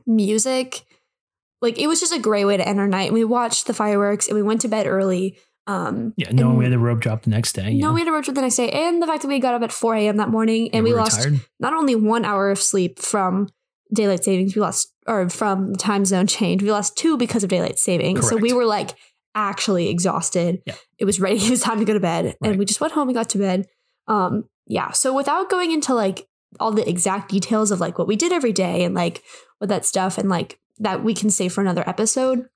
music, 0.06 0.82
like 1.60 1.78
it 1.78 1.86
was 1.86 2.00
just 2.00 2.12
a 2.14 2.18
great 2.18 2.44
way 2.44 2.56
to 2.56 2.66
end 2.66 2.80
our 2.80 2.88
night. 2.88 3.06
And 3.06 3.14
we 3.14 3.24
watched 3.24 3.66
the 3.66 3.74
fireworks 3.74 4.26
and 4.28 4.36
we 4.36 4.42
went 4.42 4.60
to 4.62 4.68
bed 4.68 4.86
early. 4.86 5.38
Um, 5.68 6.12
Yeah, 6.16 6.32
no, 6.32 6.48
And- 6.50 6.58
we 6.58 6.64
had 6.64 6.72
the 6.72 6.78
rope 6.78 6.98
drop 7.00 7.22
the 7.22 7.30
next 7.30 7.52
day. 7.52 7.74
no, 7.74 7.92
we 7.92 8.00
had 8.00 8.08
a 8.08 8.12
rope 8.12 8.24
drop 8.24 8.34
the 8.34 8.40
next 8.42 8.56
day, 8.56 8.68
and 8.70 9.00
the 9.00 9.06
fact 9.06 9.22
that 9.22 9.28
we 9.28 9.38
got 9.38 9.54
up 9.54 9.62
at 9.62 9.72
4 9.72 9.94
a.m. 9.94 10.16
that 10.16 10.28
morning 10.28 10.66
and 10.72 10.74
Yeah, 10.74 10.82
we, 10.82 10.92
were 10.92 10.98
lost 10.98 11.22
tired. 11.22 11.40
not 11.60 11.72
only 11.72 11.94
one 11.94 12.24
hour 12.24 12.50
of 12.50 12.58
sleep 12.58 12.98
from 12.98 13.48
daylight 13.94 14.24
savings, 14.24 14.56
we 14.56 14.60
lost, 14.60 14.92
or 15.06 15.28
from 15.28 15.76
time 15.76 16.04
zone 16.04 16.26
change, 16.26 16.62
we 16.64 16.72
lost 16.72 16.96
two 16.96 17.16
because 17.16 17.44
of 17.44 17.50
daylight 17.50 17.78
savings. 17.78 18.28
So 18.28 18.36
we 18.36 18.52
were 18.52 18.64
like 18.64 18.90
actually 19.34 19.88
exhausted. 19.88 20.62
Yeah. 20.66 20.74
It 20.98 21.04
was 21.04 21.20
ready. 21.20 21.36
It 21.46 21.50
was 21.50 21.60
time 21.60 21.78
to 21.78 21.84
go 21.84 21.94
to 21.94 22.00
bed. 22.00 22.24
Right. 22.24 22.50
And 22.50 22.58
we 22.58 22.64
just 22.64 22.80
went 22.80 22.92
home 22.92 23.08
and 23.08 23.14
got 23.14 23.28
to 23.30 23.38
bed. 23.38 23.66
Um, 24.08 24.44
yeah. 24.66 24.90
So 24.90 25.14
without 25.14 25.50
going 25.50 25.72
into 25.72 25.94
like 25.94 26.26
all 26.60 26.72
the 26.72 26.88
exact 26.88 27.30
details 27.30 27.70
of 27.70 27.80
like 27.80 27.98
what 27.98 28.08
we 28.08 28.16
did 28.16 28.32
every 28.32 28.52
day 28.52 28.84
and 28.84 28.94
like 28.94 29.22
what 29.58 29.68
that 29.68 29.84
stuff 29.84 30.18
and 30.18 30.28
like 30.28 30.58
that 30.78 31.02
we 31.02 31.14
can 31.14 31.30
save 31.30 31.52
for 31.52 31.60
another 31.60 31.88
episode. 31.88 32.46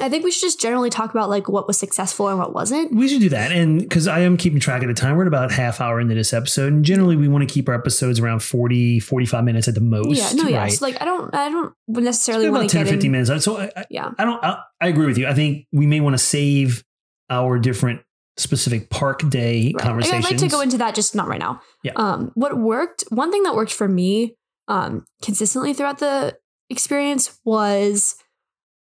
I 0.00 0.08
think 0.08 0.24
we 0.24 0.30
should 0.30 0.40
just 0.40 0.58
generally 0.60 0.88
talk 0.88 1.10
about 1.10 1.28
like 1.28 1.48
what 1.50 1.66
was 1.66 1.78
successful 1.78 2.28
and 2.28 2.38
what 2.38 2.54
wasn't. 2.54 2.94
We 2.94 3.08
should 3.08 3.20
do 3.20 3.28
that. 3.28 3.52
And 3.52 3.78
because 3.78 4.08
I 4.08 4.20
am 4.20 4.38
keeping 4.38 4.58
track 4.58 4.80
of 4.82 4.88
the 4.88 4.94
time, 4.94 5.16
we're 5.16 5.24
at 5.24 5.28
about 5.28 5.52
half 5.52 5.82
hour 5.82 6.00
into 6.00 6.14
this 6.14 6.32
episode. 6.32 6.72
And 6.72 6.84
generally, 6.84 7.14
we 7.14 7.28
want 7.28 7.46
to 7.46 7.52
keep 7.52 7.68
our 7.68 7.74
episodes 7.74 8.18
around 8.18 8.42
40, 8.42 9.00
45 9.00 9.44
minutes 9.44 9.68
at 9.68 9.74
the 9.74 9.82
most. 9.82 10.16
yeah, 10.16 10.32
no, 10.32 10.48
yeah. 10.48 10.66
So 10.68 10.84
like 10.86 11.00
I 11.02 11.04
don't 11.04 11.34
I 11.34 11.50
don't 11.50 11.74
necessarily 11.88 12.48
want 12.48 12.70
to 12.70 12.72
10 12.74 12.84
get 12.84 12.90
or 12.90 12.94
15 12.94 13.06
in. 13.06 13.12
minutes. 13.12 13.44
So 13.44 13.58
I, 13.58 13.70
I, 13.76 13.84
Yeah. 13.90 14.10
I 14.18 14.24
don't, 14.24 14.42
I, 14.42 14.58
I 14.80 14.88
agree 14.88 15.06
with 15.06 15.18
you. 15.18 15.26
I 15.26 15.34
think 15.34 15.66
we 15.72 15.86
may 15.86 16.00
want 16.00 16.14
to 16.14 16.18
save 16.18 16.82
our 17.28 17.58
different 17.58 18.00
specific 18.38 18.88
park 18.88 19.28
day 19.28 19.72
Right. 19.74 19.84
Conversations. 19.84 20.24
I'd 20.24 20.30
like 20.32 20.40
to 20.40 20.48
go 20.48 20.62
into 20.62 20.78
that, 20.78 20.94
just 20.94 21.14
not 21.14 21.28
right 21.28 21.38
now. 21.38 21.60
Yeah. 21.84 21.92
Um, 21.96 22.30
what 22.34 22.56
worked? 22.56 23.04
One 23.10 23.30
thing 23.30 23.42
that 23.42 23.54
worked 23.54 23.74
for 23.74 23.88
me, 23.88 24.36
um, 24.68 25.04
consistently 25.20 25.74
throughout 25.74 25.98
the 25.98 26.38
experience 26.70 27.38
was 27.44 28.16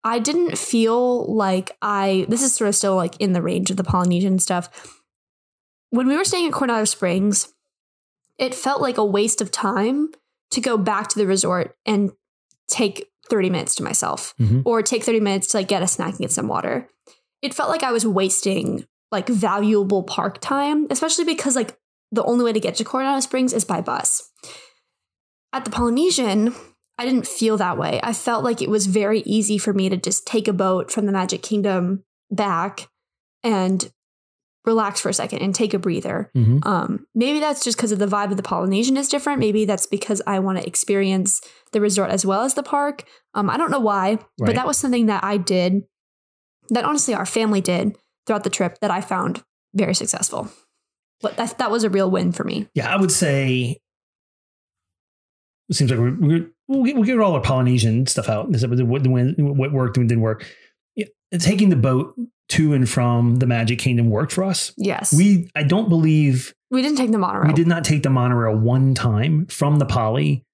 I 0.04 0.18
didn't 0.18 0.56
feel 0.58 1.32
like 1.34 1.76
I. 1.82 2.26
This 2.28 2.42
is 2.42 2.54
sort 2.54 2.68
of 2.68 2.74
still 2.76 2.94
like 2.96 3.16
in 3.20 3.32
the 3.32 3.42
range 3.42 3.70
of 3.70 3.76
the 3.76 3.84
Polynesian 3.84 4.38
stuff. 4.38 4.70
When 5.90 6.06
we 6.06 6.16
were 6.16 6.24
staying 6.24 6.46
at 6.46 6.52
Coronado 6.52 6.84
Springs, 6.84 7.52
it 8.38 8.54
felt 8.54 8.80
like 8.80 8.98
a 8.98 9.04
waste 9.04 9.40
of 9.40 9.50
time 9.50 10.11
to 10.50 10.61
go 10.61 10.76
back 10.78 11.08
to 11.08 11.18
the 11.18 11.26
resort 11.26 11.76
and 11.84 12.12
take 12.68 13.08
30 13.28 13.50
minutes 13.50 13.74
to 13.76 13.82
myself 13.82 14.34
Mhm. 14.40 14.62
or 14.64 14.82
take 14.82 15.02
30 15.04 15.20
minutes 15.20 15.48
to 15.48 15.58
like 15.58 15.68
get 15.68 15.82
a 15.82 15.87
snack 15.87 16.11
and 16.11 16.18
get 16.20 16.32
some 16.32 16.48
water. 16.48 16.88
It 17.42 17.52
felt 17.54 17.68
like 17.68 17.82
I 17.82 17.92
was 17.92 18.06
wasting 18.06 18.87
like 19.11 19.28
valuable 19.28 20.02
park 20.02 20.38
time, 20.40 20.87
especially 20.90 21.24
because 21.24 21.56
like 21.56 21.78
the 22.12 22.24
only 22.24 22.44
way 22.44 22.52
to 22.52 22.61
get 22.61 22.76
to 22.76 22.84
Coronado 22.84 23.20
Springs 23.20 23.52
is 23.52 23.64
by 23.64 23.80
bus. 23.80 24.30
At 25.52 25.64
the 25.64 25.70
Polynesian, 25.70 26.54
I 26.98 27.04
didn't 27.04 27.26
feel 27.26 27.56
that 27.58 27.78
way. 27.78 28.00
I 28.02 28.12
felt 28.12 28.42
like 28.44 28.61
it 28.61 28.68
was 28.68 28.87
very 28.87 29.20
easy 29.20 29.56
for 29.56 29.72
me 29.72 29.88
to 29.88 29.96
just 29.96 30.26
take 30.26 30.48
a 30.48 30.52
boat 30.52 30.90
from 30.90 31.06
the 31.06 31.12
Magic 31.12 31.42
Kingdom 31.42 32.04
back 32.30 32.88
and 33.44 33.90
relax 34.64 35.00
for 35.00 35.08
a 35.08 35.14
second 35.14 35.38
and 35.40 35.54
take 35.54 35.72
a 35.72 35.78
breather. 35.78 36.30
Mhm. 36.37 36.66
Um, 36.66 37.06
maybe 37.14 37.38
that's 37.40 37.64
just 37.64 37.78
because 37.78 37.92
of 37.92 37.98
the 38.00 38.06
vibe 38.06 38.30
of 38.32 38.37
the 38.37 38.42
Polynesian 38.42 38.96
is 38.96 39.08
different. 39.08 39.38
Maybe 39.38 39.64
that's 39.64 39.87
because 39.87 40.20
I 40.26 40.40
want 40.40 40.58
to 40.58 40.66
experience 40.66 41.40
the 41.72 41.80
resort 41.80 42.11
as 42.11 42.26
well 42.26 42.42
as 42.42 42.54
the 42.54 42.62
park. 42.62 43.04
Um, 43.32 43.48
I 43.48 43.56
don't 43.56 43.70
know 43.70 43.80
why, 43.80 44.18
but 44.37 44.54
that 44.56 44.66
was 44.66 44.76
something 44.76 45.06
that 45.06 45.24
I 45.24 45.37
did, 45.38 45.84
that 46.70 46.84
honestly 46.84 47.14
our 47.14 47.24
family 47.24 47.61
did 47.61 47.96
throughout 48.26 48.44
the 48.44 48.50
trip 48.50 48.78
that 48.80 48.90
I 48.90 49.00
found 49.00 49.42
very 49.72 49.94
successful. 49.94 50.50
But 51.22 51.37
that, 51.37 51.58
that 51.58 51.70
was 51.70 51.84
a 51.84 51.90
real 51.90 52.11
win 52.11 52.32
for 52.32 52.44
me. 52.44 52.68
Yeah, 52.74 52.92
I 52.92 53.00
would 53.00 53.12
say 53.12 53.80
it 55.68 55.76
seems 55.76 55.90
like 55.90 56.00
we're, 56.00 56.16
we're 56.18 56.50
we'll, 56.68 56.85
get, 56.85 56.94
we'll 56.94 57.04
get 57.04 57.18
all 57.18 57.33
our 57.35 57.40
Polynesian 57.40 58.07
stuff 58.07 58.28
out. 58.28 58.52
This 58.52 58.62
is 58.62 58.83
what, 58.83 59.07
what 59.07 59.72
worked 59.72 59.96
and 59.96 60.09
didn't 60.09 60.22
work. 60.22 60.46
Yeah, 60.94 61.07
taking 61.38 61.70
the 61.70 61.76
boat 61.76 62.14
to 62.50 62.72
and 62.72 62.88
from 62.88 63.37
the 63.37 63.46
Magic 63.46 63.78
Kingdom 63.78 64.09
worked 64.11 64.33
for 64.33 64.44
us. 64.44 64.72
Yes. 64.76 65.12
We, 65.12 65.24
We 65.24 65.50
I 65.54 65.62
don't 65.62 65.88
believe 65.88 66.54
we 66.70 66.83
didn't 66.83 66.98
take 66.98 67.11
the 67.11 67.18
monorail. 67.18 67.48
we 67.48 67.54
did 67.54 67.66
not 67.66 67.85
take 67.85 68.02
the 68.02 68.11
monorail 68.11 68.57
one 68.57 68.94
time 68.94 69.46
from 69.46 69.78
the 69.78 69.87
Poly 69.87 70.44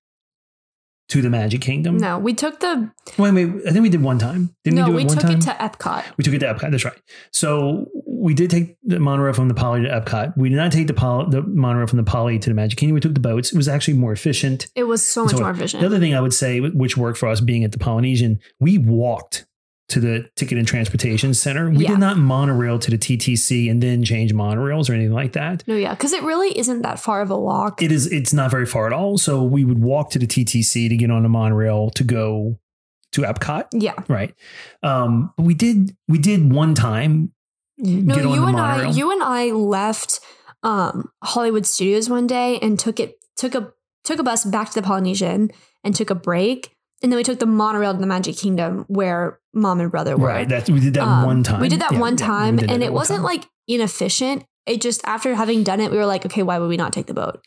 to 1.08 1.22
the 1.22 1.30
Magic 1.30 1.60
Kingdom. 1.60 1.98
No, 1.98 2.18
we 2.18 2.34
took 2.34 2.60
the 2.60 2.90
Wait, 3.18 3.32
wait. 3.32 3.48
I 3.66 3.70
think 3.70 3.82
we 3.82 3.88
did 3.88 4.02
one 4.02 4.18
time. 4.18 4.54
Didn't 4.64 4.76
no, 4.76 4.84
we 4.84 4.90
do 4.90 4.96
we 4.96 5.02
it 5.02 5.06
one 5.08 5.18
took 5.18 5.30
it 5.30 5.40
to 5.42 5.50
Epcot. 5.50 6.04
we 6.16 6.24
took 6.24 6.34
it 6.34 6.38
to 6.40 6.46
Epcot. 6.46 6.70
That's 6.70 6.84
right. 6.84 6.98
So 7.32 7.86
we 8.06 8.32
did 8.34 8.50
take 8.50 8.76
the 8.82 8.98
monorail 8.98 9.34
from 9.34 9.48
the 9.48 9.54
Poly 9.54 9.82
to 9.82 9.88
Epcot. 9.88 10.36
We 10.36 10.48
did 10.48 10.56
not 10.56 10.72
take 10.72 10.86
the, 10.86 10.94
Poly, 10.94 11.26
the 11.30 11.42
monorail 11.42 11.86
from 11.86 11.98
the 11.98 12.04
Poly 12.04 12.38
to 12.38 12.50
the 12.50 12.54
Magic 12.54 12.78
Kingdom. 12.78 12.94
We 12.94 13.00
took 13.00 13.14
the 13.14 13.20
boats. 13.20 13.52
It 13.52 13.56
was 13.56 13.68
actually 13.68 13.94
more 13.94 14.12
efficient. 14.12 14.68
It 14.74 14.84
was 14.84 15.06
so 15.06 15.24
much 15.24 15.32
So 15.32 15.40
more 15.40 15.50
efficient. 15.50 15.80
The 15.82 15.86
other 15.86 15.98
thing 15.98 16.14
I 16.14 16.20
would 16.20 16.34
say, 16.34 16.60
which 16.60 16.96
worked 16.96 17.18
for 17.18 17.28
us 17.28 17.40
being 17.40 17.64
at 17.64 17.72
the 17.72 17.78
Polynesian, 17.78 18.40
we 18.58 18.78
walked 18.78 19.46
to 19.90 20.00
the 20.00 20.26
Ticket 20.36 20.56
and 20.58 20.66
Transportation 20.66 21.34
Center. 21.34 21.68
We 21.70 21.84
Yeah. 21.84 21.90
did 21.90 21.98
not 21.98 22.16
monorail 22.16 22.78
to 22.78 22.90
the 22.90 22.96
TTC 22.98 23.68
and 23.70 23.82
then 23.82 24.02
change 24.02 24.32
monorails 24.32 24.88
or 24.88 24.94
anything 24.94 25.12
like 25.12 25.32
that. 25.34 25.62
no, 25.66 25.76
yeah, 25.76 25.94
because 25.94 26.12
it 26.12 26.22
really 26.22 26.56
isn't 26.58 26.82
that 26.82 26.98
far 26.98 27.20
of 27.20 27.30
a 27.30 27.38
walk. 27.38 27.82
It 27.82 27.92
is. 27.92 28.06
It's 28.10 28.32
not 28.32 28.50
very 28.50 28.66
far 28.66 28.86
at 28.86 28.92
all. 28.92 29.18
So 29.18 29.42
we 29.42 29.64
would 29.64 29.80
walk 29.80 30.10
to 30.12 30.18
the 30.18 30.26
TTC 30.26 30.88
to 30.88 30.96
get 30.96 31.10
on 31.10 31.22
the 31.22 31.28
monorail 31.28 31.90
to 31.90 32.04
go 32.04 32.58
to 33.12 33.22
Epcot. 33.22 33.66
yeah. 33.72 33.92
Right. 34.08 34.34
Um, 34.82 35.32
we 35.38 35.54
did. 35.54 35.94
We 36.08 36.18
did 36.18 36.50
one 36.52 36.74
time. 36.74 37.32
No, 37.76 38.16
you 38.16 38.44
and 38.44 38.52
monorail. 38.56 38.88
I, 38.90 38.92
you 38.92 39.10
and 39.12 39.22
I 39.22 39.50
left 39.50 40.20
um, 40.62 41.10
Hollywood 41.22 41.66
Studios 41.66 42.08
one 42.08 42.26
day 42.26 42.58
and 42.62 42.78
took 42.78 42.98
it 42.98 43.16
took 43.36 43.54
a 43.54 43.72
took 44.04 44.18
a 44.18 44.22
bus 44.22 44.44
back 44.44 44.68
to 44.70 44.74
the 44.80 44.82
Polynesian 44.86 45.50
and 45.82 45.94
took 45.94 46.08
a 46.10 46.14
break, 46.14 46.73
and 47.02 47.12
then 47.12 47.16
we 47.16 47.22
took 47.24 47.38
the 47.38 47.46
monorail 47.46 47.92
to 47.94 47.98
the 48.00 48.06
Magic 48.06 48.36
Kingdom 48.36 48.84
where 48.88 49.38
mom 49.52 49.80
and 49.80 49.90
brother 49.90 50.16
were. 50.16 50.28
right. 50.28 50.48
That's 50.48 50.70
we 50.70 50.80
did 50.80 50.94
that 50.94 51.02
Um, 51.02 51.24
one 51.26 51.42
time. 51.42 51.60
We 51.60 51.68
did 51.68 51.80
that 51.80 51.92
Yeah, 51.92 51.98
one 52.00 52.16
time, 52.16 52.56
that 52.56 52.70
and 52.70 52.82
it 52.82 52.92
wasn't 52.92 53.18
time. 53.18 53.24
like 53.24 53.44
inefficient. 53.68 54.44
It 54.66 54.80
just 54.80 55.04
after 55.04 55.34
having 55.34 55.62
done 55.62 55.80
it, 55.80 55.90
we 55.90 55.96
were 55.98 56.06
like, 56.06 56.24
okay, 56.26 56.42
why 56.42 56.58
would 56.58 56.68
we 56.68 56.76
not 56.76 56.92
take 56.92 57.06
the 57.06 57.14
boat? 57.14 57.44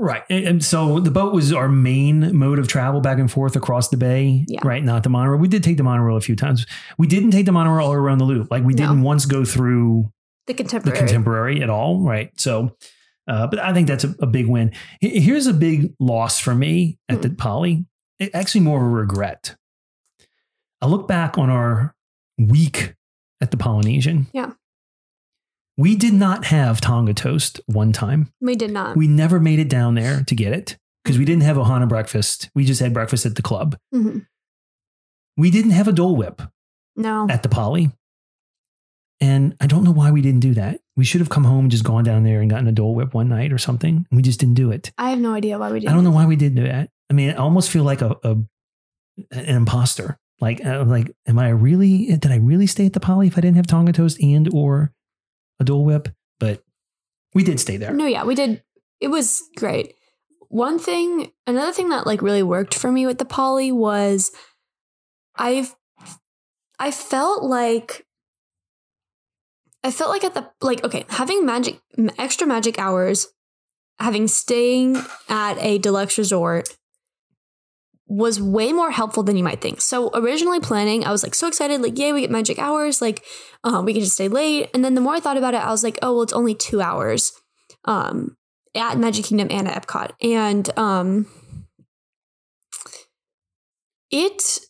Right. 0.00 0.22
And, 0.30 0.62
so 0.64 1.00
the 1.00 1.10
boat 1.10 1.32
was 1.34 1.52
our 1.52 1.68
main 1.68 2.36
mode 2.36 2.60
of 2.60 2.68
travel 2.68 3.00
back 3.00 3.18
and 3.18 3.30
forth 3.30 3.56
across 3.56 3.88
the 3.88 3.96
bay. 3.96 4.44
Yeah. 4.46 4.60
Right. 4.64 4.82
Not 4.84 5.02
the 5.02 5.08
monorail. 5.08 5.40
We 5.40 5.48
did 5.48 5.64
take 5.64 5.76
the 5.76 5.82
monorail 5.82 6.16
a 6.16 6.20
few 6.20 6.36
times. 6.36 6.66
We 6.98 7.08
didn't 7.08 7.32
take 7.32 7.46
the 7.46 7.52
monorail 7.52 7.84
all 7.86 7.92
around 7.94 8.18
the 8.18 8.24
loop. 8.24 8.48
Like 8.50 8.62
we 8.64 8.74
No. 8.74 8.76
didn't 8.86 9.02
once 9.02 9.26
go 9.26 9.44
through 9.44 10.10
The 10.46 10.52
the 10.52 10.54
contemporary. 10.54 10.98
contemporary 10.98 11.62
at 11.64 11.70
all. 11.70 12.00
Right. 12.00 12.30
So, 12.36 12.76
uh, 13.26 13.48
but 13.48 13.58
I 13.58 13.72
think 13.74 13.88
that's 13.88 14.04
a, 14.04 14.14
a 14.20 14.26
big 14.26 14.46
win. 14.46 14.70
Here's 15.00 15.46
a 15.48 15.52
big 15.52 15.92
loss 15.98 16.38
for 16.38 16.54
me 16.54 16.98
at 17.08 17.16
Hmm. 17.16 17.22
the 17.22 17.30
Poly. 17.30 17.84
Actually, 18.34 18.62
more 18.62 18.78
of 18.78 18.82
a 18.84 18.88
regret. 18.88 19.54
I 20.80 20.86
look 20.86 21.06
back 21.08 21.38
on 21.38 21.50
our 21.50 21.94
week 22.38 22.94
at 23.40 23.50
the 23.50 23.56
Polynesian. 23.56 24.26
Yeah. 24.32 24.52
We 25.76 25.94
did 25.94 26.14
not 26.14 26.46
have 26.46 26.80
Tonga 26.80 27.14
toast 27.14 27.60
one 27.66 27.92
time. 27.92 28.32
we 28.40 28.56
did 28.56 28.72
not. 28.72 28.96
We 28.96 29.06
never 29.06 29.38
made 29.38 29.58
it 29.60 29.68
down 29.68 29.94
there 29.94 30.22
to 30.24 30.34
get 30.34 30.52
it 30.52 30.76
because 31.04 31.18
we 31.18 31.24
didn't 31.24 31.44
have 31.44 31.56
Ohana 31.56 31.88
breakfast. 31.88 32.50
We 32.54 32.64
just 32.64 32.80
had 32.80 32.92
breakfast 32.92 33.24
at 33.26 33.36
the 33.36 33.42
club. 33.42 33.76
Mhm. 33.94 34.26
We 35.36 35.50
didn't 35.52 35.70
have 35.70 35.86
a 35.86 35.92
Dole 35.92 36.16
Whip 36.16 36.42
No. 36.96 37.28
at 37.30 37.44
the 37.44 37.48
Poly. 37.48 37.92
And 39.20 39.56
I 39.60 39.66
don't 39.68 39.84
know 39.84 39.90
why 39.92 40.10
we 40.10 40.20
didn't 40.20 40.40
do 40.40 40.54
that. 40.54 40.80
We 40.96 41.04
should 41.04 41.20
have 41.20 41.28
come 41.30 41.44
home 41.44 41.66
and 41.66 41.70
just 41.70 41.84
gone 41.84 42.02
down 42.04 42.24
there 42.24 42.40
and 42.40 42.50
gotten 42.50 42.66
a 42.68 42.72
Dole 42.72 42.94
Whip 42.94 43.14
one 43.14 43.28
night 43.28 43.52
or 43.52 43.58
something. 43.58 44.06
We 44.10 44.22
just 44.22 44.40
didn't 44.40 44.54
do 44.54 44.70
it. 44.72 44.92
I 44.98 45.10
have 45.10 45.18
no 45.20 45.32
idea 45.34 45.58
why 45.58 45.70
we 45.72 45.80
did. 45.80 45.88
I 45.88 45.92
don't 45.92 46.04
know 46.04 46.10
why 46.10 46.26
we 46.26 46.36
didn't 46.36 46.56
do 46.56 46.64
that. 46.64 46.90
I 47.10 47.14
mean, 47.14 47.30
I 47.30 47.34
almost 47.34 47.70
feel 47.70 47.84
like 47.84 48.02
a, 48.02 48.16
a 48.22 48.36
an 49.30 49.44
imposter. 49.44 50.18
Like, 50.40 50.64
uh, 50.64 50.84
like, 50.84 51.10
am 51.26 51.38
I 51.38 51.48
really? 51.48 52.06
Did 52.16 52.30
I 52.30 52.36
really 52.36 52.66
stay 52.66 52.86
at 52.86 52.92
the 52.92 53.00
Poly 53.00 53.26
if 53.26 53.36
I 53.36 53.40
didn't 53.40 53.56
have 53.56 53.66
Tonga 53.66 53.92
toast 53.92 54.20
and 54.22 54.48
or 54.52 54.92
a 55.58 55.64
Dole 55.64 55.84
Whip? 55.84 56.08
But 56.38 56.62
we 57.34 57.42
did 57.42 57.58
stay 57.58 57.76
there. 57.76 57.92
No, 57.92 58.06
yeah, 58.06 58.24
we 58.24 58.34
did. 58.34 58.62
It 59.00 59.08
was 59.08 59.42
great. 59.56 59.94
One 60.48 60.78
thing, 60.78 61.32
another 61.46 61.72
thing 61.72 61.88
that 61.90 62.06
like 62.06 62.22
really 62.22 62.42
worked 62.42 62.74
for 62.74 62.90
me 62.92 63.04
with 63.04 63.18
the 63.18 63.24
poly 63.24 63.72
was 63.72 64.30
I've 65.36 65.74
I 66.78 66.90
felt 66.90 67.42
like 67.42 68.06
I 69.82 69.90
felt 69.90 70.10
like 70.10 70.24
at 70.24 70.34
the 70.34 70.50
like 70.60 70.84
okay, 70.84 71.04
having 71.08 71.44
magic 71.44 71.80
extra 72.16 72.46
magic 72.46 72.78
hours, 72.78 73.26
having 73.98 74.28
staying 74.28 74.96
at 75.28 75.58
a 75.58 75.78
deluxe 75.78 76.16
resort 76.16 76.77
was 78.08 78.40
way 78.40 78.72
more 78.72 78.90
helpful 78.90 79.22
than 79.22 79.36
you 79.36 79.44
might 79.44 79.60
think. 79.60 79.80
So 79.82 80.10
originally 80.14 80.60
planning, 80.60 81.04
I 81.04 81.12
was 81.12 81.22
like 81.22 81.34
so 81.34 81.46
excited, 81.46 81.82
like 81.82 81.98
yay, 81.98 82.12
we 82.12 82.22
get 82.22 82.30
magic 82.30 82.58
hours, 82.58 83.02
like 83.02 83.22
um, 83.64 83.84
we 83.84 83.92
can 83.92 84.02
just 84.02 84.14
stay 84.14 84.28
late. 84.28 84.70
And 84.72 84.84
then 84.84 84.94
the 84.94 85.00
more 85.00 85.14
I 85.14 85.20
thought 85.20 85.36
about 85.36 85.54
it, 85.54 85.58
I 85.58 85.70
was 85.70 85.84
like, 85.84 85.98
oh 86.02 86.14
well, 86.14 86.22
it's 86.22 86.32
only 86.32 86.54
two 86.54 86.80
hours 86.80 87.32
um, 87.84 88.36
at 88.74 88.98
Magic 88.98 89.26
Kingdom 89.26 89.48
and 89.50 89.68
at 89.68 89.86
Epcot, 89.86 90.12
and 90.22 90.78
um, 90.78 91.26
it 94.10 94.60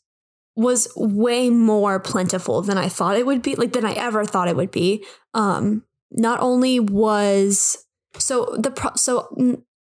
was 0.57 0.93
way 0.97 1.49
more 1.49 2.01
plentiful 2.01 2.63
than 2.63 2.77
I 2.77 2.89
thought 2.89 3.17
it 3.17 3.25
would 3.25 3.43
be, 3.43 3.55
like 3.55 3.73
than 3.73 3.87
I 3.87 3.93
ever 3.93 4.25
thought 4.25 4.49
it 4.49 4.57
would 4.57 4.73
be. 4.73 5.05
Um, 5.33 5.85
not 6.11 6.41
only 6.41 6.81
was 6.81 7.85
so 8.19 8.57
the 8.59 8.73
pro- 8.73 8.97
so 8.97 9.29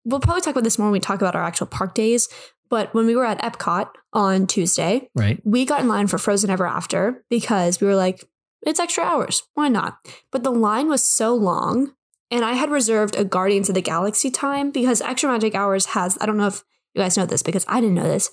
we'll 0.04 0.20
probably 0.20 0.42
talk 0.42 0.52
about 0.52 0.64
this 0.64 0.78
more 0.78 0.86
when 0.86 0.92
we 0.92 1.00
talk 1.00 1.20
about 1.20 1.34
our 1.34 1.42
actual 1.42 1.66
park 1.66 1.94
days. 1.94 2.28
But 2.70 2.92
when 2.94 3.06
we 3.06 3.16
were 3.16 3.24
at 3.24 3.40
Epcot 3.40 3.88
on 4.12 4.46
Tuesday, 4.46 5.08
Right. 5.14 5.40
we 5.44 5.64
got 5.64 5.80
in 5.80 5.88
line 5.88 6.06
for 6.06 6.18
Frozen 6.18 6.50
Ever 6.50 6.66
After 6.66 7.24
because 7.30 7.80
we 7.80 7.86
were 7.86 7.96
like, 7.96 8.24
It's 8.62 8.80
extra 8.80 9.04
hours. 9.04 9.42
Why 9.54 9.68
not? 9.68 9.98
But 10.32 10.42
the 10.42 10.50
line 10.50 10.88
was 10.88 11.06
so 11.06 11.34
long, 11.34 11.94
and 12.30 12.44
I 12.44 12.54
had 12.54 12.70
reserved 12.70 13.16
a 13.16 13.24
Guardians 13.24 13.68
of 13.68 13.74
the 13.74 13.80
Galaxy 13.82 14.30
time 14.30 14.70
because 14.70 15.00
Extra 15.00 15.30
Magic 15.30 15.54
Hours 15.54 15.86
has, 15.86 16.18
I 16.20 16.26
don't 16.26 16.36
know 16.36 16.48
if 16.48 16.64
you 16.94 17.00
guys 17.02 17.16
know 17.16 17.24
this 17.26 17.42
because 17.42 17.64
I 17.68 17.80
didn't 17.80 17.94
know 17.94 18.08
this. 18.08 18.30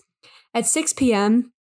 At 0.53 0.65
6 0.65 0.93
p.m., 0.93 1.51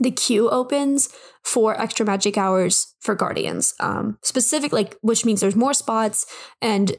the 0.00 0.10
queue 0.10 0.50
opens 0.50 1.08
for 1.42 1.80
extra 1.80 2.04
magic 2.04 2.36
hours 2.36 2.94
for 3.00 3.14
guardians 3.14 3.72
um 3.80 4.18
specific 4.20 4.72
like 4.72 4.96
which 5.00 5.24
means 5.24 5.40
there's 5.40 5.54
more 5.56 5.72
spots 5.72 6.26
and 6.60 6.96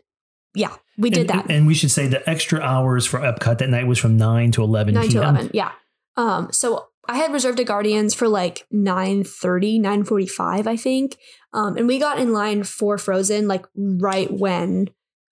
yeah 0.58 0.76
we 0.98 1.10
did 1.10 1.30
and, 1.30 1.40
that. 1.40 1.52
And 1.52 1.68
we 1.68 1.76
should 1.76 1.92
say 1.92 2.08
the 2.08 2.28
extra 2.28 2.60
hours 2.60 3.06
for 3.06 3.20
Epcot 3.20 3.60
that 3.60 3.70
night 3.70 3.86
was 3.86 4.00
from 4.00 4.18
9 4.18 4.52
to 4.54 4.64
11 4.64 4.96
9 4.96 5.04
p.m. 5.04 5.12
to 5.12 5.18
11 5.20 5.52
yeah. 5.54 5.72
Um 6.16 6.50
so 6.52 6.88
i 7.08 7.16
had 7.16 7.32
reserved 7.32 7.60
a 7.60 7.64
guardians 7.64 8.14
for 8.14 8.28
like 8.28 8.66
9.30 8.74 9.80
9.45 9.80 10.68
i 10.68 10.76
think. 10.76 11.18
Um 11.54 11.78
and 11.78 11.88
we 11.88 12.00
got 12.00 12.20
in 12.20 12.34
line 12.34 12.64
for 12.64 12.98
frozen 12.98 13.48
like 13.48 13.66
right 13.76 14.32
when 14.32 14.90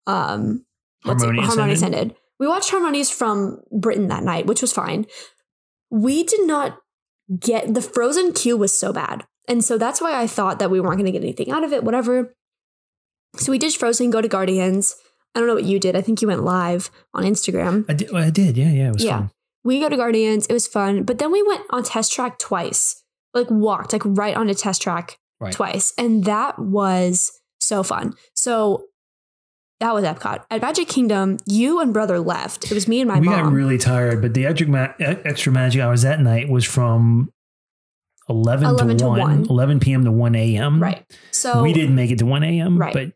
um 0.07 0.65
what's 1.03 1.23
it- 1.23 1.27
Harmonious 1.27 1.47
harmonious 1.47 1.83
ended? 1.83 1.99
ended. 1.99 2.17
We 2.39 2.47
watched 2.47 2.71
harmonious 2.71 3.11
from 3.11 3.61
britain 3.71 4.07
that 4.07 4.23
night 4.23 4.47
which 4.47 4.61
was 4.61 4.73
fine. 4.73 5.05
We 5.91 6.23
did 6.23 6.47
not 6.47 6.79
get 7.39 7.73
the 7.73 7.81
frozen 7.81 8.33
queue 8.33 8.57
was 8.57 8.77
so 8.77 8.91
bad. 8.91 9.25
And 9.47 9.63
so 9.63 9.77
that's 9.77 10.01
why 10.01 10.19
i 10.19 10.25
thought 10.25 10.57
that 10.59 10.71
we 10.71 10.79
weren't 10.79 10.97
going 10.97 11.05
to 11.05 11.11
get 11.11 11.21
anything 11.21 11.51
out 11.51 11.63
of 11.63 11.71
it 11.71 11.83
whatever. 11.83 12.35
So 13.37 13.51
we 13.51 13.59
did 13.59 13.73
frozen 13.73 14.09
go 14.09 14.19
to 14.19 14.27
guardians 14.27 14.95
i 15.35 15.39
don't 15.39 15.47
know 15.47 15.53
what 15.55 15.63
you 15.63 15.79
did 15.79 15.95
i 15.95 16.01
think 16.01 16.21
you 16.21 16.27
went 16.27 16.43
live 16.43 16.91
on 17.13 17.23
instagram 17.23 17.85
I 17.89 17.93
did, 17.93 18.13
I 18.13 18.29
did. 18.29 18.57
Yeah, 18.57 18.69
yeah. 18.71 18.87
It 18.89 18.93
was 18.93 19.03
Yeah. 19.03 19.17
fun. 19.17 19.31
we 19.63 19.79
go 19.79 19.89
to 19.89 19.95
Guardians. 19.97 20.45
It 20.47 20.53
was 20.53 20.67
fun. 20.67 21.03
But 21.03 21.19
then 21.19 21.31
we 21.31 21.43
went 21.43 21.61
on 21.69 21.83
test 21.83 22.11
track 22.11 22.39
twice, 22.39 23.03
like 23.33 23.47
walked 23.51 23.93
like 23.93 24.01
right 24.05 24.35
on 24.35 24.49
a 24.49 24.55
test 24.55 24.81
track 24.81 25.17
Right. 25.39 25.53
twice. 25.53 25.93
And 25.97 26.23
that 26.25 26.57
was 26.57 27.31
so 27.59 27.83
fun. 27.83 28.13
So 28.35 28.85
that 29.79 29.93
was 29.93 30.03
Epcot. 30.03 30.43
At 30.49 30.61
Magic 30.61 30.87
Kingdom, 30.87 31.37
you 31.45 31.79
and 31.79 31.93
brother 31.93 32.19
left. 32.19 32.71
It 32.71 32.73
was 32.75 32.87
me 32.87 33.01
and 33.01 33.07
my 33.07 33.19
we 33.19 33.27
mom. 33.27 33.43
got 33.45 33.51
really 33.53 33.77
tired, 33.77 34.21
but 34.21 34.33
the 34.33 34.45
extra, 34.47 34.67
ma- 34.67 34.93
extra 34.99 35.51
magic 35.51 35.81
hours 35.81 36.01
that 36.03 36.19
night 36.19 36.49
was 36.49 36.65
from 36.65 37.31
11, 38.29 38.67
11 38.67 38.97
to, 38.97 39.03
to 39.03 39.07
1, 39.09 39.19
1. 39.19 39.45
11 39.49 39.79
p.m. 39.79 40.05
to 40.05 40.11
1 40.11 40.35
a.m. 40.35 40.81
right. 40.81 41.03
So 41.31 41.61
we 41.63 41.73
didn't 41.73 41.95
make 41.95 42.09
it 42.11 42.17
to 42.19 42.25
1 42.25 42.43
a.m. 42.43 42.77
Right. 42.79 42.93
But 42.93 43.11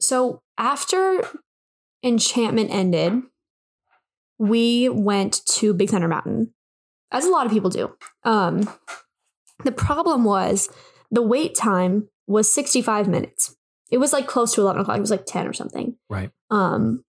So 0.00 0.42
after 0.58 1.24
Enchantment 2.02 2.70
ended, 2.70 3.22
we 4.38 4.88
went 4.88 5.44
to 5.46 5.74
Big 5.74 5.90
Thunder 5.90 6.08
Mountain, 6.08 6.54
as 7.10 7.24
a 7.24 7.30
lot 7.30 7.46
of 7.46 7.52
people 7.52 7.70
do. 7.70 7.94
Um, 8.24 8.68
the 9.64 9.72
problem 9.72 10.24
was 10.24 10.68
the 11.10 11.22
wait 11.22 11.54
time 11.54 12.08
was 12.26 12.52
65 12.52 13.08
minutes. 13.08 13.56
It 13.90 13.98
was 13.98 14.12
like 14.12 14.26
close 14.26 14.54
to 14.54 14.60
11 14.60 14.82
o'clock. 14.82 14.98
It 14.98 15.00
was 15.00 15.10
like 15.10 15.26
10 15.26 15.46
or 15.46 15.52
something. 15.52 15.96
Right. 16.08 16.30
Um, 16.50 17.04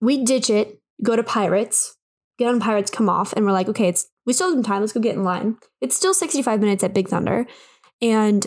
we 0.00 0.24
ditch 0.24 0.50
it, 0.50 0.80
go 1.02 1.14
to 1.14 1.22
Pirates, 1.22 1.96
get 2.38 2.48
on 2.48 2.60
Pirates, 2.60 2.90
come 2.90 3.08
off, 3.08 3.32
and 3.32 3.46
we're 3.46 3.52
like, 3.52 3.68
okay, 3.68 3.88
it's 3.88 4.08
we 4.26 4.32
still 4.32 4.48
have 4.48 4.56
some 4.56 4.62
time. 4.62 4.80
Let's 4.80 4.92
go 4.92 5.00
get 5.00 5.14
in 5.14 5.24
line. 5.24 5.56
It's 5.80 5.96
still 5.96 6.14
65 6.14 6.60
minutes 6.60 6.84
at 6.84 6.94
Big 6.94 7.08
Thunder. 7.08 7.46
And 8.00 8.46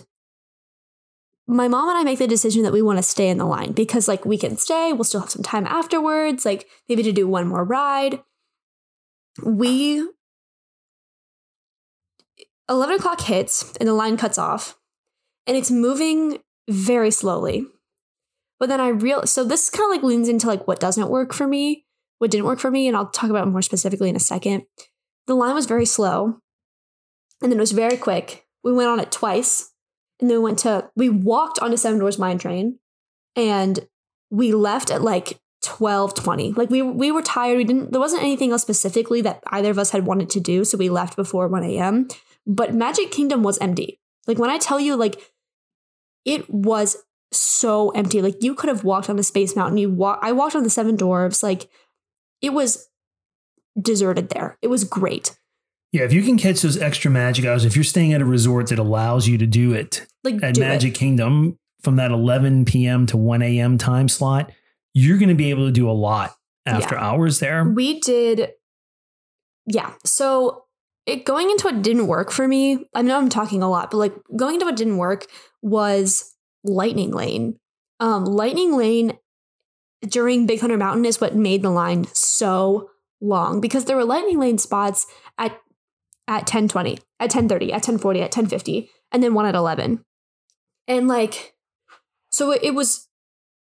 my 1.47 1.67
mom 1.67 1.89
and 1.89 1.97
I 1.97 2.03
make 2.03 2.19
the 2.19 2.27
decision 2.27 2.63
that 2.63 2.73
we 2.73 2.81
want 2.81 2.97
to 2.97 3.03
stay 3.03 3.29
in 3.29 3.37
the 3.37 3.45
line 3.45 3.71
because 3.71 4.07
like 4.07 4.25
we 4.25 4.37
can 4.37 4.57
stay, 4.57 4.93
we'll 4.93 5.03
still 5.03 5.21
have 5.21 5.29
some 5.29 5.43
time 5.43 5.67
afterwards, 5.67 6.45
like 6.45 6.67
maybe 6.89 7.03
to 7.03 7.11
do 7.11 7.27
one 7.27 7.47
more 7.47 7.63
ride. 7.63 8.21
We 9.43 10.07
11 12.67 12.95
o'clock 12.95 13.21
hits 13.21 13.73
and 13.79 13.87
the 13.87 13.93
line 13.93 14.17
cuts 14.17 14.37
off 14.37 14.77
and 15.45 15.55
it's 15.55 15.69
moving 15.69 16.39
very 16.69 17.11
slowly. 17.11 17.65
But 18.59 18.69
then 18.69 18.81
I 18.81 18.87
real 18.87 19.25
so 19.27 19.43
this 19.43 19.69
kind 19.69 19.85
of 19.85 19.91
like 19.91 20.03
leans 20.03 20.29
into 20.29 20.47
like 20.47 20.67
what 20.67 20.79
doesn't 20.79 21.09
work 21.09 21.33
for 21.33 21.47
me, 21.47 21.85
what 22.19 22.31
didn't 22.31 22.45
work 22.45 22.59
for 22.59 22.71
me, 22.71 22.87
and 22.87 22.95
I'll 22.95 23.09
talk 23.09 23.29
about 23.29 23.47
more 23.47 23.61
specifically 23.61 24.09
in 24.09 24.15
a 24.15 24.19
second. 24.19 24.63
The 25.27 25.35
line 25.35 25.53
was 25.53 25.65
very 25.65 25.85
slow, 25.85 26.39
and 27.41 27.51
then 27.51 27.57
it 27.57 27.61
was 27.61 27.73
very 27.73 27.97
quick. 27.97 28.45
We 28.63 28.71
went 28.71 28.89
on 28.89 28.99
it 28.99 29.11
twice, 29.11 29.73
and 30.19 30.29
then 30.29 30.37
we 30.37 30.43
went 30.43 30.59
to 30.59 30.89
we 30.95 31.09
walked 31.09 31.59
onto 31.59 31.77
Seven 31.77 31.99
Dwarfs 31.99 32.19
Mine 32.19 32.37
Train, 32.37 32.79
and 33.35 33.87
we 34.29 34.53
left 34.53 34.91
at 34.91 35.01
like 35.01 35.39
twelve 35.61 36.13
twenty. 36.13 36.51
Like 36.53 36.69
we 36.69 36.81
we 36.81 37.11
were 37.11 37.21
tired. 37.21 37.57
We 37.57 37.63
didn't. 37.63 37.91
There 37.91 37.99
wasn't 37.99 38.23
anything 38.23 38.51
else 38.51 38.61
specifically 38.61 39.21
that 39.21 39.41
either 39.47 39.71
of 39.71 39.79
us 39.79 39.91
had 39.91 40.05
wanted 40.05 40.29
to 40.31 40.39
do, 40.39 40.63
so 40.63 40.77
we 40.77 40.89
left 40.89 41.15
before 41.15 41.47
one 41.47 41.63
a.m. 41.63 42.07
But 42.47 42.73
Magic 42.73 43.11
Kingdom 43.11 43.43
was 43.43 43.57
empty. 43.57 43.99
Like 44.27 44.39
when 44.39 44.49
I 44.49 44.57
tell 44.57 44.79
you, 44.79 44.95
like 44.95 45.31
it 46.23 46.49
was 46.49 46.97
so 47.31 47.89
empty. 47.91 48.21
Like 48.21 48.41
you 48.41 48.55
could 48.55 48.69
have 48.69 48.83
walked 48.83 49.09
on 49.09 49.15
the 49.15 49.23
Space 49.23 49.55
Mountain. 49.55 49.77
You 49.77 49.89
walk. 49.89 50.19
I 50.21 50.31
walked 50.31 50.55
on 50.55 50.63
the 50.63 50.69
Seven 50.69 50.95
Dwarfs. 50.95 51.43
Like 51.43 51.69
it 52.41 52.53
was 52.53 52.87
deserted 53.79 54.29
there. 54.29 54.57
It 54.61 54.67
was 54.67 54.83
great. 54.83 55.37
Yeah, 55.91 56.03
if 56.03 56.13
you 56.13 56.23
can 56.23 56.37
catch 56.37 56.61
those 56.61 56.77
extra 56.77 57.09
magic 57.09 57.45
hours, 57.45 57.65
if 57.65 57.75
you're 57.75 57.83
staying 57.83 58.13
at 58.13 58.21
a 58.21 58.25
resort 58.25 58.67
that 58.67 58.79
allows 58.79 59.27
you 59.27 59.37
to 59.37 59.45
do 59.45 59.73
it 59.73 60.05
Like 60.23 60.43
at 60.43 60.55
do 60.55 60.61
Magic 60.61 60.93
it. 60.93 60.97
Kingdom 60.97 61.57
from 61.81 61.95
that 61.97 62.11
11 62.11 62.65
p.m. 62.65 63.05
to 63.07 63.17
1 63.17 63.41
a.m. 63.41 63.77
time 63.77 64.09
slot, 64.09 64.51
you're 64.93 65.17
going 65.17 65.29
to 65.29 65.35
be 65.35 65.49
able 65.51 65.65
to 65.67 65.71
do 65.71 65.89
a 65.89 65.93
lot 65.93 66.35
after 66.65 66.97
hours 66.97 67.39
there. 67.39 67.63
We 67.63 67.99
did. 67.99 68.51
Yeah. 69.67 69.93
So 70.03 70.65
it 71.05 71.25
going 71.25 71.49
into 71.49 71.65
what 71.65 71.81
didn't 71.81 72.07
work 72.07 72.31
for 72.31 72.47
me. 72.47 72.85
I 72.93 73.01
know 73.01 73.17
I'm 73.17 73.29
talking 73.29 73.61
a 73.61 73.69
lot, 73.69 73.91
but 73.91 73.97
like 73.97 74.15
going 74.35 74.55
into 74.55 74.65
what 74.65 74.75
didn't 74.75 74.97
work 74.97 75.27
was 75.61 76.33
Lightning 76.63 77.11
Lane. 77.11 77.59
Um, 77.99 78.25
Lightning 78.25 78.75
Lane 78.75 79.13
during 80.01 80.45
Big 80.45 80.59
Thunder 80.59 80.77
Mountain 80.77 81.05
is 81.05 81.21
what 81.21 81.35
made 81.35 81.61
the 81.61 81.69
line 81.69 82.05
so 82.13 82.89
long 83.21 83.61
because 83.61 83.85
there 83.85 83.95
were 83.95 84.03
Lightning 84.03 84.39
Lane 84.39 84.57
spots 84.57 85.05
at 85.37 85.57
at 86.27 86.41
1020, 86.41 86.93
at 87.19 87.33
1030, 87.33 87.71
at 87.71 87.75
1040, 87.75 88.19
at 88.19 88.35
1050, 88.35 88.89
and 89.11 89.21
then 89.21 89.33
one 89.33 89.45
at 89.45 89.55
11. 89.55 90.03
And 90.87 91.07
like, 91.07 91.55
so 92.29 92.51
it, 92.51 92.73
was 92.73 93.07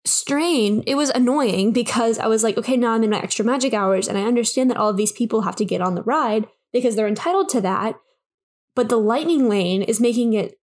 strain. 0.04 0.82
It 0.86 0.94
was 0.94 1.10
annoying 1.10 1.72
because 1.72 2.18
I 2.18 2.26
was 2.26 2.42
like, 2.42 2.56
okay, 2.58 2.76
now 2.76 2.92
I'm 2.92 3.02
in 3.02 3.10
my 3.10 3.20
extra 3.20 3.44
magic 3.44 3.74
hours, 3.74 4.08
and 4.08 4.16
I 4.16 4.22
understand 4.22 4.70
that 4.70 4.76
all 4.76 4.90
of 4.90 4.96
these 4.96 5.12
people 5.12 5.42
have 5.42 5.56
to 5.56 5.64
get 5.64 5.80
on 5.80 5.94
the 5.94 6.02
ride 6.02 6.46
because 6.72 6.96
they're 6.96 7.08
entitled 7.08 7.48
to 7.50 7.60
that. 7.62 7.96
But 8.76 8.88
the 8.88 8.98
lightning 8.98 9.48
lane 9.48 9.82
is 9.82 10.00
making 10.00 10.34
it 10.34 10.54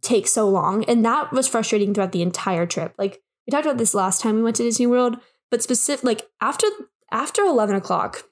take 0.00 0.26
so 0.26 0.48
long. 0.48 0.84
And 0.84 1.04
that 1.04 1.32
was 1.32 1.48
frustrating 1.48 1.94
throughout 1.94 2.12
the 2.12 2.22
entire 2.22 2.66
trip. 2.66 2.94
Like 2.98 3.20
we 3.46 3.50
talked 3.50 3.66
about 3.66 3.78
this 3.78 3.94
last 3.94 4.20
time 4.20 4.36
we 4.36 4.42
went 4.42 4.56
to 4.56 4.62
Disney 4.62 4.86
World, 4.86 5.16
but 5.50 5.62
specific 5.62 6.04
like 6.04 6.28
after 6.40 6.66
after 7.10 7.42
11 7.42 7.76
o'clock 7.76 8.24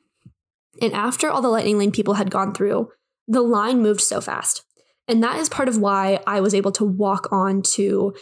and 0.81 0.93
after 0.93 1.31
all 1.31 1.43
the 1.43 1.49
lightning 1.49 1.79
lane 1.79 1.93
people 1.93 2.15
had 2.15 2.31
gone 2.31 2.55
through, 2.55 2.89
the 3.29 3.43
line 3.43 3.83
moved 3.83 4.01
so 4.01 4.21
fast. 4.21 4.63
And 5.09 5.23
that 5.23 5.39
is 5.39 5.49
part 5.49 5.69
of 5.69 5.79
why 5.79 6.21
I 6.27 6.41
was 6.41 6.55
able 6.55 6.73
to 6.73 6.85
walk 6.85 7.29
on 7.31 7.63
to 7.75 8.15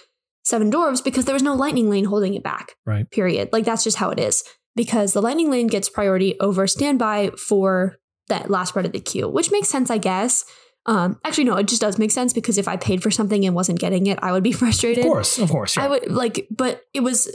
Seven 0.45 0.71
Dwarves 0.71 1.03
because 1.03 1.25
there 1.25 1.35
was 1.35 1.43
no 1.43 1.55
lightning 1.55 1.89
lane 1.89 2.05
holding 2.05 2.35
it 2.35 2.43
back. 2.43 2.73
Right. 2.85 3.11
Period. 3.11 3.49
Like 3.53 3.65
that's 3.65 3.85
just 3.85 3.97
how 3.97 4.11
it 4.11 4.19
is. 4.19 4.45
Because 4.77 5.13
the 5.13 5.23
lightning 5.23 5.51
lane 5.51 5.69
gets 5.69 5.89
priority 5.89 6.39
over 6.41 6.67
standby 6.67 7.31
for 7.49 7.97
that 8.29 8.51
last 8.51 8.73
part 8.75 8.85
of 8.87 8.93
the 8.93 9.01
queue, 9.01 9.29
which 9.29 9.51
makes 9.53 9.69
sense, 9.69 9.91
I 9.91 9.99
guess. 9.99 10.45
Um, 10.87 11.19
actually, 11.25 11.45
no, 11.45 11.57
it 11.57 11.69
just 11.69 11.81
does 11.81 11.99
make 11.99 12.11
sense 12.11 12.33
because 12.33 12.59
if 12.59 12.69
I 12.69 12.77
paid 12.77 13.03
for 13.03 13.11
something 13.11 13.47
and 13.47 13.55
wasn't 13.55 13.79
getting 13.79 14.07
it, 14.07 14.19
I 14.21 14.33
would 14.33 14.43
be 14.43 14.53
frustrated. 14.63 15.05
Of 15.05 15.11
course, 15.11 15.39
of 15.39 15.51
course. 15.51 15.77
yeah. 15.77 15.85
I 15.85 15.89
would 15.89 16.11
like, 16.11 16.47
but 16.51 16.83
it 16.93 17.01
was 17.01 17.35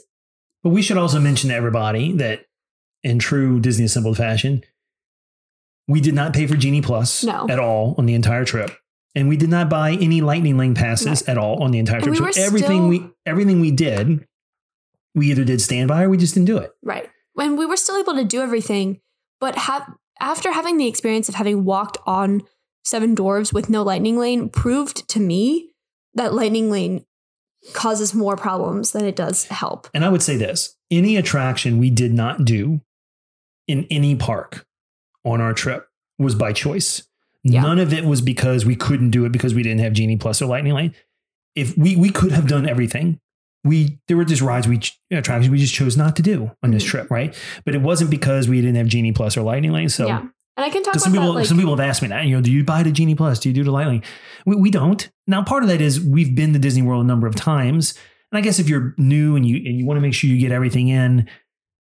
But 0.63 0.69
we 0.69 0.81
should 0.81 0.97
also 0.97 1.19
mention 1.19 1.49
to 1.49 1.55
everybody 1.55 2.11
that 2.13 2.45
in 3.03 3.17
true 3.17 3.59
Disney 3.59 3.85
assembled 3.85 4.17
fashion, 4.17 4.63
we 5.89 5.99
did 5.99 6.13
not 6.13 6.33
pay 6.33 6.47
for 6.47 6.55
Genie 6.55 6.81
Plus 6.81 7.23
No. 7.25 7.47
at 7.49 7.59
all 7.59 7.95
on 7.97 8.05
the 8.05 8.13
entire 8.13 8.45
trip. 8.45 8.71
And 9.15 9.27
we 9.27 9.35
did 9.35 9.49
not 9.49 9.69
buy 9.69 9.93
any 9.93 10.21
Lightning 10.21 10.55
Lane 10.57 10.75
passes 10.75 11.23
at 11.23 11.37
all 11.37 11.61
on 11.63 11.71
the 11.71 11.79
entire 11.79 11.99
trip. 11.99 12.11
we 12.11 12.31
so 12.31 12.41
everything 12.41 12.77
still- 12.77 12.87
we 12.87 13.09
everything 13.25 13.59
we 13.59 13.71
did, 13.71 14.25
we 15.15 15.31
either 15.31 15.43
did 15.43 15.59
standby 15.61 16.03
or 16.03 16.09
we 16.09 16.17
just 16.17 16.35
didn't 16.35 16.45
do 16.47 16.57
it. 16.57 16.71
right. 16.83 17.09
When 17.33 17.55
we 17.57 17.65
were 17.65 17.77
still 17.77 17.97
able 17.97 18.13
to 18.15 18.23
do 18.25 18.41
everything, 18.41 18.99
but 19.39 19.55
have 19.55 19.91
after 20.19 20.51
having 20.51 20.77
the 20.77 20.87
experience 20.87 21.27
of 21.29 21.35
having 21.35 21.63
walked 21.65 21.97
on 22.05 22.43
Seven 22.83 23.15
Dwarves 23.15 23.51
with 23.53 23.69
no 23.69 23.81
lightning 23.83 24.17
lane 24.17 24.49
proved 24.49 25.07
to 25.09 25.19
me 25.19 25.71
that 26.13 26.33
lightning 26.33 26.69
lane 26.69 27.05
causes 27.73 28.13
more 28.13 28.35
problems 28.37 28.91
than 28.91 29.05
it 29.05 29.15
does 29.15 29.45
help. 29.45 29.87
And 29.93 30.03
I 30.05 30.09
would 30.09 30.21
say 30.21 30.37
this 30.37 30.75
any 30.91 31.15
attraction 31.15 31.77
we 31.77 31.89
did 31.89 32.13
not 32.13 32.45
do 32.45 32.81
in 33.67 33.85
any 33.89 34.15
park 34.15 34.65
on 35.29 35.41
our 35.41 35.53
trip 35.53 35.87
was 36.17 36.35
by 36.35 36.53
choice. 36.53 37.03
Yeah. 37.43 37.61
None 37.61 37.79
of 37.79 37.93
it 37.93 38.03
was 38.05 38.21
because 38.21 38.65
we 38.65 38.75
couldn't 38.75 39.11
do 39.11 39.25
it 39.25 39.31
because 39.31 39.53
we 39.53 39.63
didn't 39.63 39.79
have 39.79 39.93
Genie 39.93 40.17
Plus 40.17 40.41
or 40.41 40.45
Lightning 40.47 40.73
Lane. 40.73 40.93
If 41.55 41.77
we 41.77 41.95
we 41.95 42.09
could 42.09 42.31
have 42.31 42.47
done 42.47 42.67
everything, 42.67 43.19
we 43.63 43.99
there 44.07 44.17
were 44.17 44.25
just 44.25 44.41
rides 44.41 44.67
we 44.67 44.79
attractions 45.11 45.49
we 45.49 45.57
just 45.57 45.73
chose 45.73 45.95
not 45.97 46.15
to 46.17 46.21
do 46.21 46.51
on 46.63 46.71
this 46.71 46.83
Mhm. 46.83 46.87
trip, 46.87 47.11
right? 47.11 47.35
But 47.65 47.75
it 47.75 47.81
wasn't 47.81 48.09
because 48.11 48.47
we 48.49 48.59
didn't 48.61 48.75
have 48.75 48.87
Genie 48.87 49.11
Plus 49.13 49.37
or 49.37 49.41
Lightning 49.41 49.71
Lane. 49.71 49.89
So 49.89 50.07
yeah. 50.07 50.19
And 50.57 50.65
I 50.65 50.69
can 50.71 50.83
talk 50.83 50.95
about 50.95 51.01
some 51.03 51.13
people, 51.13 51.27
that. 51.27 51.33
Like, 51.39 51.45
some 51.45 51.57
people 51.57 51.77
have 51.77 51.87
asked 51.87 52.01
me 52.01 52.09
that. 52.09 52.25
You 52.25 52.35
know, 52.35 52.41
do 52.41 52.51
you 52.51 52.65
buy 52.65 52.83
the 52.83 52.91
Genie 52.91 53.15
Plus? 53.15 53.39
Do 53.39 53.47
you 53.47 53.55
do 53.55 53.63
the 53.63 53.71
Lightning? 53.71 54.03
We, 54.45 54.57
we 54.57 54.69
don't. 54.71 55.09
Now, 55.25 55.41
part 55.41 55.63
of 55.63 55.69
that 55.69 55.79
is 55.79 56.01
we've 56.01 56.35
been 56.35 56.51
to 56.51 56.59
Disney 56.59 56.81
World 56.81 57.05
a 57.05 57.07
number 57.07 57.27
of 57.27 57.35
times, 57.35 57.93
and 58.29 58.37
I 58.37 58.41
guess 58.41 58.59
if 58.59 58.67
you're 58.67 58.93
new 58.97 59.37
and 59.37 59.45
you 59.45 59.55
and 59.55 59.77
you 59.77 59.85
want 59.85 59.95
to 59.97 60.01
make 60.01 60.13
sure 60.13 60.29
you 60.29 60.37
get 60.37 60.51
everything 60.51 60.89
in, 60.89 61.29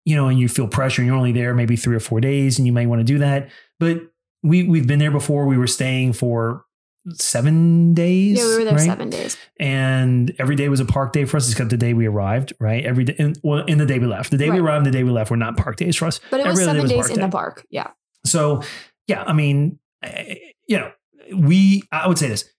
you 0.05 0.15
know, 0.15 0.27
and 0.27 0.39
you 0.39 0.47
feel 0.47 0.67
pressure, 0.67 1.01
and 1.01 1.07
you're 1.07 1.17
only 1.17 1.31
there 1.31 1.53
maybe 1.53 1.75
three 1.75 1.95
or 1.95 1.99
four 1.99 2.19
days, 2.19 2.57
and 2.57 2.65
you 2.65 2.73
might 2.73 2.87
want 2.87 2.99
to 2.99 3.05
do 3.05 3.17
that. 3.19 3.49
But 3.79 4.01
we 4.43 4.63
we've 4.63 4.87
been 4.87 4.99
there 4.99 5.11
before. 5.11 5.45
We 5.45 5.57
were 5.57 5.67
staying 5.67 6.13
for 6.13 6.65
seven 7.13 7.93
days. 7.93 8.37
yeah, 8.37 8.45
we 8.45 8.57
were 8.57 8.63
there 8.65 8.73
right? 8.73 8.85
seven 8.85 9.09
days. 9.09 9.37
and 9.59 10.33
every 10.39 10.55
day 10.55 10.69
was 10.69 10.79
a 10.79 10.85
park 10.85 11.13
day 11.13 11.25
for 11.25 11.37
us, 11.37 11.49
except 11.51 11.69
the 11.69 11.77
day 11.77 11.93
we 11.93 12.05
arrived. 12.05 12.53
Right, 12.59 12.85
every 12.85 13.03
day. 13.05 13.15
And, 13.19 13.39
well, 13.43 13.65
in 13.65 13.77
the 13.77 13.85
day 13.85 13.99
we 13.99 14.07
left, 14.07 14.31
the 14.31 14.37
day 14.37 14.49
we 14.49 14.59
arrived, 14.59 14.85
and 14.85 14.93
the 14.93 14.97
day 14.97 15.03
we 15.03 15.11
left 15.11 15.31
were 15.31 15.37
not 15.37 15.57
park 15.57 15.77
days 15.77 15.95
for 15.95 16.05
us. 16.05 16.19
But 16.31 16.41
it 16.41 16.47
was 16.47 16.59
Every 16.59 16.63
day 16.63 16.65
seven 16.65 16.81
was 16.81 17.07
days 17.07 17.17
in 17.17 17.21
the 17.21 17.29
park. 17.29 17.65
Yeah. 17.69 17.91
So, 18.25 18.63
yeah, 19.07 19.23
I 19.25 19.33
mean, 19.33 19.79
eh, 20.03 20.35
you 20.67 20.77
know, 20.77 20.91
we, 21.35 21.83
I 21.91 22.07
would 22.07 22.17
say 22.17 22.27
this 22.27 22.49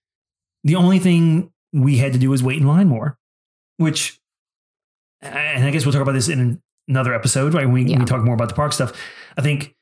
the 0.63 0.75
only 0.75 0.99
thing 0.99 1.51
we 1.73 1.97
had 1.97 2.13
to 2.13 2.19
do 2.19 2.29
was 2.29 2.43
wait 2.43 2.59
in 2.59 2.67
line 2.67 2.87
more, 2.87 3.17
which, 3.77 4.19
and 5.21 5.65
I 5.65 5.71
guess 5.71 5.85
we'll 5.85 5.93
talk 5.93 6.01
about 6.01 6.13
this 6.13 6.29
in 6.29 6.61
another 6.91 7.13
episode, 7.13 7.53
right? 7.53 7.65
When 7.65 7.73
we, 7.73 7.83
Yeah. 7.85 7.99
we 7.99 8.05
talk 8.05 8.23
more 8.23 8.35
about 8.35 8.49
the 8.49 8.55
park 8.55 8.73
stuff. 8.73 8.91
I 9.37 9.41
think 9.41 9.73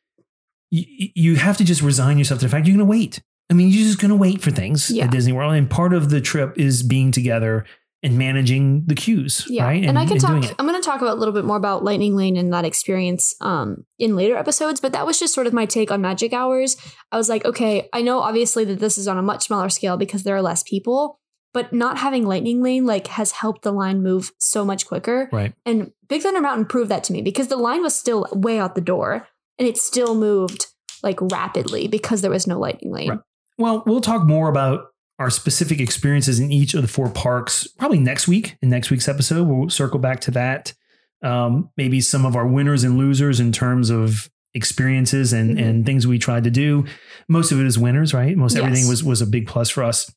y- 0.71 0.85
you 1.15 1.35
have 1.35 1.57
to 1.57 1.63
just 1.65 1.81
resign 1.81 2.17
yourself 2.17 2.39
to 2.39 2.45
the 2.45 2.49
fact 2.49 2.67
you're 2.67 2.77
going 2.77 2.85
to 2.87 2.89
wait. 2.89 3.21
I 3.49 3.55
mean, 3.55 3.69
you're 3.69 3.83
just 3.87 3.99
going 3.99 4.09
to 4.09 4.15
wait 4.15 4.41
for 4.41 4.51
things 4.51 4.89
Yeah. 4.91 5.05
at 5.05 5.11
Disney 5.11 5.33
World. 5.33 5.53
And 5.53 5.69
part 5.69 5.93
of 5.93 6.09
the 6.09 6.21
trip 6.21 6.53
is 6.57 6.83
being 6.83 7.11
together 7.11 7.65
and 8.01 8.17
managing 8.17 8.83
the 8.85 8.95
queues, 8.95 9.45
Yeah. 9.49 9.65
right? 9.65 9.83
And, 9.83 9.97
I 9.99 10.05
can 10.05 10.17
doing 10.19 10.41
talk. 10.43 10.55
I'm 10.57 10.65
going 10.67 10.79
to 10.81 10.85
talk 10.85 11.01
about 11.01 11.17
a 11.17 11.19
little 11.19 11.33
bit 11.33 11.43
more 11.43 11.57
about 11.57 11.83
Lightning 11.83 12.15
Lane 12.15 12.37
and 12.37 12.53
that 12.53 12.63
experience 12.63 13.35
um, 13.41 13.83
in 13.97 14.15
later 14.15 14.37
episodes, 14.37 14.79
but 14.79 14.93
that 14.93 15.05
was 15.05 15.19
just 15.19 15.33
sort 15.33 15.47
of 15.47 15.53
my 15.53 15.65
take 15.65 15.91
on 15.91 15.99
magic 15.99 16.31
hours. 16.31 16.77
I 17.11 17.17
was 17.17 17.27
like, 17.27 17.43
okay, 17.43 17.89
I 17.91 18.01
know 18.01 18.19
obviously 18.21 18.63
that 18.65 18.79
this 18.79 18.97
is 18.97 19.07
on 19.09 19.17
a 19.17 19.21
much 19.21 19.47
smaller 19.47 19.67
scale 19.67 19.97
because 19.97 20.23
there 20.23 20.35
are 20.35 20.41
less 20.41 20.63
people, 20.63 21.18
but 21.53 21.73
not 21.73 21.97
having 21.97 22.25
Lightning 22.25 22.61
Lane 22.61 22.85
like 22.85 23.07
has 23.07 23.31
helped 23.31 23.63
the 23.63 23.71
line 23.71 24.03
move 24.03 24.31
so 24.39 24.63
much 24.63 24.85
quicker. 24.85 25.29
Right. 25.31 25.53
And 25.65 25.91
Big 26.07 26.21
Thunder 26.21 26.41
Mountain 26.41 26.65
proved 26.65 26.91
that 26.91 27.03
to 27.05 27.13
me 27.13 27.21
because 27.21 27.47
the 27.47 27.57
line 27.57 27.81
was 27.81 27.95
still 27.95 28.27
way 28.31 28.59
out 28.59 28.75
the 28.75 28.81
door 28.81 29.27
and 29.57 29.67
it 29.67 29.77
still 29.77 30.15
moved 30.15 30.67
like 31.03 31.19
rapidly 31.21 31.87
because 31.87 32.21
there 32.21 32.31
was 32.31 32.45
no 32.47 32.59
Lightning 32.59 32.91
Lane. 32.91 33.09
Right. 33.09 33.19
Well, 33.57 33.83
we'll 33.85 34.01
talk 34.01 34.25
more 34.25 34.49
about 34.49 34.87
our 35.17 35.29
specific 35.29 35.79
experiences 35.81 36.39
in 36.39 36.51
each 36.51 36.73
of 36.73 36.81
the 36.81 36.87
four 36.87 37.09
parks 37.09 37.67
probably 37.77 37.99
next 37.99 38.27
week 38.27 38.57
in 38.61 38.69
next 38.69 38.89
week's 38.89 39.07
episode. 39.07 39.47
We'll 39.47 39.69
circle 39.69 39.99
back 39.99 40.21
to 40.21 40.31
that. 40.31 40.73
Um, 41.21 41.69
maybe 41.75 41.99
some 41.99 42.25
of 42.25 42.35
our 42.37 42.47
winners 42.47 42.83
and 42.85 42.97
losers 42.97 43.39
in 43.41 43.51
terms 43.51 43.89
of 43.89 44.29
experiences 44.53 45.33
and 45.33 45.57
Mhm. 45.57 45.63
and 45.63 45.85
things 45.85 46.07
we 46.07 46.17
tried 46.19 46.43
to 46.45 46.49
do. 46.49 46.85
Most 47.27 47.51
of 47.51 47.59
it 47.59 47.65
is 47.65 47.77
winners, 47.77 48.13
right? 48.13 48.35
Most 48.37 48.55
everything 48.55 48.83
Yes. 48.83 48.89
was 48.89 49.03
was 49.03 49.21
a 49.21 49.25
big 49.27 49.45
plus 49.47 49.69
for 49.69 49.83
us. 49.83 50.09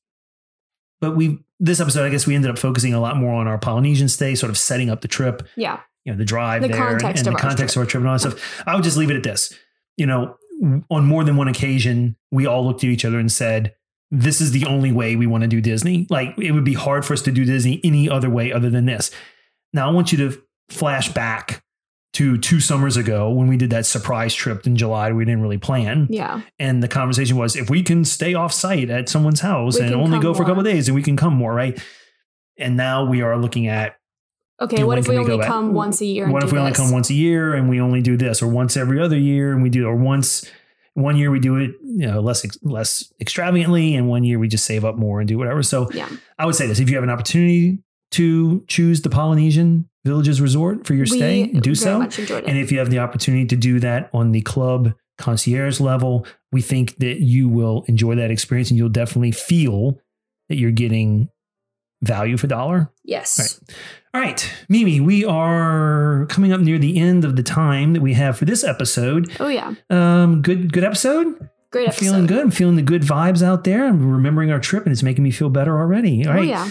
But 1.03 1.17
we 1.17 1.41
this 1.61 1.81
episode, 1.81 2.07
I 2.07 2.09
guess 2.09 2.27
we 2.27 2.35
ended 2.35 2.51
up 2.51 2.59
focusing 2.59 2.95
a 2.95 3.01
lot 3.01 3.17
more 3.19 3.35
on 3.35 3.47
our 3.47 3.59
Polynesian 3.59 4.09
stay, 4.09 4.35
sort 4.35 4.49
of 4.51 4.57
setting 4.57 4.89
up 4.89 5.03
the 5.03 5.09
trip 5.09 5.47
Yeah. 5.57 5.81
you 6.07 6.13
know 6.13 6.19
the 6.19 6.25
drive 6.25 6.63
The 6.63 6.69
there 6.69 6.89
and, 6.93 7.01
context 7.01 7.27
and 7.27 7.35
of 7.35 7.41
the 7.41 7.47
context 7.47 7.77
of 7.77 7.81
our 7.81 7.87
trip 7.87 8.01
and 8.01 8.09
all 8.09 8.15
that 8.15 8.21
stuff. 8.21 8.63
I 8.67 8.75
would 8.75 8.85
just 8.85 8.97
leave 8.97 9.11
it 9.11 9.17
at 9.17 9.23
this. 9.23 9.53
You 9.99 10.07
know, 10.07 10.37
on 10.91 11.05
more 11.05 11.25
than 11.25 11.37
one 11.37 11.49
occasion, 11.49 12.17
we 12.31 12.47
all 12.47 12.65
looked 12.65 12.83
at 12.85 12.89
each 12.91 13.05
other 13.05 13.19
and 13.19 13.31
said, 13.31 13.75
"This 14.11 14.41
is 14.41 14.53
the 14.53 14.65
only 14.65 14.93
way 14.93 15.17
we 15.17 15.27
want 15.27 15.43
to 15.43 15.49
do 15.49 15.61
Disney. 15.61 16.07
Like 16.09 16.39
it 16.39 16.53
would 16.53 16.65
be 16.65 16.75
hard 16.75 17.05
for 17.05 17.13
us 17.13 17.23
to 17.23 17.33
do 17.33 17.45
Disney 17.45 17.81
any 17.85 18.09
other 18.09 18.31
way 18.31 18.53
other 18.53 18.71
than 18.71 18.87
this." 18.87 19.11
Now, 19.75 19.89
I 19.89 19.93
want 19.93 20.13
you 20.13 20.19
to 20.19 20.41
flash 20.71 21.09
back 21.13 21.63
to 22.15 22.37
two 22.39 22.61
summers 22.61 22.97
ago 22.97 23.31
when 23.31 23.49
we 23.49 23.57
did 23.57 23.71
that 23.71 23.87
surprise 23.87 24.35
trip 24.35 24.67
in 24.67 24.77
July 24.77 25.13
we 25.13 25.25
didn't 25.25 25.41
really 25.43 25.59
plan. 25.59 26.07
Yeah. 26.11 26.43
And 26.59 26.83
the 26.83 26.89
conversation 26.89 27.37
was 27.37 27.57
if 27.57 27.71
we 27.71 27.83
can 27.83 28.05
stay 28.05 28.35
off 28.35 28.53
site 28.53 28.91
at 28.91 29.09
someone's 29.09 29.41
house 29.41 29.79
We 29.79 29.87
and 29.87 29.95
only 29.95 30.19
go 30.19 30.35
for 30.35 30.43
a 30.43 30.47
couple 30.47 30.61
of 30.61 30.67
days 30.67 30.89
and 30.89 30.95
we 30.95 31.03
can 31.03 31.17
come 31.17 31.35
more, 31.35 31.55
right? 31.55 31.81
And 32.59 32.77
now 32.77 33.05
we 33.07 33.23
are 33.23 33.37
looking 33.39 33.67
at 33.67 33.97
Okay. 34.61 34.85
What 34.85 34.99
if 34.99 35.09
we 35.09 35.19
we 35.19 35.25
only 35.33 35.45
come 35.45 35.73
once 35.73 36.01
a 36.01 36.07
year? 36.07 36.31
What 36.31 36.45
if 36.45 36.53
we 36.53 36.59
only 36.59 36.73
come 36.73 36.93
once 36.93 37.11
a 37.11 37.15
year 37.15 37.55
and 37.55 37.69
we 37.69 37.81
only 37.81 38.01
do 38.01 38.17
this 38.17 38.43
or 38.43 38.47
once 38.49 38.77
every 38.77 39.01
other 39.01 39.19
year 39.19 39.53
and 39.53 39.63
we 39.63 39.71
do 39.71 39.87
or 39.89 39.97
once 39.97 40.49
one 40.95 41.17
year 41.17 41.31
we 41.31 41.41
do 41.41 41.57
it 41.57 41.71
you 41.83 42.07
know 42.07 42.21
less 42.21 42.45
less 42.63 43.11
extravagantly 43.19 43.95
and 43.95 44.09
one 44.09 44.25
year 44.25 44.39
we 44.39 44.47
just 44.47 44.67
save 44.67 44.85
up 44.85 44.95
more 44.97 45.21
and 45.21 45.29
do 45.29 45.39
whatever 45.39 45.63
so 45.63 45.91
Yeah. 45.93 46.07
i 46.39 46.45
would 46.45 46.55
say 46.55 46.67
this 46.67 46.81
if 46.81 46.91
you 46.91 46.97
have 46.97 47.03
an 47.03 47.09
opportunity 47.09 47.79
to 48.11 48.63
choose 48.69 49.01
the 49.01 49.09
polynesian 49.09 49.89
villages 50.05 50.41
resort 50.41 50.87
for 50.87 50.95
your 50.95 51.07
stay 51.07 51.47
do 51.47 51.75
so 51.75 51.99
much 52.01 52.19
enjoyed 52.19 52.45
it. 52.45 52.49
and 52.49 52.59
if 52.59 52.73
you 52.73 52.79
have 52.79 52.91
the 52.91 52.99
opportunity 52.99 53.47
to 53.47 53.57
do 53.57 53.79
that 53.79 54.11
on 54.13 54.33
the 54.33 54.41
club 54.43 54.93
concierge 55.19 55.79
level 55.81 56.27
we 56.51 56.61
think 56.61 56.97
that 56.97 57.21
you 57.21 57.49
will 57.49 57.85
enjoy 57.87 58.15
that 58.15 58.31
experience 58.31 58.71
and 58.71 58.79
you'll 58.79 58.89
definitely 58.89 59.31
feel 59.33 59.99
that 60.49 60.57
you're 60.57 60.73
getting 60.73 61.29
value 62.03 62.37
for 62.37 62.49
dollar 62.49 62.91
yes. 63.05 63.39
Right. 63.39 63.77
all 64.15 64.21
right, 64.21 64.53
Mimi, 64.69 64.99
we 65.01 65.25
are 65.25 66.27
coming 66.29 66.53
up 66.53 66.61
near 66.61 66.79
the 66.79 66.99
end 66.99 67.25
of 67.25 67.37
the 67.37 67.43
time 67.45 67.93
that 67.93 68.03
we 68.03 68.15
have 68.15 68.37
for 68.37 68.45
this 68.45 68.65
episode. 68.65 69.31
Oh 69.39 69.47
yeah. 69.49 69.75
Um, 69.89 70.43
good, 70.43 70.73
good 70.73 70.83
episode. 70.85 71.49
Great 71.71 71.89
I'm 71.89 71.95
feeling 71.95 72.27
good. 72.27 72.41
I'm 72.41 72.51
feeling 72.51 72.77
the 72.77 72.83
good 72.83 73.03
vibes 73.03 73.43
out 73.43 73.65
there. 73.65 73.87
I'm 73.87 74.11
remembering 74.13 74.51
our 74.51 74.61
trip, 74.61 74.85
and 74.85 74.93
it's 74.93 75.03
making 75.03 75.25
me 75.25 75.31
feel 75.31 75.49
better 75.49 75.79
already. 75.79 76.27
All 76.27 76.39
Oh 76.39 76.43
yeah. 76.43 76.69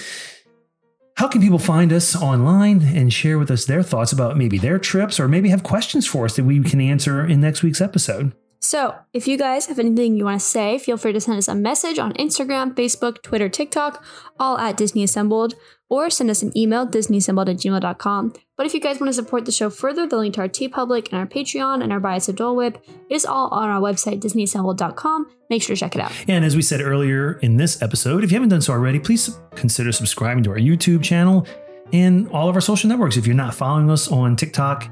How 1.21 1.27
can 1.27 1.39
people 1.39 1.59
find 1.59 1.93
us 1.93 2.15
online 2.15 2.81
and 2.81 3.13
share 3.13 3.37
with 3.37 3.51
us 3.51 3.65
their 3.65 3.83
thoughts 3.83 4.11
about 4.11 4.39
maybe 4.39 4.57
their 4.57 4.79
trips, 4.79 5.19
or 5.19 5.27
maybe 5.27 5.49
have 5.49 5.61
questions 5.61 6.07
for 6.07 6.25
us 6.25 6.35
that 6.35 6.45
we 6.45 6.63
can 6.63 6.81
answer 6.81 7.23
in 7.23 7.41
next 7.41 7.61
week's 7.61 7.79
episode? 7.79 8.33
So, 8.59 8.95
if 9.13 9.27
you 9.27 9.37
guys 9.37 9.67
have 9.67 9.77
anything 9.77 10.15
you 10.15 10.25
want 10.25 10.39
to 10.39 10.43
say, 10.43 10.79
feel 10.79 10.97
free 10.97 11.13
to 11.13 11.21
send 11.21 11.37
us 11.37 11.47
a 11.47 11.53
message 11.53 11.99
on 11.99 12.13
Instagram, 12.13 12.73
Facebook, 12.73 13.21
Twitter, 13.21 13.49
TikTok, 13.49 14.03
all 14.39 14.57
at 14.57 14.77
Disney 14.77 15.03
Assembled, 15.03 15.53
or 15.91 16.09
send 16.09 16.29
us 16.29 16.41
an 16.41 16.57
email, 16.57 16.87
disneyassembled 16.87 17.49
at 17.49 17.57
gmail.com. 17.57 18.33
But 18.55 18.65
if 18.65 18.73
you 18.73 18.79
guys 18.79 19.01
want 19.01 19.09
to 19.09 19.13
support 19.13 19.43
the 19.43 19.51
show 19.51 19.69
further, 19.69 20.07
the 20.07 20.15
link 20.15 20.35
to 20.35 20.41
our 20.41 20.47
TeePublic 20.47 21.11
and 21.11 21.19
our 21.19 21.27
Patreon 21.27 21.83
and 21.83 21.91
our 21.91 21.99
Buy 21.99 22.15
Us 22.15 22.29
a 22.29 22.33
Dole 22.33 22.55
Whip 22.55 22.81
is 23.09 23.25
all 23.25 23.49
on 23.49 23.69
our 23.69 23.81
website, 23.81 24.21
disneyassembled.com. 24.21 25.29
Make 25.49 25.61
sure 25.61 25.75
to 25.75 25.79
check 25.79 25.93
it 25.95 26.01
out. 26.01 26.13
And 26.29 26.45
as 26.45 26.55
we 26.55 26.61
said 26.61 26.79
earlier 26.79 27.33
in 27.39 27.57
this 27.57 27.81
episode, 27.81 28.23
if 28.23 28.31
you 28.31 28.35
haven't 28.35 28.49
done 28.49 28.61
so 28.61 28.71
already, 28.71 28.99
please 28.99 29.37
consider 29.55 29.91
subscribing 29.91 30.43
to 30.45 30.51
our 30.51 30.57
YouTube 30.57 31.03
channel 31.03 31.45
and 31.91 32.29
all 32.29 32.47
of 32.47 32.55
our 32.55 32.61
social 32.61 32.87
networks. 32.87 33.17
If 33.17 33.27
you're 33.27 33.35
not 33.35 33.53
following 33.53 33.89
us 33.89 34.09
on 34.09 34.37
TikTok, 34.37 34.89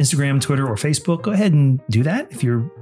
Instagram, 0.00 0.40
Twitter, 0.40 0.66
or 0.66 0.76
Facebook, 0.76 1.20
go 1.20 1.32
ahead 1.32 1.52
and 1.52 1.78
do 1.90 2.02
that. 2.04 2.32
If 2.32 2.42
you're, 2.42 2.72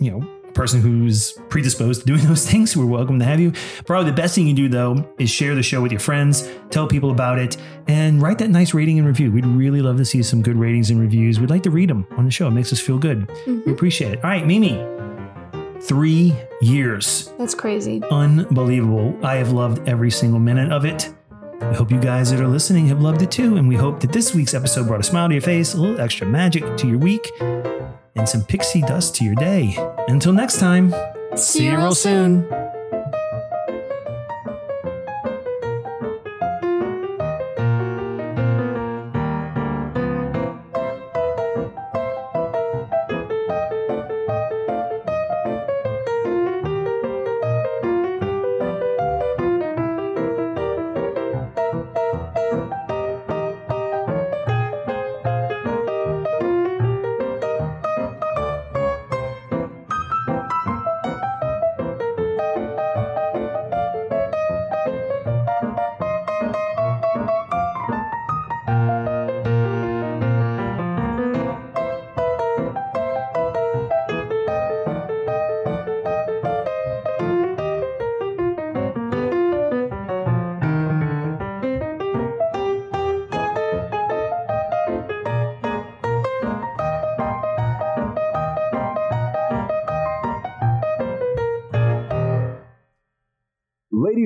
you 0.00 0.10
know, 0.10 0.35
person 0.56 0.80
who's 0.80 1.32
predisposed 1.50 2.00
to 2.00 2.06
doing 2.06 2.20
those 2.26 2.48
things, 2.50 2.76
we're 2.76 2.86
welcome 2.86 3.18
to 3.20 3.24
have 3.24 3.38
you. 3.38 3.52
Probably 3.84 4.10
the 4.10 4.16
best 4.16 4.34
thing 4.34 4.46
you 4.48 4.54
do 4.54 4.68
though 4.68 5.08
is 5.18 5.30
share 5.30 5.54
the 5.54 5.62
show 5.62 5.80
with 5.82 5.92
your 5.92 6.00
friends, 6.00 6.48
tell 6.70 6.86
people 6.88 7.10
about 7.12 7.38
it, 7.38 7.56
and 7.86 8.20
write 8.20 8.38
that 8.38 8.50
nice 8.50 8.74
rating 8.74 8.98
and 8.98 9.06
review. 9.06 9.30
We'd 9.30 9.46
really 9.46 9.82
love 9.82 9.98
to 9.98 10.04
see 10.04 10.22
some 10.22 10.42
good 10.42 10.56
ratings 10.56 10.90
and 10.90 10.98
reviews. 10.98 11.38
We'd 11.38 11.50
like 11.50 11.62
to 11.64 11.70
read 11.70 11.90
them 11.90 12.06
on 12.16 12.24
the 12.24 12.30
show. 12.30 12.48
It 12.48 12.52
makes 12.52 12.72
us 12.72 12.80
feel 12.80 12.98
good. 12.98 13.30
We 13.46 13.52
Mhm. 13.52 13.70
appreciate 13.72 14.12
it. 14.14 14.24
All 14.24 14.30
right, 14.30 14.46
Mimi. 14.46 14.82
Three 15.82 16.34
years 16.62 17.32
That's 17.38 17.54
crazy. 17.54 18.02
unbelievable. 18.10 19.14
I 19.22 19.36
have 19.36 19.52
loved 19.52 19.86
every 19.88 20.10
single 20.10 20.40
minute 20.40 20.72
of 20.72 20.84
it. 20.84 21.10
We 21.60 21.74
hope 21.76 21.90
you 21.92 22.00
guys 22.00 22.30
that 22.30 22.40
are 22.40 22.48
listening 22.48 22.86
have 22.88 23.00
loved 23.02 23.22
it 23.22 23.30
too. 23.30 23.56
And 23.56 23.68
we 23.68 23.76
hope 23.76 24.00
that 24.00 24.12
this 24.12 24.34
week's 24.34 24.54
episode 24.54 24.88
brought 24.88 25.00
a 25.00 25.04
smile 25.04 25.28
to 25.28 25.34
your 25.34 25.42
face, 25.42 25.74
a 25.74 25.80
little 25.80 26.00
extra 26.00 26.26
magic 26.26 26.76
to 26.78 26.88
your 26.88 26.98
week, 26.98 27.30
and 28.16 28.28
some 28.28 28.42
pixie 28.44 28.82
dust 28.82 29.14
to 29.16 29.24
your 29.24 29.34
day. 29.34 29.76
Until 30.08 30.32
next 30.32 30.58
time, 30.58 30.94
See 31.36 31.66
you 31.66 31.76
real 31.76 31.94
soon. 31.94 32.48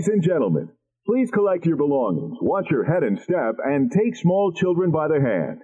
Ladies 0.01 0.15
and 0.15 0.23
gentlemen, 0.23 0.71
please 1.05 1.31
collect 1.31 1.67
your 1.67 1.77
belongings, 1.77 2.39
watch 2.41 2.71
your 2.71 2.85
head 2.85 3.03
and 3.03 3.21
step, 3.21 3.57
and 3.63 3.93
take 3.93 4.17
small 4.17 4.51
children 4.51 4.91
by 4.91 5.09
the 5.09 5.21
hand. 5.21 5.61